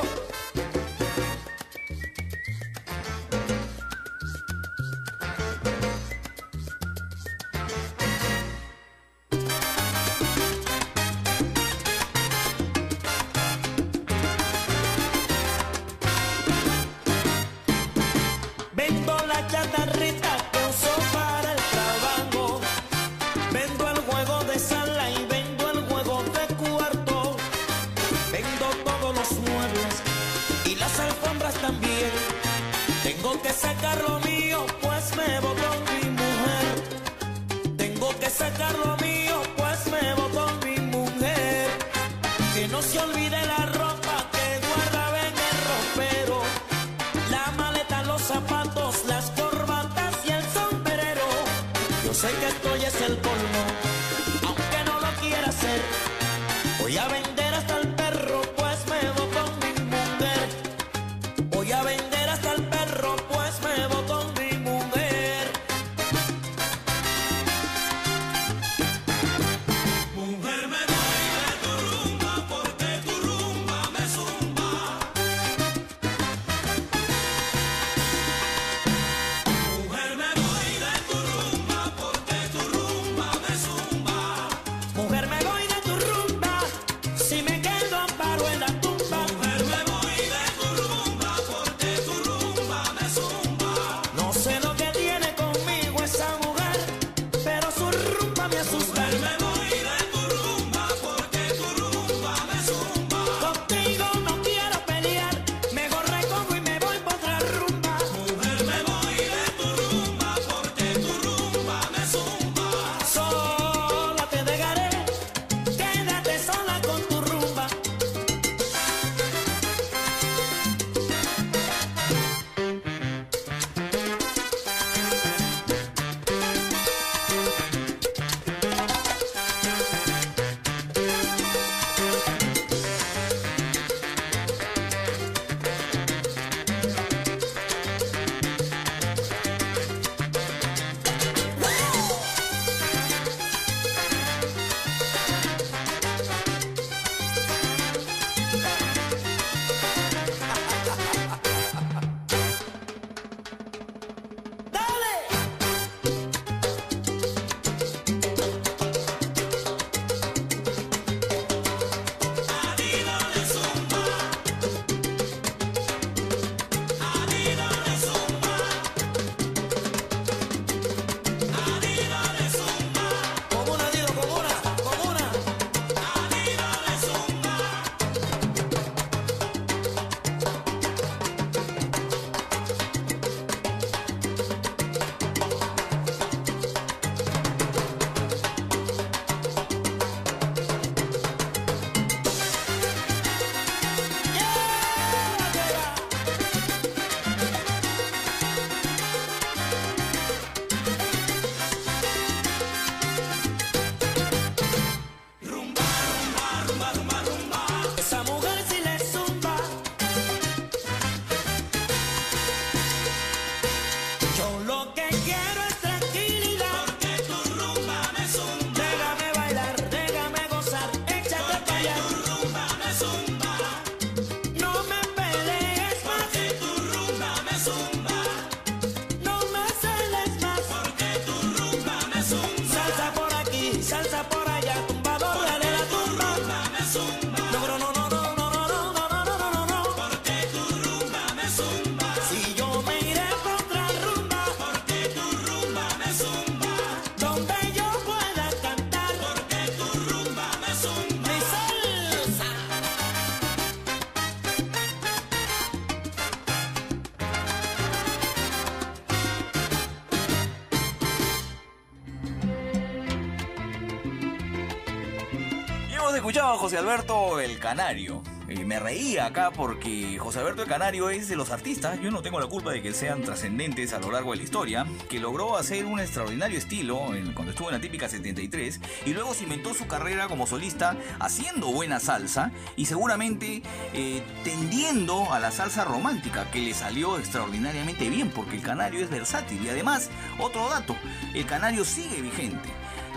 José 266.62 266.78
Alberto 266.78 267.40
el 267.40 267.58
Canario. 267.58 268.22
Y 268.48 268.64
me 268.64 268.78
reía 268.78 269.26
acá 269.26 269.50
porque 269.50 270.16
José 270.20 270.38
Alberto 270.38 270.62
el 270.62 270.68
Canario 270.68 271.10
es 271.10 271.28
de 271.28 271.34
los 271.34 271.50
artistas, 271.50 272.00
yo 272.00 272.12
no 272.12 272.22
tengo 272.22 272.38
la 272.38 272.46
culpa 272.46 272.70
de 272.70 272.80
que 272.80 272.92
sean 272.92 273.22
trascendentes 273.22 273.92
a 273.92 273.98
lo 273.98 274.12
largo 274.12 274.30
de 274.30 274.36
la 274.36 274.44
historia, 274.44 274.86
que 275.08 275.18
logró 275.18 275.56
hacer 275.56 275.86
un 275.86 275.98
extraordinario 275.98 276.56
estilo 276.56 277.06
cuando 277.34 277.50
estuvo 277.50 277.68
en 277.68 277.74
la 277.74 277.80
típica 277.80 278.08
73 278.08 278.80
y 279.06 279.12
luego 279.12 279.34
se 279.34 279.42
inventó 279.42 279.74
su 279.74 279.88
carrera 279.88 280.28
como 280.28 280.46
solista 280.46 280.96
haciendo 281.18 281.72
buena 281.72 281.98
salsa 281.98 282.52
y 282.76 282.84
seguramente 282.84 283.64
eh, 283.92 284.22
tendiendo 284.44 285.32
a 285.32 285.40
la 285.40 285.50
salsa 285.50 285.84
romántica 285.84 286.48
que 286.52 286.60
le 286.60 286.74
salió 286.74 287.18
extraordinariamente 287.18 288.08
bien 288.08 288.30
porque 288.30 288.54
el 288.54 288.62
Canario 288.62 289.00
es 289.00 289.10
versátil 289.10 289.64
y 289.64 289.68
además, 289.68 290.10
otro 290.38 290.68
dato, 290.68 290.94
el 291.34 291.44
Canario 291.44 291.84
sigue 291.84 292.22
vigente. 292.22 292.68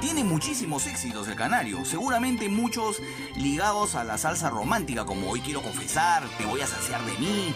Tiene 0.06 0.24
muchísimos 0.24 0.86
éxitos 0.86 1.28
el 1.30 1.36
Canario, 1.36 1.84
seguramente 1.84 2.48
muchos 2.48 3.02
ligados 3.38 3.96
a 3.96 4.04
la 4.04 4.20
salsa 4.20 4.52
romántica, 4.52 5.04
como 5.04 5.32
Hoy 5.32 5.42
quiero 5.42 5.64
confesar, 5.64 6.22
Te 6.38 6.46
voy 6.46 6.62
a 6.62 6.68
saciar 6.68 7.04
de 7.06 7.18
mí, 7.18 7.56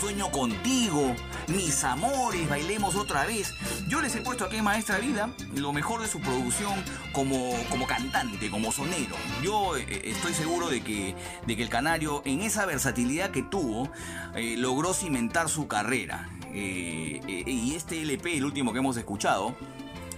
Sueño 0.00 0.30
contigo, 0.30 1.16
Mis 1.48 1.82
amores, 1.82 2.48
Bailemos 2.48 2.94
otra 2.94 3.26
vez. 3.26 3.52
Yo 3.88 4.00
les 4.00 4.14
he 4.14 4.20
puesto 4.20 4.44
aquí 4.44 4.62
Maestra 4.62 4.98
Vida 4.98 5.30
lo 5.56 5.72
mejor 5.72 6.00
de 6.00 6.06
su 6.06 6.20
producción 6.20 6.72
como, 7.10 7.50
como 7.68 7.88
cantante, 7.88 8.48
como 8.48 8.70
sonero. 8.70 9.16
Yo 9.42 9.76
eh, 9.76 10.02
estoy 10.04 10.34
seguro 10.34 10.68
de 10.68 10.82
que, 10.82 11.16
de 11.48 11.56
que 11.56 11.64
el 11.64 11.68
Canario, 11.68 12.22
en 12.24 12.42
esa 12.42 12.64
versatilidad 12.64 13.32
que 13.32 13.42
tuvo, 13.42 13.90
eh, 14.36 14.54
logró 14.56 14.94
cimentar 14.94 15.48
su 15.48 15.66
carrera. 15.66 16.30
Eh, 16.52 17.20
eh, 17.28 17.44
y 17.46 17.74
este 17.74 18.00
LP, 18.02 18.36
el 18.36 18.44
último 18.44 18.72
que 18.72 18.78
hemos 18.78 18.96
escuchado, 18.96 19.54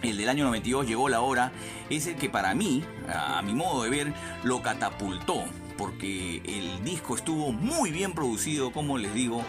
el 0.02 0.16
del 0.16 0.28
año 0.28 0.44
92 0.44 0.86
llegó 0.86 1.08
la 1.08 1.20
hora, 1.20 1.52
es 1.88 2.06
el 2.06 2.16
que 2.16 2.28
para 2.28 2.54
mí, 2.54 2.84
a 3.08 3.42
mi 3.42 3.54
modo 3.54 3.82
de 3.82 3.90
ver, 3.90 4.14
lo 4.42 4.62
catapultó, 4.62 5.44
porque 5.76 6.42
el 6.44 6.84
disco 6.84 7.16
estuvo 7.16 7.52
muy 7.52 7.90
bien 7.90 8.12
producido, 8.12 8.72
como 8.72 8.98
les 8.98 9.12
digo, 9.14 9.44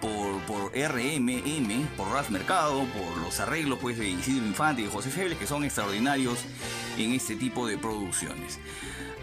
por, 0.00 0.40
por 0.42 0.72
RMM, 0.72 1.86
por 1.96 2.08
Ras 2.08 2.30
Mercado, 2.30 2.84
por 2.84 3.22
los 3.22 3.38
arreglos 3.40 3.78
pues, 3.80 3.98
de 3.98 4.08
Isidro 4.08 4.46
Infante 4.46 4.82
y 4.82 4.86
de 4.86 4.90
José 4.90 5.10
Febles, 5.10 5.38
que 5.38 5.46
son 5.46 5.64
extraordinarios 5.64 6.38
en 6.98 7.12
este 7.12 7.36
tipo 7.36 7.66
de 7.66 7.78
producciones. 7.78 8.58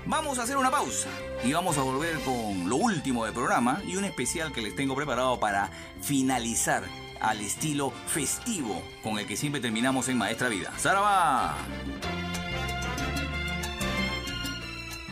Vamos 0.06 0.40
a 0.40 0.44
hacer 0.44 0.56
una 0.56 0.72
pausa 0.72 1.10
y 1.44 1.52
vamos 1.52 1.78
a 1.78 1.82
volver 1.82 2.18
con 2.20 2.70
lo 2.70 2.78
último 2.78 3.26
del 3.26 3.34
programa 3.34 3.82
y 3.86 3.98
un 3.98 4.06
especial 4.06 4.54
que 4.54 4.62
les 4.62 4.74
tengo 4.74 4.96
preparado 4.96 5.38
para 5.40 5.70
finalizar 6.02 6.84
al 7.22 7.42
estilo 7.42 7.92
festivo 8.08 8.82
con 9.04 9.20
el 9.20 9.28
que 9.28 9.38
siempre 9.38 9.62
terminamos 9.62 10.10
en 10.10 10.18
Maestra 10.18 10.50
Vida. 10.50 10.72
¡Saraba! 10.78 11.58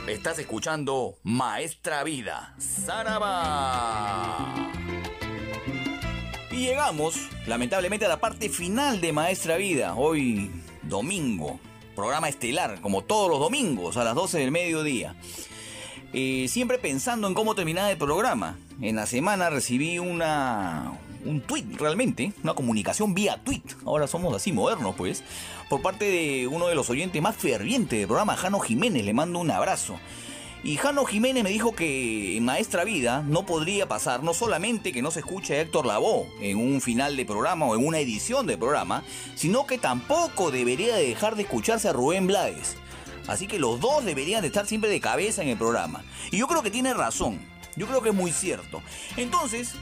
Estás 0.08 0.38
escuchando 0.40 1.18
Maestra 1.24 2.04
Vida. 2.04 2.54
¡Saraba! 2.60 4.56
Y 6.52 6.58
llegamos, 6.58 7.30
lamentablemente, 7.48 8.06
a 8.06 8.10
la 8.10 8.20
parte 8.20 8.50
final 8.50 9.02
de 9.02 9.12
Maestra 9.12 9.58
Vida. 9.58 9.96
Hoy, 9.96 10.52
domingo. 10.84 11.60
Programa 11.96 12.30
estelar, 12.30 12.82
como 12.82 13.04
todos 13.04 13.30
los 13.30 13.40
domingos, 13.40 13.98
a 13.98 14.04
las 14.04 14.16
12 14.16 14.40
del 14.40 14.52
mediodía. 14.52 15.16
Eh, 16.14 16.48
siempre 16.48 16.78
pensando 16.78 17.28
en 17.28 17.34
cómo 17.34 17.56
terminar 17.56 17.92
el 17.92 17.98
programa. 17.98 18.58
En 18.82 18.96
la 18.96 19.06
semana 19.06 19.50
recibí 19.50 20.00
una, 20.00 20.98
un 21.26 21.42
tweet 21.42 21.66
realmente, 21.78 22.32
una 22.44 22.54
comunicación 22.54 23.14
vía 23.14 23.42
tweet. 23.44 23.64
Ahora 23.86 24.08
somos 24.08 24.34
así 24.36 24.54
modernos, 24.54 24.96
pues. 24.96 25.24
Por 25.70 25.82
parte 25.82 26.06
de 26.06 26.48
uno 26.48 26.68
de 26.68 26.76
los 26.76 26.90
oyentes 26.90 27.22
más 27.22 27.36
fervientes 27.36 28.00
del 28.00 28.08
programa, 28.08 28.36
Jano 28.36 28.60
Jiménez. 28.60 29.04
Le 29.04 29.14
mando 29.14 29.40
un 29.40 29.52
abrazo. 29.52 29.98
Y 30.64 30.78
Jano 30.78 31.06
Jiménez 31.06 31.44
me 31.44 31.52
dijo 31.52 31.76
que 31.76 32.38
en 32.38 32.46
Maestra 32.46 32.84
Vida 32.84 33.24
no 33.28 33.46
podría 33.46 33.88
pasar 33.88 34.24
no 34.24 34.34
solamente 34.34 34.92
que 34.92 35.04
no 35.04 35.12
se 35.12 35.20
escuche 35.20 35.56
a 35.56 35.62
Héctor 35.62 35.86
Lavoe 35.86 36.28
en 36.42 36.58
un 36.58 36.82
final 36.82 37.16
de 37.16 37.24
programa 37.24 37.68
o 37.68 37.76
en 37.76 37.86
una 37.86 38.00
edición 38.00 38.48
de 38.48 38.58
programa, 38.58 39.04
sino 39.36 39.68
que 39.68 39.78
tampoco 39.78 40.50
debería 40.50 40.96
de 40.96 41.08
dejar 41.08 41.36
de 41.36 41.44
escucharse 41.44 41.90
a 41.90 41.94
Rubén 41.94 42.26
Blades. 42.26 42.78
Así 43.28 43.46
que 43.46 43.60
los 43.60 43.80
dos 43.80 44.06
deberían 44.06 44.42
de 44.42 44.48
estar 44.48 44.66
siempre 44.66 44.90
de 44.90 45.00
cabeza 45.00 45.44
en 45.44 45.50
el 45.50 45.58
programa. 45.58 46.04
Y 46.32 46.38
yo 46.38 46.48
creo 46.48 46.64
que 46.64 46.72
tiene 46.72 46.96
razón. 46.96 47.40
Yo 47.76 47.86
creo 47.86 48.02
que 48.02 48.10
es 48.10 48.16
muy 48.16 48.32
cierto. 48.32 48.82
Entonces, 49.18 49.74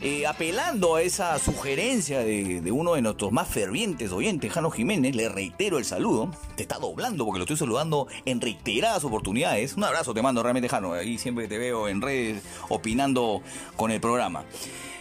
eh, 0.00 0.26
apelando 0.26 0.96
a 0.96 1.02
esa 1.02 1.38
sugerencia 1.38 2.18
de, 2.20 2.70
uno 2.70 2.94
de 2.94 3.02
nuestros 3.02 3.32
más 3.32 3.48
fervientes 3.48 4.12
oyentes, 4.12 4.52
Jano 4.52 4.70
Jiménez, 4.70 5.16
le 5.16 5.28
reitero 5.28 5.78
el 5.78 5.84
saludo. 5.84 6.30
Te 6.54 6.62
está 6.62 6.78
doblando 6.78 7.24
porque 7.24 7.38
lo 7.38 7.44
estoy 7.44 7.56
saludando 7.56 8.06
en 8.24 8.40
reiteradas 8.40 9.04
oportunidades. 9.04 9.74
Un 9.76 9.84
abrazo 9.84 10.12
te 10.12 10.22
mando 10.22 10.42
realmente, 10.42 10.68
Jano. 10.68 10.92
Ahí 10.92 11.16
siempre 11.18 11.48
te 11.48 11.56
veo 11.58 11.88
en 11.88 12.02
redes 12.02 12.42
opinando 12.68 13.42
con 13.76 13.90
el 13.90 14.00
programa. 14.00 14.44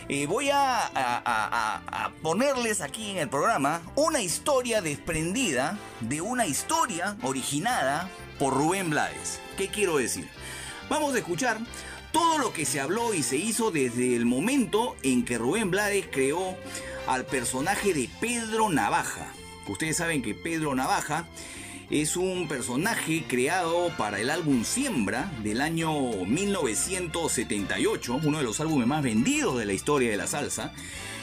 Eh, 0.08 0.28
voy 0.28 0.50
a- 0.52 0.86
a 0.96 2.12
ponerles 2.22 2.82
aquí 2.82 3.10
en 3.12 3.18
el 3.18 3.28
programa 3.30 3.82
una 3.96 4.22
historia 4.22 4.82
desprendida 4.82 5.80
de 6.02 6.22
una 6.22 6.46
historia 6.46 7.18
originada 7.24 8.10
por 8.40 8.54
Rubén 8.54 8.92
Blades. 8.92 9.40
¿Qué 9.58 9.68
quiero 9.68 9.98
decir? 9.98 10.28
Vamos 10.90 11.16
a 11.16 11.18
escuchar 11.18 11.58
todo 12.16 12.38
lo 12.38 12.54
que 12.54 12.64
se 12.64 12.80
habló 12.80 13.14
y 13.14 13.24
se 13.24 13.36
hizo 13.36 13.72
desde 13.72 14.16
el 14.16 14.26
momento 14.26 14.96
en 15.04 15.26
que 15.26 15.38
Rubén 15.38 15.70
Blades 15.70 16.06
creó 16.10 16.56
al 17.08 17.26
personaje 17.26 17.94
de 17.94 18.10
Pedro 18.22 18.70
Navaja. 18.70 19.34
Ustedes 19.68 19.98
saben 19.98 20.22
que 20.22 20.34
Pedro 20.34 20.74
Navaja 20.76 21.28
es 21.90 22.16
un 22.16 22.48
personaje 22.48 23.26
creado 23.28 23.92
para 23.98 24.22
el 24.22 24.30
álbum 24.30 24.64
Siembra 24.64 25.30
del 25.44 25.60
año 25.60 25.92
1978, 25.92 28.22
uno 28.24 28.38
de 28.38 28.46
los 28.46 28.62
álbumes 28.62 28.88
más 28.88 29.04
vendidos 29.04 29.58
de 29.58 29.66
la 29.66 29.74
historia 29.74 30.10
de 30.10 30.16
la 30.16 30.28
salsa. 30.28 30.72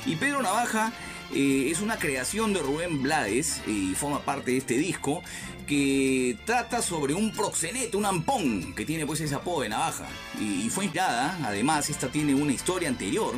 Y 0.05 0.17
Pedro 0.17 0.43
Navaja 0.43 0.93
eh, 1.35 1.71
es 1.71 1.81
una 1.81 1.99
creación 1.99 2.53
de 2.53 2.61
Rubén 2.61 3.03
Blades 3.03 3.63
y 3.67 3.95
forma 3.95 4.27
parte 4.27 4.51
de 4.51 4.59
este 4.59 4.77
disco 4.77 5.23
que 5.67 6.39
trata 6.45 6.83
sobre 6.83 7.15
un 7.15 7.33
proxenete, 7.33 7.97
un 7.97 8.07
ampón, 8.07 8.75
que 8.75 8.85
tiene 8.85 9.07
pues 9.07 9.21
ese 9.21 9.35
apodo 9.35 9.63
de 9.63 9.69
navaja. 9.69 10.07
Y, 10.41 10.67
y 10.67 10.71
fue 10.71 10.85
inspirada, 10.85 11.39
además, 11.45 11.91
esta 11.91 12.09
tiene 12.09 12.35
una 12.35 12.53
historia 12.53 12.89
anterior 12.89 13.35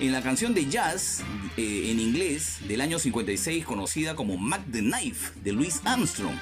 en 0.00 0.12
la 0.12 0.22
canción 0.22 0.54
de 0.54 0.66
jazz 0.66 1.22
eh, 1.56 1.90
en 1.90 2.00
inglés 2.00 2.58
del 2.66 2.80
año 2.80 2.98
56 2.98 3.64
conocida 3.66 4.16
como 4.16 4.38
Mac 4.38 4.62
the 4.72 4.80
Knife 4.80 5.32
de 5.42 5.52
Louis 5.52 5.80
Armstrong, 5.84 6.36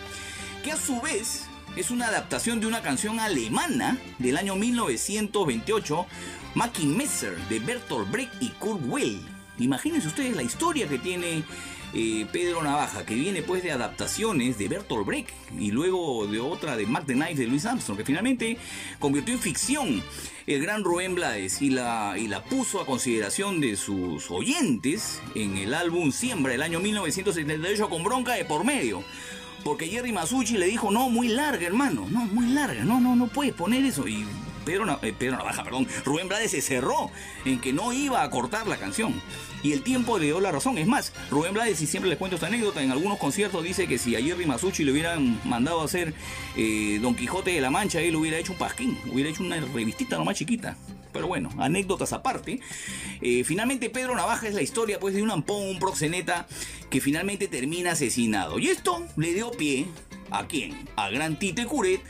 que 0.63 0.71
a 0.71 0.77
su 0.77 1.01
vez 1.01 1.47
es 1.77 1.91
una 1.91 2.07
adaptación 2.07 2.61
de 2.61 2.67
una 2.67 2.83
canción 2.83 3.19
alemana 3.19 3.99
del 4.19 4.37
año 4.37 4.55
1928, 4.55 6.07
Mackie 6.55 6.87
Messer 6.87 7.37
de 7.49 7.59
Bertolt 7.59 8.11
Brecht 8.11 8.33
y 8.41 8.49
Kurt 8.51 8.81
Weill. 8.87 9.21
Imagínense 9.59 10.07
ustedes 10.07 10.37
la 10.37 10.43
historia 10.45 10.89
que 10.89 10.99
tiene 10.99 11.43
eh, 11.95 12.27
Pedro 12.31 12.63
Navaja, 12.63 13.07
que 13.07 13.15
viene 13.15 13.43
pues 13.43 13.63
de 13.63 13.73
adaptaciones 13.73 14.59
de 14.59 14.69
Bertolt 14.69 15.07
Brecht 15.07 15.31
y 15.59 15.71
luego 15.71 16.27
de 16.27 16.39
otra 16.41 16.77
de 16.77 16.87
Mac 16.87 17.07
de 17.07 17.47
Louis 17.47 17.65
Armstrong, 17.65 17.99
que 17.99 18.05
finalmente 18.05 18.59
convirtió 18.99 19.35
en 19.35 19.41
ficción 19.41 20.03
el 20.47 20.63
gran 20.63 20.85
Rubén 20.85 21.15
Blades 21.15 21.61
y 21.63 21.71
la, 21.71 22.15
y 22.19 22.29
la 22.29 22.43
puso 22.45 22.81
a 22.81 22.87
consideración 22.87 23.61
de 23.61 23.77
sus 23.77 24.31
oyentes 24.31 25.21
en 25.35 25.57
el 25.57 25.75
álbum 25.75 26.13
Siembra 26.13 26.53
del 26.53 26.63
año 26.63 26.81
1978 26.81 27.89
con 27.89 28.03
bronca 28.03 28.35
de 28.35 28.45
por 28.45 28.65
medio. 28.65 29.03
Porque 29.65 29.89
Jerry 29.89 30.13
Masucci 30.13 30.57
le 30.57 30.67
dijo, 30.67 30.91
no, 30.91 31.11
muy 31.11 31.29
larga, 31.29 31.67
hermano, 31.67 32.07
no, 32.11 32.21
muy 32.27 32.47
larga, 32.47 32.85
no, 32.85 33.01
no, 33.01 33.17
no 33.17 33.27
puedes 33.27 33.53
poner 33.53 33.85
eso. 33.85 34.07
Y 34.07 34.25
Eh, 34.69 35.15
Pedro 35.19 35.37
Navaja, 35.37 35.65
perdón, 35.65 35.87
Rubén 36.05 36.29
Blades 36.29 36.51
se 36.51 36.61
cerró 36.61 37.11
en 37.45 37.61
que 37.61 37.73
no 37.73 37.93
iba 37.93 38.23
a 38.23 38.31
cortar 38.31 38.67
la 38.67 38.77
canción. 38.77 39.21
Y 39.63 39.73
el 39.73 39.83
tiempo 39.83 40.19
le 40.19 40.27
dio 40.27 40.41
la 40.41 40.53
razón. 40.53 40.79
Es 40.79 40.87
más, 40.87 41.13
Rubén 41.31 41.53
Blades, 41.53 41.81
y 41.83 41.87
siempre 41.87 42.09
les 42.09 42.19
cuento 42.19 42.37
esta 42.37 42.47
anécdota, 42.47 42.83
en 42.83 42.93
algunos 42.93 43.19
conciertos 43.19 43.65
dice 43.65 43.89
que 43.89 43.99
si 43.99 44.15
a 44.15 44.23
Jerry 44.23 44.47
Masucci 44.47 44.85
le 44.85 44.93
hubieran 44.93 45.41
mandado 45.45 45.81
a 45.81 45.85
hacer 45.85 46.15
eh, 46.57 46.99
Don 47.01 47.15
Quijote 47.15 47.51
de 47.51 47.61
la 47.61 47.71
Mancha, 47.71 48.01
él 48.01 48.15
hubiera 48.15 48.39
hecho 48.39 48.53
un 48.53 48.59
pasquín, 48.59 48.99
hubiera 49.13 49.31
hecho 49.31 49.43
una 49.43 49.59
revistita 49.61 50.17
nomás 50.17 50.37
chiquita. 50.37 50.77
Pero 51.13 51.27
bueno, 51.27 51.51
anécdotas 51.59 52.13
aparte. 52.13 52.61
Eh, 53.21 53.43
finalmente 53.43 53.91
Pedro 53.91 54.15
Navaja 54.15 54.47
es 54.47 54.55
la 54.55 54.63
historia 54.63 55.01
pues 55.01 55.15
de 55.15 55.23
un 55.23 55.31
ampón, 55.31 55.67
un 55.67 55.79
proxeneta 55.79 56.47
que 56.91 57.01
finalmente 57.01 57.49
termina 57.49 57.93
asesinado. 57.93 58.59
Y 58.59 58.69
esto 58.69 59.05
le 59.17 59.33
dio 59.33 59.51
pie 59.51 59.87
¿A 60.31 60.47
quién? 60.47 60.89
A 60.97 61.11
Gran 61.11 61.39
Tite 61.39 61.67
Curet 61.67 62.03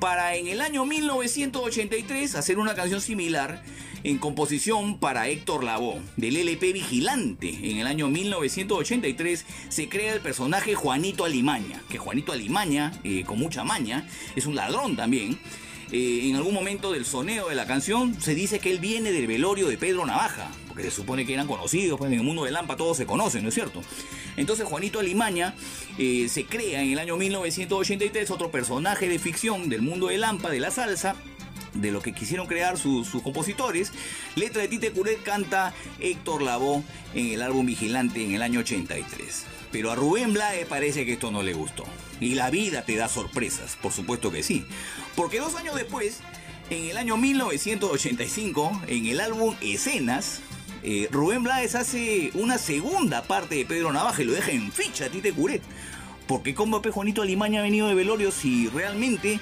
para 0.00 0.36
en 0.36 0.48
el 0.48 0.60
año 0.60 0.84
1983 0.84 2.34
hacer 2.34 2.58
una 2.58 2.74
canción 2.74 3.00
similar 3.00 3.62
en 4.04 4.18
composición 4.18 4.98
para 4.98 5.28
Héctor 5.28 5.64
Lavoe 5.64 6.00
del 6.16 6.36
LP 6.36 6.72
Vigilante. 6.72 7.70
En 7.70 7.78
el 7.78 7.86
año 7.86 8.08
1983 8.08 9.44
se 9.68 9.88
crea 9.88 10.14
el 10.14 10.20
personaje 10.20 10.74
Juanito 10.74 11.24
Alimaña, 11.24 11.82
que 11.88 11.98
Juanito 11.98 12.32
Alimaña, 12.32 12.92
eh, 13.04 13.24
con 13.24 13.38
mucha 13.38 13.64
maña, 13.64 14.08
es 14.36 14.46
un 14.46 14.54
ladrón 14.54 14.96
también. 14.96 15.38
Eh, 15.90 16.28
en 16.28 16.36
algún 16.36 16.54
momento 16.54 16.92
del 16.92 17.04
soneo 17.04 17.48
de 17.48 17.54
la 17.54 17.66
canción 17.66 18.20
se 18.20 18.34
dice 18.34 18.58
que 18.58 18.70
él 18.70 18.80
viene 18.80 19.12
del 19.12 19.26
velorio 19.26 19.68
de 19.68 19.78
Pedro 19.78 20.04
Navaja, 20.04 20.50
porque 20.76 20.90
se 20.90 20.96
supone 20.96 21.24
que 21.24 21.32
eran 21.32 21.46
conocidos, 21.46 21.98
pues 21.98 22.12
en 22.12 22.18
el 22.18 22.22
mundo 22.22 22.44
de 22.44 22.50
Lampa 22.50 22.76
todos 22.76 22.98
se 22.98 23.06
conocen, 23.06 23.42
¿no 23.42 23.48
es 23.48 23.54
cierto? 23.54 23.80
Entonces 24.36 24.66
Juanito 24.66 25.00
Alimaña 25.00 25.54
eh, 25.96 26.28
se 26.28 26.44
crea 26.44 26.82
en 26.82 26.92
el 26.92 26.98
año 26.98 27.16
1983 27.16 28.30
otro 28.30 28.50
personaje 28.50 29.08
de 29.08 29.18
ficción 29.18 29.70
del 29.70 29.80
mundo 29.80 30.08
de 30.08 30.18
Lampa, 30.18 30.50
de 30.50 30.60
la 30.60 30.70
salsa, 30.70 31.16
de 31.72 31.90
lo 31.90 32.02
que 32.02 32.12
quisieron 32.12 32.46
crear 32.46 32.76
sus, 32.76 33.08
compositores. 33.22 33.90
Letra 34.34 34.60
de 34.60 34.68
Tite 34.68 34.92
Curet 34.92 35.22
canta 35.22 35.72
Héctor 35.98 36.42
Lavoe 36.42 36.82
en 37.14 37.28
el 37.28 37.40
álbum 37.40 37.64
Vigilante 37.64 38.22
en 38.22 38.34
el 38.34 38.42
año 38.42 38.60
83. 38.60 39.46
Pero 39.72 39.90
a 39.90 39.94
Rubén 39.94 40.34
Blades 40.34 40.66
parece 40.66 41.06
que 41.06 41.14
esto 41.14 41.30
no 41.30 41.42
le 41.42 41.54
gustó. 41.54 41.84
Y 42.20 42.34
la 42.34 42.50
vida 42.50 42.84
te 42.84 42.96
da 42.96 43.08
sorpresas, 43.08 43.78
por 43.80 43.92
supuesto 43.92 44.30
que 44.30 44.42
sí. 44.42 44.66
Porque 45.14 45.40
dos 45.40 45.54
años 45.54 45.74
después, 45.74 46.20
en 46.68 46.90
el 46.90 46.98
año 46.98 47.16
1985, 47.16 48.82
en 48.88 49.06
el 49.06 49.20
álbum 49.20 49.54
Escenas, 49.62 50.42
eh, 50.88 51.08
Rubén 51.10 51.42
Blades 51.42 51.74
hace 51.74 52.30
una 52.34 52.58
segunda 52.58 53.24
parte 53.24 53.56
de 53.56 53.66
Pedro 53.66 53.92
Navaja 53.92 54.22
y 54.22 54.24
lo 54.24 54.32
deja 54.32 54.52
en 54.52 54.70
ficha 54.70 55.08
Tite 55.08 55.32
Curet. 55.32 55.60
Porque 56.28 56.54
como 56.54 56.80
Pe 56.80 56.92
Juanito 56.92 57.22
Alimaña 57.22 57.58
ha 57.58 57.64
venido 57.64 57.88
de 57.88 57.96
velorio 57.96 58.30
si 58.30 58.68
realmente 58.68 59.40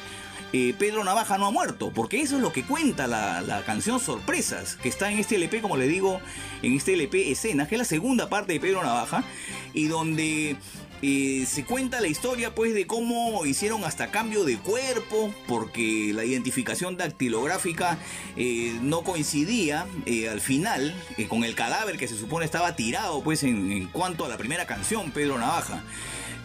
eh, 0.55 0.75
Pedro 0.79 1.05
Navaja 1.05 1.37
no 1.37 1.47
ha 1.47 1.51
muerto? 1.51 1.91
Porque 1.95 2.23
eso 2.23 2.37
es 2.37 2.43
lo 2.43 2.51
que 2.51 2.63
cuenta 2.63 3.07
la, 3.07 3.43
la 3.43 3.63
canción 3.63 4.01
Sorpresas, 4.01 4.77
que 4.77 4.89
está 4.89 5.13
en 5.13 5.19
este 5.19 5.37
LP, 5.37 5.61
como 5.61 5.77
le 5.77 5.87
digo, 5.87 6.19
en 6.63 6.73
este 6.73 6.95
LP 6.95 7.31
Escenas, 7.31 7.69
que 7.69 7.75
es 7.75 7.79
la 7.79 7.85
segunda 7.85 8.31
parte 8.31 8.55
de 8.55 8.61
Pedro 8.61 8.83
Navaja, 8.83 9.23
y 9.75 9.89
donde 9.89 10.57
se 11.03 11.65
cuenta 11.65 12.01
la 12.01 12.09
historia 12.09 12.55
pues 12.55 12.75
de 12.75 12.87
cómo 12.87 13.45
hicieron 13.45 13.85
hasta 13.85 14.11
cambio 14.11 14.45
de 14.45 14.57
cuerpo 14.57 15.33
porque 15.47 16.13
la 16.15 16.25
identificación 16.25 16.97
dactilográfica 16.97 17.99
eh, 18.37 18.79
no 18.83 19.03
coincidía 19.03 19.87
eh, 20.07 20.29
al 20.29 20.41
final 20.41 20.95
eh, 21.19 21.27
con 21.29 21.45
el 21.45 21.55
cadáver 21.55 21.99
que 21.99 22.09
se 22.09 22.17
supone 22.17 22.45
estaba 22.45 22.75
tirado 22.77 23.23
pues 23.23 23.43
en, 23.43 23.87
cuanto 23.89 24.25
a 24.25 24.29
la 24.29 24.39
primera 24.39 24.67
canción 24.67 25.11
Pedro 25.11 25.39
Navaja 25.39 25.85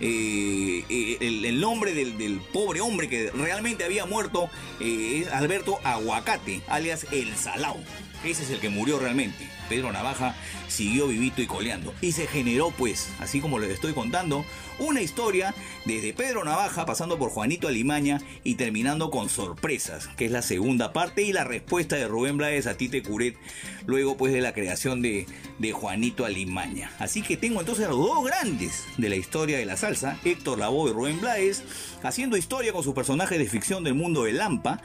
el, 0.02 1.60
nombre 1.60 1.94
del, 1.94 2.42
pobre 2.54 2.82
hombre 2.82 3.10
que 3.10 3.32
realmente 3.32 3.84
había 3.84 4.06
muerto 4.06 4.50
es 4.80 5.28
Alberto 5.28 5.78
Aguacate, 5.84 6.62
alias 6.70 7.06
El 7.12 7.36
Salao. 7.36 7.78
Ese 8.24 8.44
es 8.44 8.50
el 8.50 8.60
que 8.60 8.70
murió 8.70 8.98
realmente. 8.98 9.50
Pedro 9.68 9.92
Navaja 9.92 10.36
siguió 10.70 11.08
vivito 11.08 11.42
y 11.42 11.48
coleando. 11.48 11.94
Y 12.02 12.14
se 12.14 12.28
generó, 12.28 12.72
pues, 12.72 13.10
así 13.20 13.42
como 13.42 13.60
les 13.60 13.72
estoy 13.72 13.94
contando, 13.94 14.46
una 14.80 15.02
historia 15.02 15.54
desde 15.86 16.14
Pedro 16.14 16.44
Navaja, 16.44 16.86
pasando 16.86 17.20
por 17.20 17.30
Juanito 17.30 17.68
Alimaña 17.68 18.22
y 18.44 18.56
terminando 18.56 19.10
con 19.12 19.30
Sorpresas, 19.30 20.08
que 20.18 20.26
es 20.26 20.32
la 20.32 20.42
segunda 20.42 20.94
parte 20.94 21.22
y 21.24 21.34
la 21.34 21.44
respuesta 21.44 21.96
de 21.98 22.08
Rubén 22.08 22.38
Blades 22.38 22.68
a 22.68 22.78
Tite 22.78 23.04
Curet, 23.04 23.36
luego 23.86 24.16
pues 24.16 24.32
de 24.32 24.42
la 24.42 24.54
creación 24.54 25.02
de, 25.02 25.26
de 25.58 25.72
Juanito 25.72 26.26
Alimaña. 26.26 26.92
Así 27.00 27.22
que 27.22 27.38
tengo 27.38 27.60
entonces 27.60 27.86
a 27.86 27.90
los 27.90 28.00
dos 28.00 28.24
grandes 28.24 28.86
de 28.98 29.10
la 29.10 29.16
historia 29.16 29.58
de 29.58 29.66
la 29.66 29.78
salsa, 29.78 30.18
Héctor 30.24 30.60
Lavoe 30.60 30.92
y 30.92 30.94
Rubén 30.94 31.20
Blades, 31.20 31.64
haciendo 32.04 32.38
historia 32.38 32.72
con 32.72 32.84
sus 32.84 32.94
personajes 32.94 33.38
de 33.38 33.50
ficción 33.50 33.84
del 33.84 33.96
mundo 33.96 34.24
de 34.24 34.34
Lampa 34.34 34.82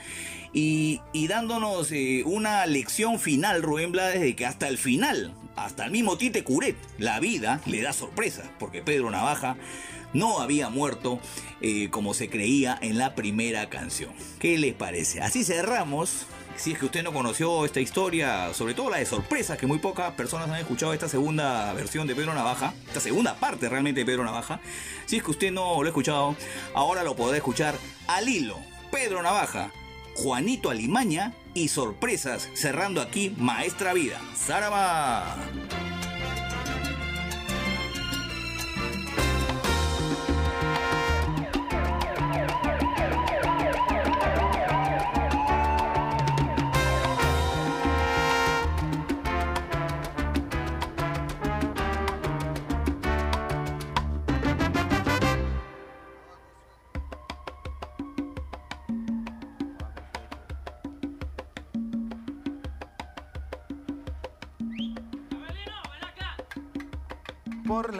y, 0.52 1.00
y 1.12 1.28
dándonos 1.28 1.90
eh, 1.92 2.22
una 2.24 2.64
lección 2.66 3.18
final, 3.18 3.62
Rubén 3.62 3.92
Blades, 3.92 4.20
de 4.20 4.34
que 4.34 4.46
hasta 4.46 4.68
el 4.68 4.78
final, 4.78 5.32
hasta 5.56 5.84
el 5.84 5.90
mismo 5.90 6.16
Tite 6.16 6.44
Curet, 6.44 6.76
la 6.98 7.20
vida 7.20 7.60
le 7.66 7.82
da 7.82 7.92
sorpresa, 7.92 8.50
porque 8.58 8.82
Pedro 8.82 9.10
Navaja 9.10 9.56
no 10.14 10.40
había 10.40 10.70
muerto 10.70 11.18
eh, 11.60 11.90
como 11.90 12.14
se 12.14 12.30
creía 12.30 12.78
en 12.80 12.98
la 12.98 13.14
primera 13.14 13.68
canción. 13.68 14.12
¿Qué 14.38 14.56
les 14.56 14.74
parece? 14.74 15.20
Así 15.20 15.44
cerramos. 15.44 16.26
Si 16.56 16.70
es 16.70 16.78
que 16.78 16.84
usted 16.84 17.02
no 17.02 17.12
conoció 17.12 17.64
esta 17.64 17.80
historia, 17.80 18.54
sobre 18.54 18.74
todo 18.74 18.88
la 18.88 18.98
de 18.98 19.06
sorpresas, 19.06 19.58
que 19.58 19.66
muy 19.66 19.78
pocas 19.80 20.12
personas 20.12 20.48
han 20.48 20.60
escuchado 20.60 20.92
esta 20.92 21.08
segunda 21.08 21.72
versión 21.72 22.06
de 22.06 22.14
Pedro 22.14 22.32
Navaja, 22.32 22.72
esta 22.86 23.00
segunda 23.00 23.34
parte 23.34 23.68
realmente 23.68 24.00
de 24.00 24.06
Pedro 24.06 24.22
Navaja, 24.22 24.60
si 25.04 25.16
es 25.16 25.24
que 25.24 25.32
usted 25.32 25.50
no 25.50 25.74
lo 25.82 25.82
ha 25.82 25.88
escuchado, 25.88 26.36
ahora 26.72 27.02
lo 27.02 27.16
podrá 27.16 27.36
escuchar 27.36 27.76
al 28.06 28.28
hilo. 28.28 28.56
Pedro 28.92 29.20
Navaja, 29.20 29.72
Juanito 30.14 30.70
Alimaña 30.70 31.34
y 31.54 31.68
sorpresas, 31.68 32.48
cerrando 32.54 33.00
aquí 33.00 33.34
Maestra 33.38 33.94
Vida. 33.94 34.20
¡Zaraba! 34.36 35.36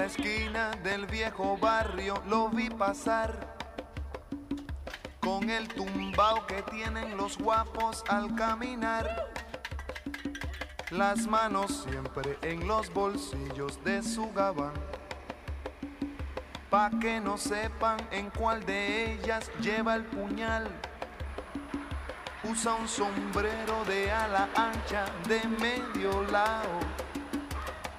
La 0.04 0.10
esquina 0.10 0.70
del 0.82 1.06
viejo 1.06 1.56
barrio 1.56 2.22
lo 2.28 2.50
vi 2.50 2.68
pasar 2.68 3.56
con 5.18 5.48
el 5.48 5.66
tumbao 5.66 6.46
que 6.46 6.60
tienen 6.64 7.16
los 7.16 7.38
guapos 7.38 8.04
al 8.08 8.34
caminar. 8.34 9.32
Las 10.90 11.26
manos 11.26 11.86
siempre 11.88 12.36
en 12.42 12.68
los 12.68 12.92
bolsillos 12.92 13.82
de 13.82 14.02
su 14.02 14.30
gabán. 14.34 14.74
Pa' 16.68 16.90
que 17.00 17.18
no 17.18 17.38
sepan 17.38 17.96
en 18.10 18.28
cuál 18.28 18.62
de 18.66 19.14
ellas 19.14 19.50
lleva 19.58 19.94
el 19.94 20.04
puñal. 20.04 20.68
Usa 22.42 22.74
un 22.74 22.88
sombrero 22.88 23.86
de 23.86 24.12
ala 24.12 24.50
ancha 24.54 25.06
de 25.26 25.40
medio 25.48 26.24
lado 26.24 27.03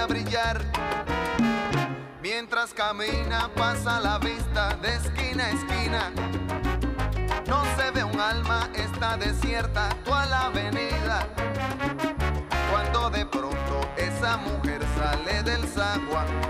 a 0.00 0.06
brillar. 0.06 0.64
Mientras 2.22 2.72
camina 2.72 3.50
pasa 3.54 4.00
la 4.00 4.18
vista 4.18 4.76
de 4.76 4.94
esquina 4.94 5.44
a 5.44 5.50
esquina. 5.50 6.10
No 7.46 7.62
se 7.76 7.90
ve 7.90 8.04
un 8.04 8.18
alma, 8.18 8.70
está 8.74 9.16
desierta 9.16 9.90
toda 10.04 10.26
la 10.26 10.46
avenida. 10.46 11.26
Cuando 12.70 13.10
de 13.10 13.26
pronto 13.26 13.80
esa 13.96 14.38
mujer 14.38 14.80
sale 14.96 15.42
del 15.42 15.66
zaguán 15.68 16.49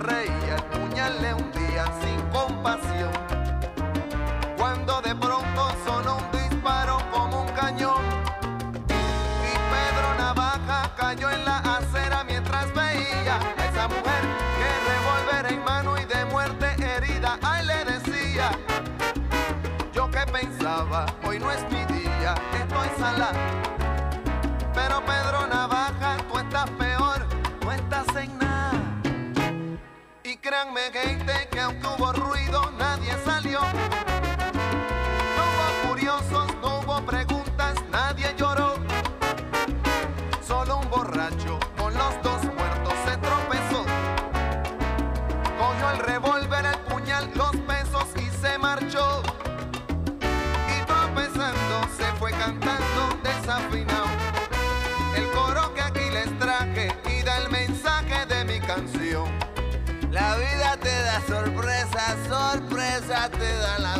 reía, 0.00 0.56
el 0.56 0.62
puñal 0.64 1.22
le 1.22 1.34
hundía 1.34 1.84
sin 2.02 2.20
compasión. 2.30 2.99
cátedra 63.20 63.78
la 63.78 63.99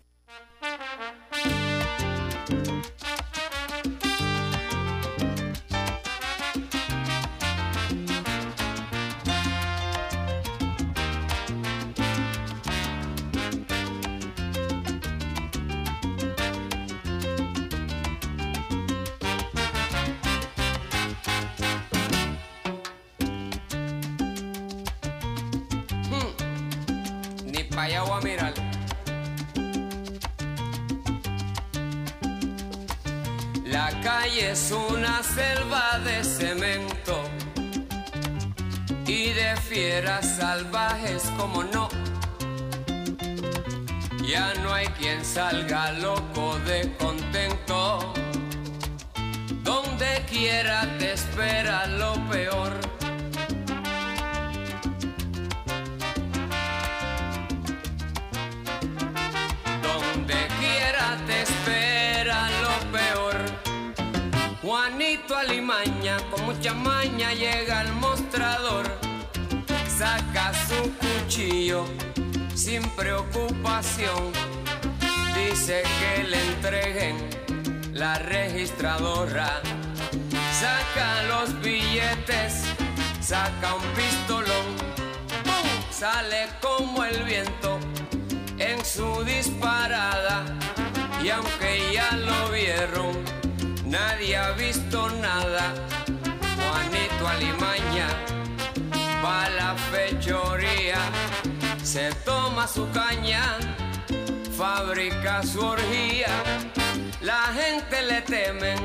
Salga 45.33 45.70
Saca 80.59 81.21
los 81.27 81.61
billetes, 81.61 82.63
saca 83.21 83.75
un 83.75 83.83
pistolón. 83.93 84.65
¡Pum! 85.43 85.91
Sale 85.91 86.49
como 86.59 87.03
el 87.03 87.21
viento 87.23 87.79
en 88.57 88.83
su 88.83 89.23
disparada. 89.23 90.45
Y 91.23 91.29
aunque 91.29 91.93
ya 91.93 92.11
lo 92.17 92.49
vieron, 92.49 93.23
nadie 93.85 94.35
ha 94.35 94.51
visto 94.53 95.11
nada. 95.21 95.75
Juanito 96.57 97.27
Alimaña 97.27 98.07
va 99.23 99.45
a 99.45 99.49
la 99.51 99.75
fechoría, 99.91 100.97
se 101.83 102.11
toma 102.25 102.67
su 102.67 102.89
caña, 102.89 103.43
fabrica 104.57 105.43
su 105.43 105.59
orgía. 105.59 106.80
La 107.21 107.53
gente 107.53 108.01
le 108.01 108.21
temen 108.21 108.79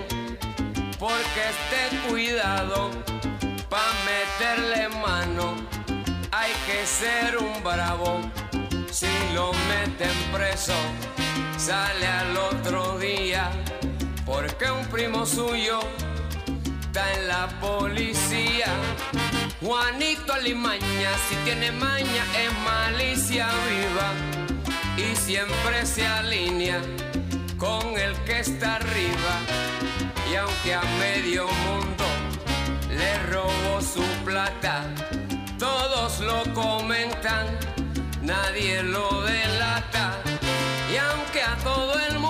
porque 0.98 1.40
esté 1.54 1.96
cuidado 2.06 2.90
pa' 3.70 3.92
meterle 4.04 4.90
mano. 5.00 5.54
Hay 6.32 6.52
que 6.66 6.86
ser 6.86 7.38
un 7.38 7.64
bravo. 7.64 8.20
Si 8.90 9.08
lo 9.32 9.52
meten 9.70 10.14
preso, 10.34 10.74
sale 11.56 12.06
al 12.06 12.36
otro 12.36 12.98
día 12.98 13.50
porque 14.26 14.70
un 14.70 14.86
primo 14.88 15.24
suyo 15.24 15.80
está 16.82 17.10
en 17.14 17.28
la 17.28 17.48
policía. 17.58 18.66
Juanito 19.62 20.34
Alimaña, 20.34 21.10
si 21.28 21.36
tiene 21.44 21.72
maña, 21.72 22.24
es 22.38 22.52
malicia 22.64 23.48
viva 23.66 24.12
y 24.98 25.16
siempre 25.16 25.86
se 25.86 26.06
alinea 26.06 26.82
con 27.58 27.98
el 27.98 28.14
que 28.24 28.40
está 28.40 28.76
arriba. 28.76 29.34
Y 30.30 30.36
aunque 30.36 30.74
a 30.74 30.82
medio 30.98 31.46
mundo 31.46 32.04
le 32.90 33.18
robó 33.32 33.80
su 33.80 34.02
plata, 34.24 34.84
todos 35.58 36.20
lo 36.20 36.42
comentan, 36.54 37.46
nadie 38.22 38.82
lo 38.82 39.22
delata. 39.22 40.14
Y 40.92 40.96
aunque 40.96 41.42
a 41.42 41.56
todo 41.58 41.98
el 41.98 42.12
mundo 42.14 42.25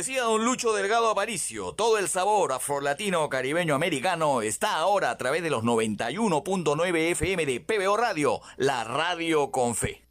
decía 0.00 0.22
don 0.22 0.46
Lucho 0.46 0.72
Delgado 0.72 1.10
Aparicio, 1.10 1.74
todo 1.74 1.98
el 1.98 2.08
sabor 2.08 2.52
afrolatino, 2.52 3.28
caribeño, 3.28 3.74
americano 3.74 4.40
está 4.40 4.76
ahora 4.76 5.10
a 5.10 5.18
través 5.18 5.42
de 5.42 5.50
los 5.50 5.62
91.9 5.62 7.10
FM 7.10 7.44
de 7.44 7.60
PBO 7.60 7.98
Radio, 7.98 8.40
la 8.56 8.82
radio 8.84 9.50
con 9.50 9.74
fe. 9.74 10.08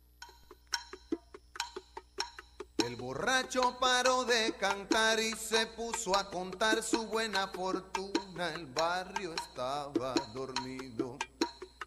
El 2.86 2.98
borracho 2.98 3.80
paró 3.80 4.26
de 4.26 4.54
cantar 4.60 5.20
y 5.20 5.32
se 5.32 5.66
puso 5.66 6.16
a 6.16 6.30
contar 6.30 6.84
su 6.84 7.08
buena 7.08 7.48
fortuna. 7.48 8.54
El 8.54 8.68
barrio 8.68 9.34
estaba 9.34 10.14
dormido, 10.36 11.18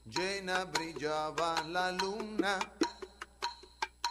llena 0.07 0.65
brillaba 0.65 1.63
la 1.69 1.93
luna. 1.93 2.59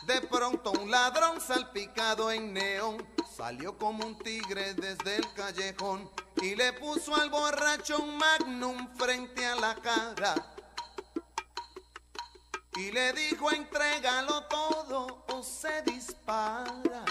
De 0.07 0.21
pronto 0.21 0.71
un 0.71 0.89
ladrón 0.89 1.41
salpicado 1.41 2.31
en 2.31 2.53
neón 2.53 3.05
salió 3.41 3.75
como 3.75 4.05
un 4.05 4.15
tigre 4.19 4.75
desde 4.75 5.15
el 5.15 5.33
callejón 5.33 6.07
y 6.43 6.53
le 6.53 6.73
puso 6.73 7.15
al 7.15 7.31
borracho 7.31 7.97
un 7.97 8.15
magnum 8.15 8.87
frente 8.95 9.43
a 9.43 9.55
la 9.55 9.73
cara. 9.77 10.35
Y 12.75 12.91
le 12.91 13.11
dijo, 13.13 13.51
entrégalo 13.51 14.43
todo 14.43 15.25
o 15.27 15.41
se 15.41 15.81
dispara. 15.81 17.03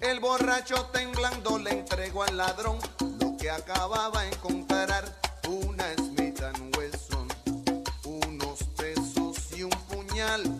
El 0.00 0.20
borracho 0.20 0.86
temblando 0.86 1.58
le 1.58 1.72
entregó 1.72 2.22
al 2.22 2.38
ladrón 2.38 2.78
lo 3.20 3.36
que 3.36 3.50
acababa 3.50 4.22
de 4.22 4.28
encontrar. 4.28 5.20
Una 5.46 5.92
Smith 5.94 6.40
Wesson, 6.74 7.28
unos 8.04 8.64
pesos 8.78 9.52
y 9.54 9.64
un 9.64 9.70
puñal. 9.90 10.57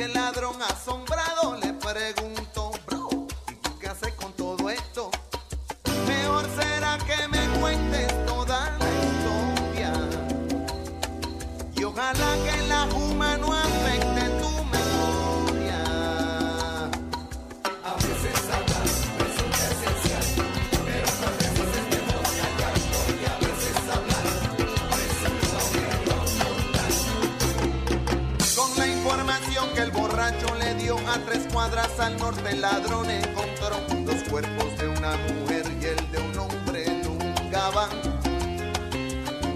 El 0.00 0.14
ladrón 0.14 0.56
asombrado 0.62 1.58
le 1.58 1.74
preguntó, 1.74 2.70
bro, 2.86 3.26
¿y 3.50 3.54
tú 3.56 3.78
qué 3.78 3.88
haces 3.88 4.14
con 4.14 4.32
todo 4.32 4.70
esto? 4.70 5.10
Mejor 6.06 6.46
será 6.58 6.96
que 7.06 7.28
a 31.10 31.18
tres 31.24 31.46
cuadras 31.52 31.98
al 31.98 32.16
norte, 32.18 32.50
el 32.50 32.60
ladrón 32.60 33.10
encontró 33.10 33.76
dos 34.04 34.22
cuerpos 34.30 34.78
de 34.78 34.88
una 34.88 35.16
mujer 35.16 35.64
y 35.80 35.84
el 35.86 36.10
de 36.12 36.18
un 36.18 36.38
hombre 36.38 36.84
en 36.86 37.08
un 37.08 37.50
gabán. 37.50 37.90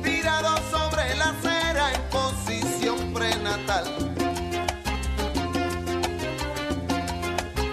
Tirado 0.02 0.56
sobre 0.72 1.14
la 1.14 1.30
acera 1.30 1.92
en 1.92 2.02
posición 2.10 3.12
prenatal. 3.12 3.84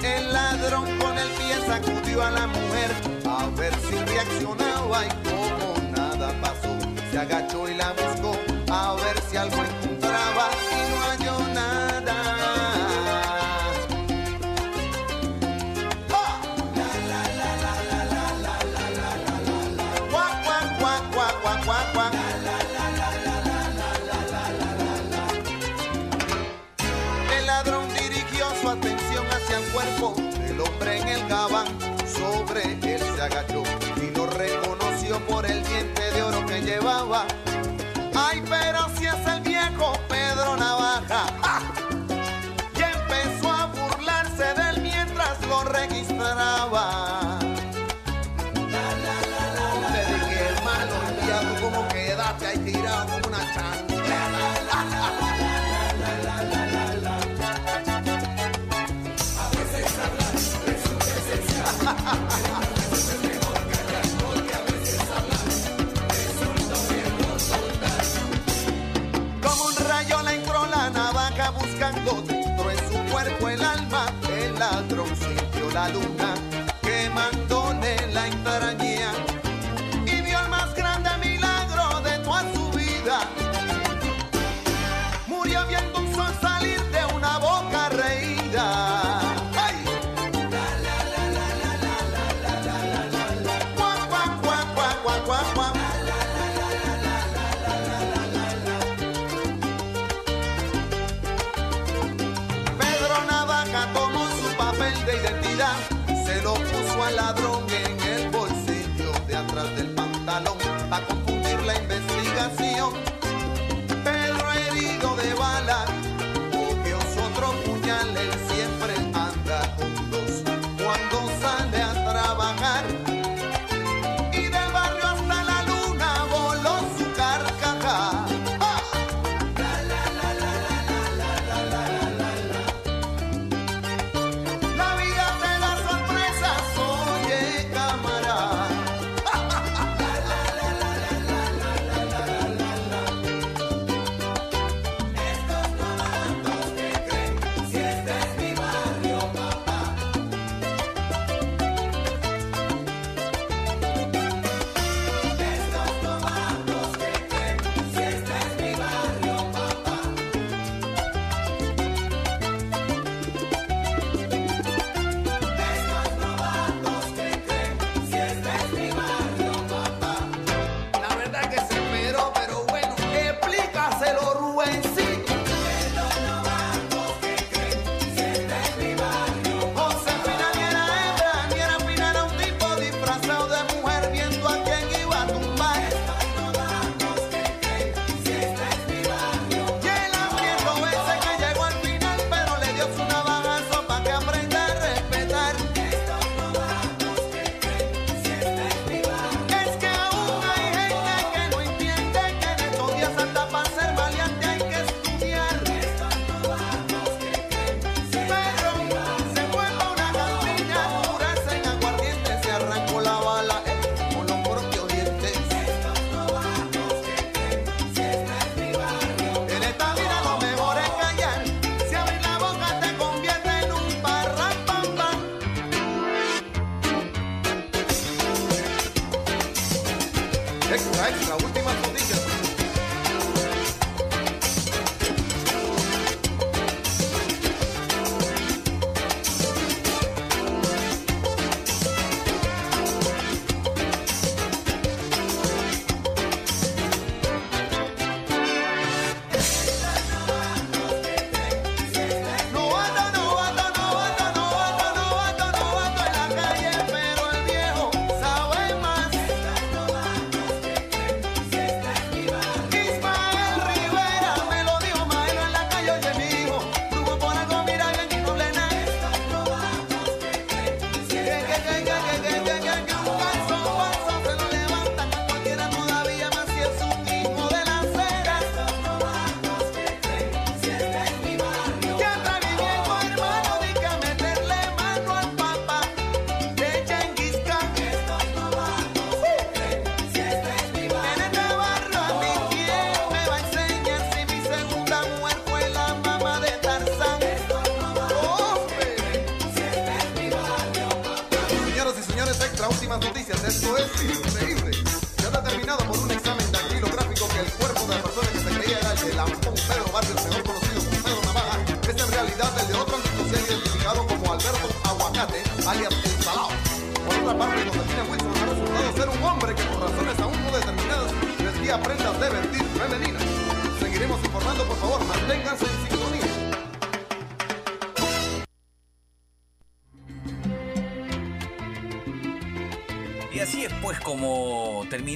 El 0.03 0.33
ladrón 0.33 0.99
con 0.99 1.17
el 1.17 1.29
pie 1.29 1.55
sacudió 1.65 2.23
a 2.23 2.31
la 2.31 2.47
mujer 2.47 2.91
a 3.27 3.47
ver 3.57 3.73
si 3.89 3.95
reaccionaba 3.95 5.05
y 5.05 5.09
como 5.27 5.91
nada 5.91 6.31
pasó, 6.39 6.77
se 7.11 7.17
agachó 7.17 7.67
y 7.67 7.73
la 7.73 7.93
buscó 7.93 8.37
a 8.71 8.93
ver 8.95 9.19
si 9.29 9.37
algo 9.37 9.63
encontraba 9.63 10.49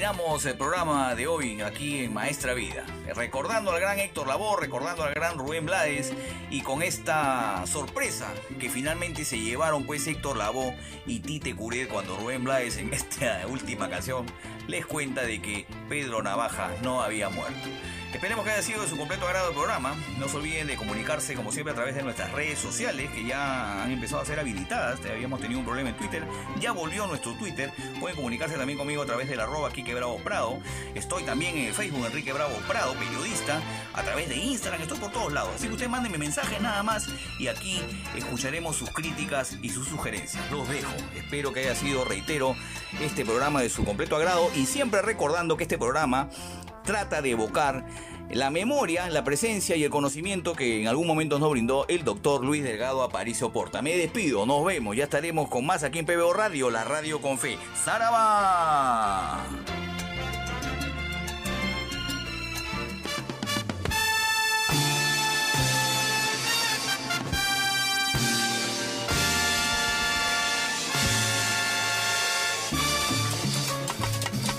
el 0.05 0.55
programa 0.55 1.15
de 1.15 1.25
hoy 1.25 1.61
aquí 1.61 2.03
en 2.03 2.13
Maestra 2.13 2.53
Vida. 2.53 2.85
Recordando 3.15 3.71
al 3.71 3.79
gran 3.79 3.97
Héctor 3.97 4.27
Labor, 4.27 4.61
recordando 4.61 5.03
al 5.03 5.15
gran 5.15 5.35
Rubén 5.35 5.65
Blades 5.65 6.13
y 6.51 6.61
con 6.61 6.83
esta 6.83 7.65
sorpresa 7.65 8.31
que 8.59 8.69
finalmente 8.69 9.25
se 9.25 9.39
llevaron 9.39 9.83
pues 9.87 10.05
Héctor 10.05 10.37
Labor 10.37 10.75
y 11.07 11.21
Tite 11.21 11.55
Curet 11.55 11.89
cuando 11.89 12.15
Rubén 12.17 12.43
Blades 12.43 12.77
en 12.77 12.93
esta 12.93 13.47
última 13.49 13.89
canción 13.89 14.27
les 14.67 14.85
cuenta 14.85 15.23
de 15.23 15.41
que 15.41 15.65
Pedro 15.89 16.21
Navaja 16.21 16.69
no 16.83 17.01
había 17.01 17.29
muerto. 17.29 17.64
Esperemos 18.15 18.45
que 18.45 18.51
haya 18.51 18.61
sido 18.61 18.81
de 18.81 18.87
su 18.87 18.95
completo 18.95 19.27
agrado 19.27 19.49
el 19.49 19.53
programa. 19.53 19.93
No 20.17 20.29
se 20.29 20.37
olviden 20.37 20.67
de 20.67 20.77
comunicarse 20.77 21.35
como 21.35 21.51
siempre 21.51 21.73
a 21.73 21.75
través 21.75 21.95
de 21.95 22.01
nuestras 22.01 22.31
redes 22.31 22.57
sociales 22.57 23.11
que 23.11 23.25
ya 23.25 23.83
han 23.83 23.91
empezado 23.91 24.21
a 24.21 24.25
ser 24.25 24.39
habilitadas. 24.39 25.01
Habíamos 25.01 25.41
tenido 25.41 25.59
un 25.59 25.65
problema 25.65 25.89
en 25.89 25.97
Twitter. 25.97 26.23
Ya 26.61 26.71
volvió 26.71 27.07
nuestro 27.07 27.33
Twitter. 27.33 27.73
Pueden 27.99 28.15
comunicarse 28.15 28.55
también 28.55 28.79
conmigo 28.79 29.01
a 29.01 29.05
través 29.05 29.27
del 29.27 29.41
arroba 29.41 29.69
Quique 29.69 29.93
Bravo 29.93 30.17
Prado. 30.19 30.59
Estoy 30.95 31.23
también 31.23 31.57
en 31.57 31.65
el 31.65 31.73
Facebook 31.73 32.05
Enrique 32.05 32.31
Bravo 32.31 32.55
Prado, 32.69 32.93
periodista. 32.93 33.59
A 33.93 34.01
través 34.03 34.29
de 34.29 34.37
Instagram. 34.37 34.81
Estoy 34.81 34.97
por 34.97 35.11
todos 35.11 35.33
lados. 35.33 35.51
Así 35.53 35.67
que 35.67 35.73
ustedes 35.73 35.91
mándenme 35.91 36.17
mensajes 36.17 36.61
nada 36.61 36.83
más. 36.83 37.09
Y 37.37 37.49
aquí 37.49 37.81
escucharemos 38.15 38.77
sus 38.77 38.91
críticas 38.91 39.57
y 39.61 39.67
sus 39.71 39.89
sugerencias. 39.89 40.41
Los 40.51 40.69
dejo. 40.69 40.93
Espero 41.17 41.51
que 41.51 41.59
haya 41.59 41.75
sido, 41.75 42.05
reitero, 42.05 42.55
este 43.01 43.25
programa 43.25 43.61
de 43.61 43.69
su 43.69 43.83
completo 43.83 44.15
agrado. 44.15 44.49
Y 44.55 44.67
siempre 44.67 45.01
recordando 45.01 45.57
que 45.57 45.63
este 45.63 45.77
programa 45.77 46.29
trata 46.85 47.21
de 47.21 47.31
evocar 47.31 47.85
la 48.35 48.49
memoria, 48.49 49.09
la 49.09 49.23
presencia 49.23 49.77
y 49.77 49.85
el 49.85 49.89
conocimiento 49.89 50.55
que 50.55 50.81
en 50.81 50.89
algún 50.89 51.07
momento 51.07 51.39
nos 51.39 51.49
brindó 51.49 51.85
el 51.87 52.03
doctor 52.03 52.43
Luis 52.43 52.63
Delgado 52.63 53.01
Aparicio 53.01 53.53
Porta. 53.53 53.81
Me 53.81 53.95
despido, 53.95 54.45
nos 54.45 54.65
vemos, 54.65 54.93
ya 54.93 55.05
estaremos 55.05 55.47
con 55.47 55.65
más 55.65 55.83
aquí 55.83 55.99
en 55.99 56.05
PBO 56.05 56.33
Radio, 56.33 56.69
la 56.69 56.83
radio 56.83 57.21
con 57.21 57.37
fe. 57.37 57.57
¡Zaraba! 57.81 59.41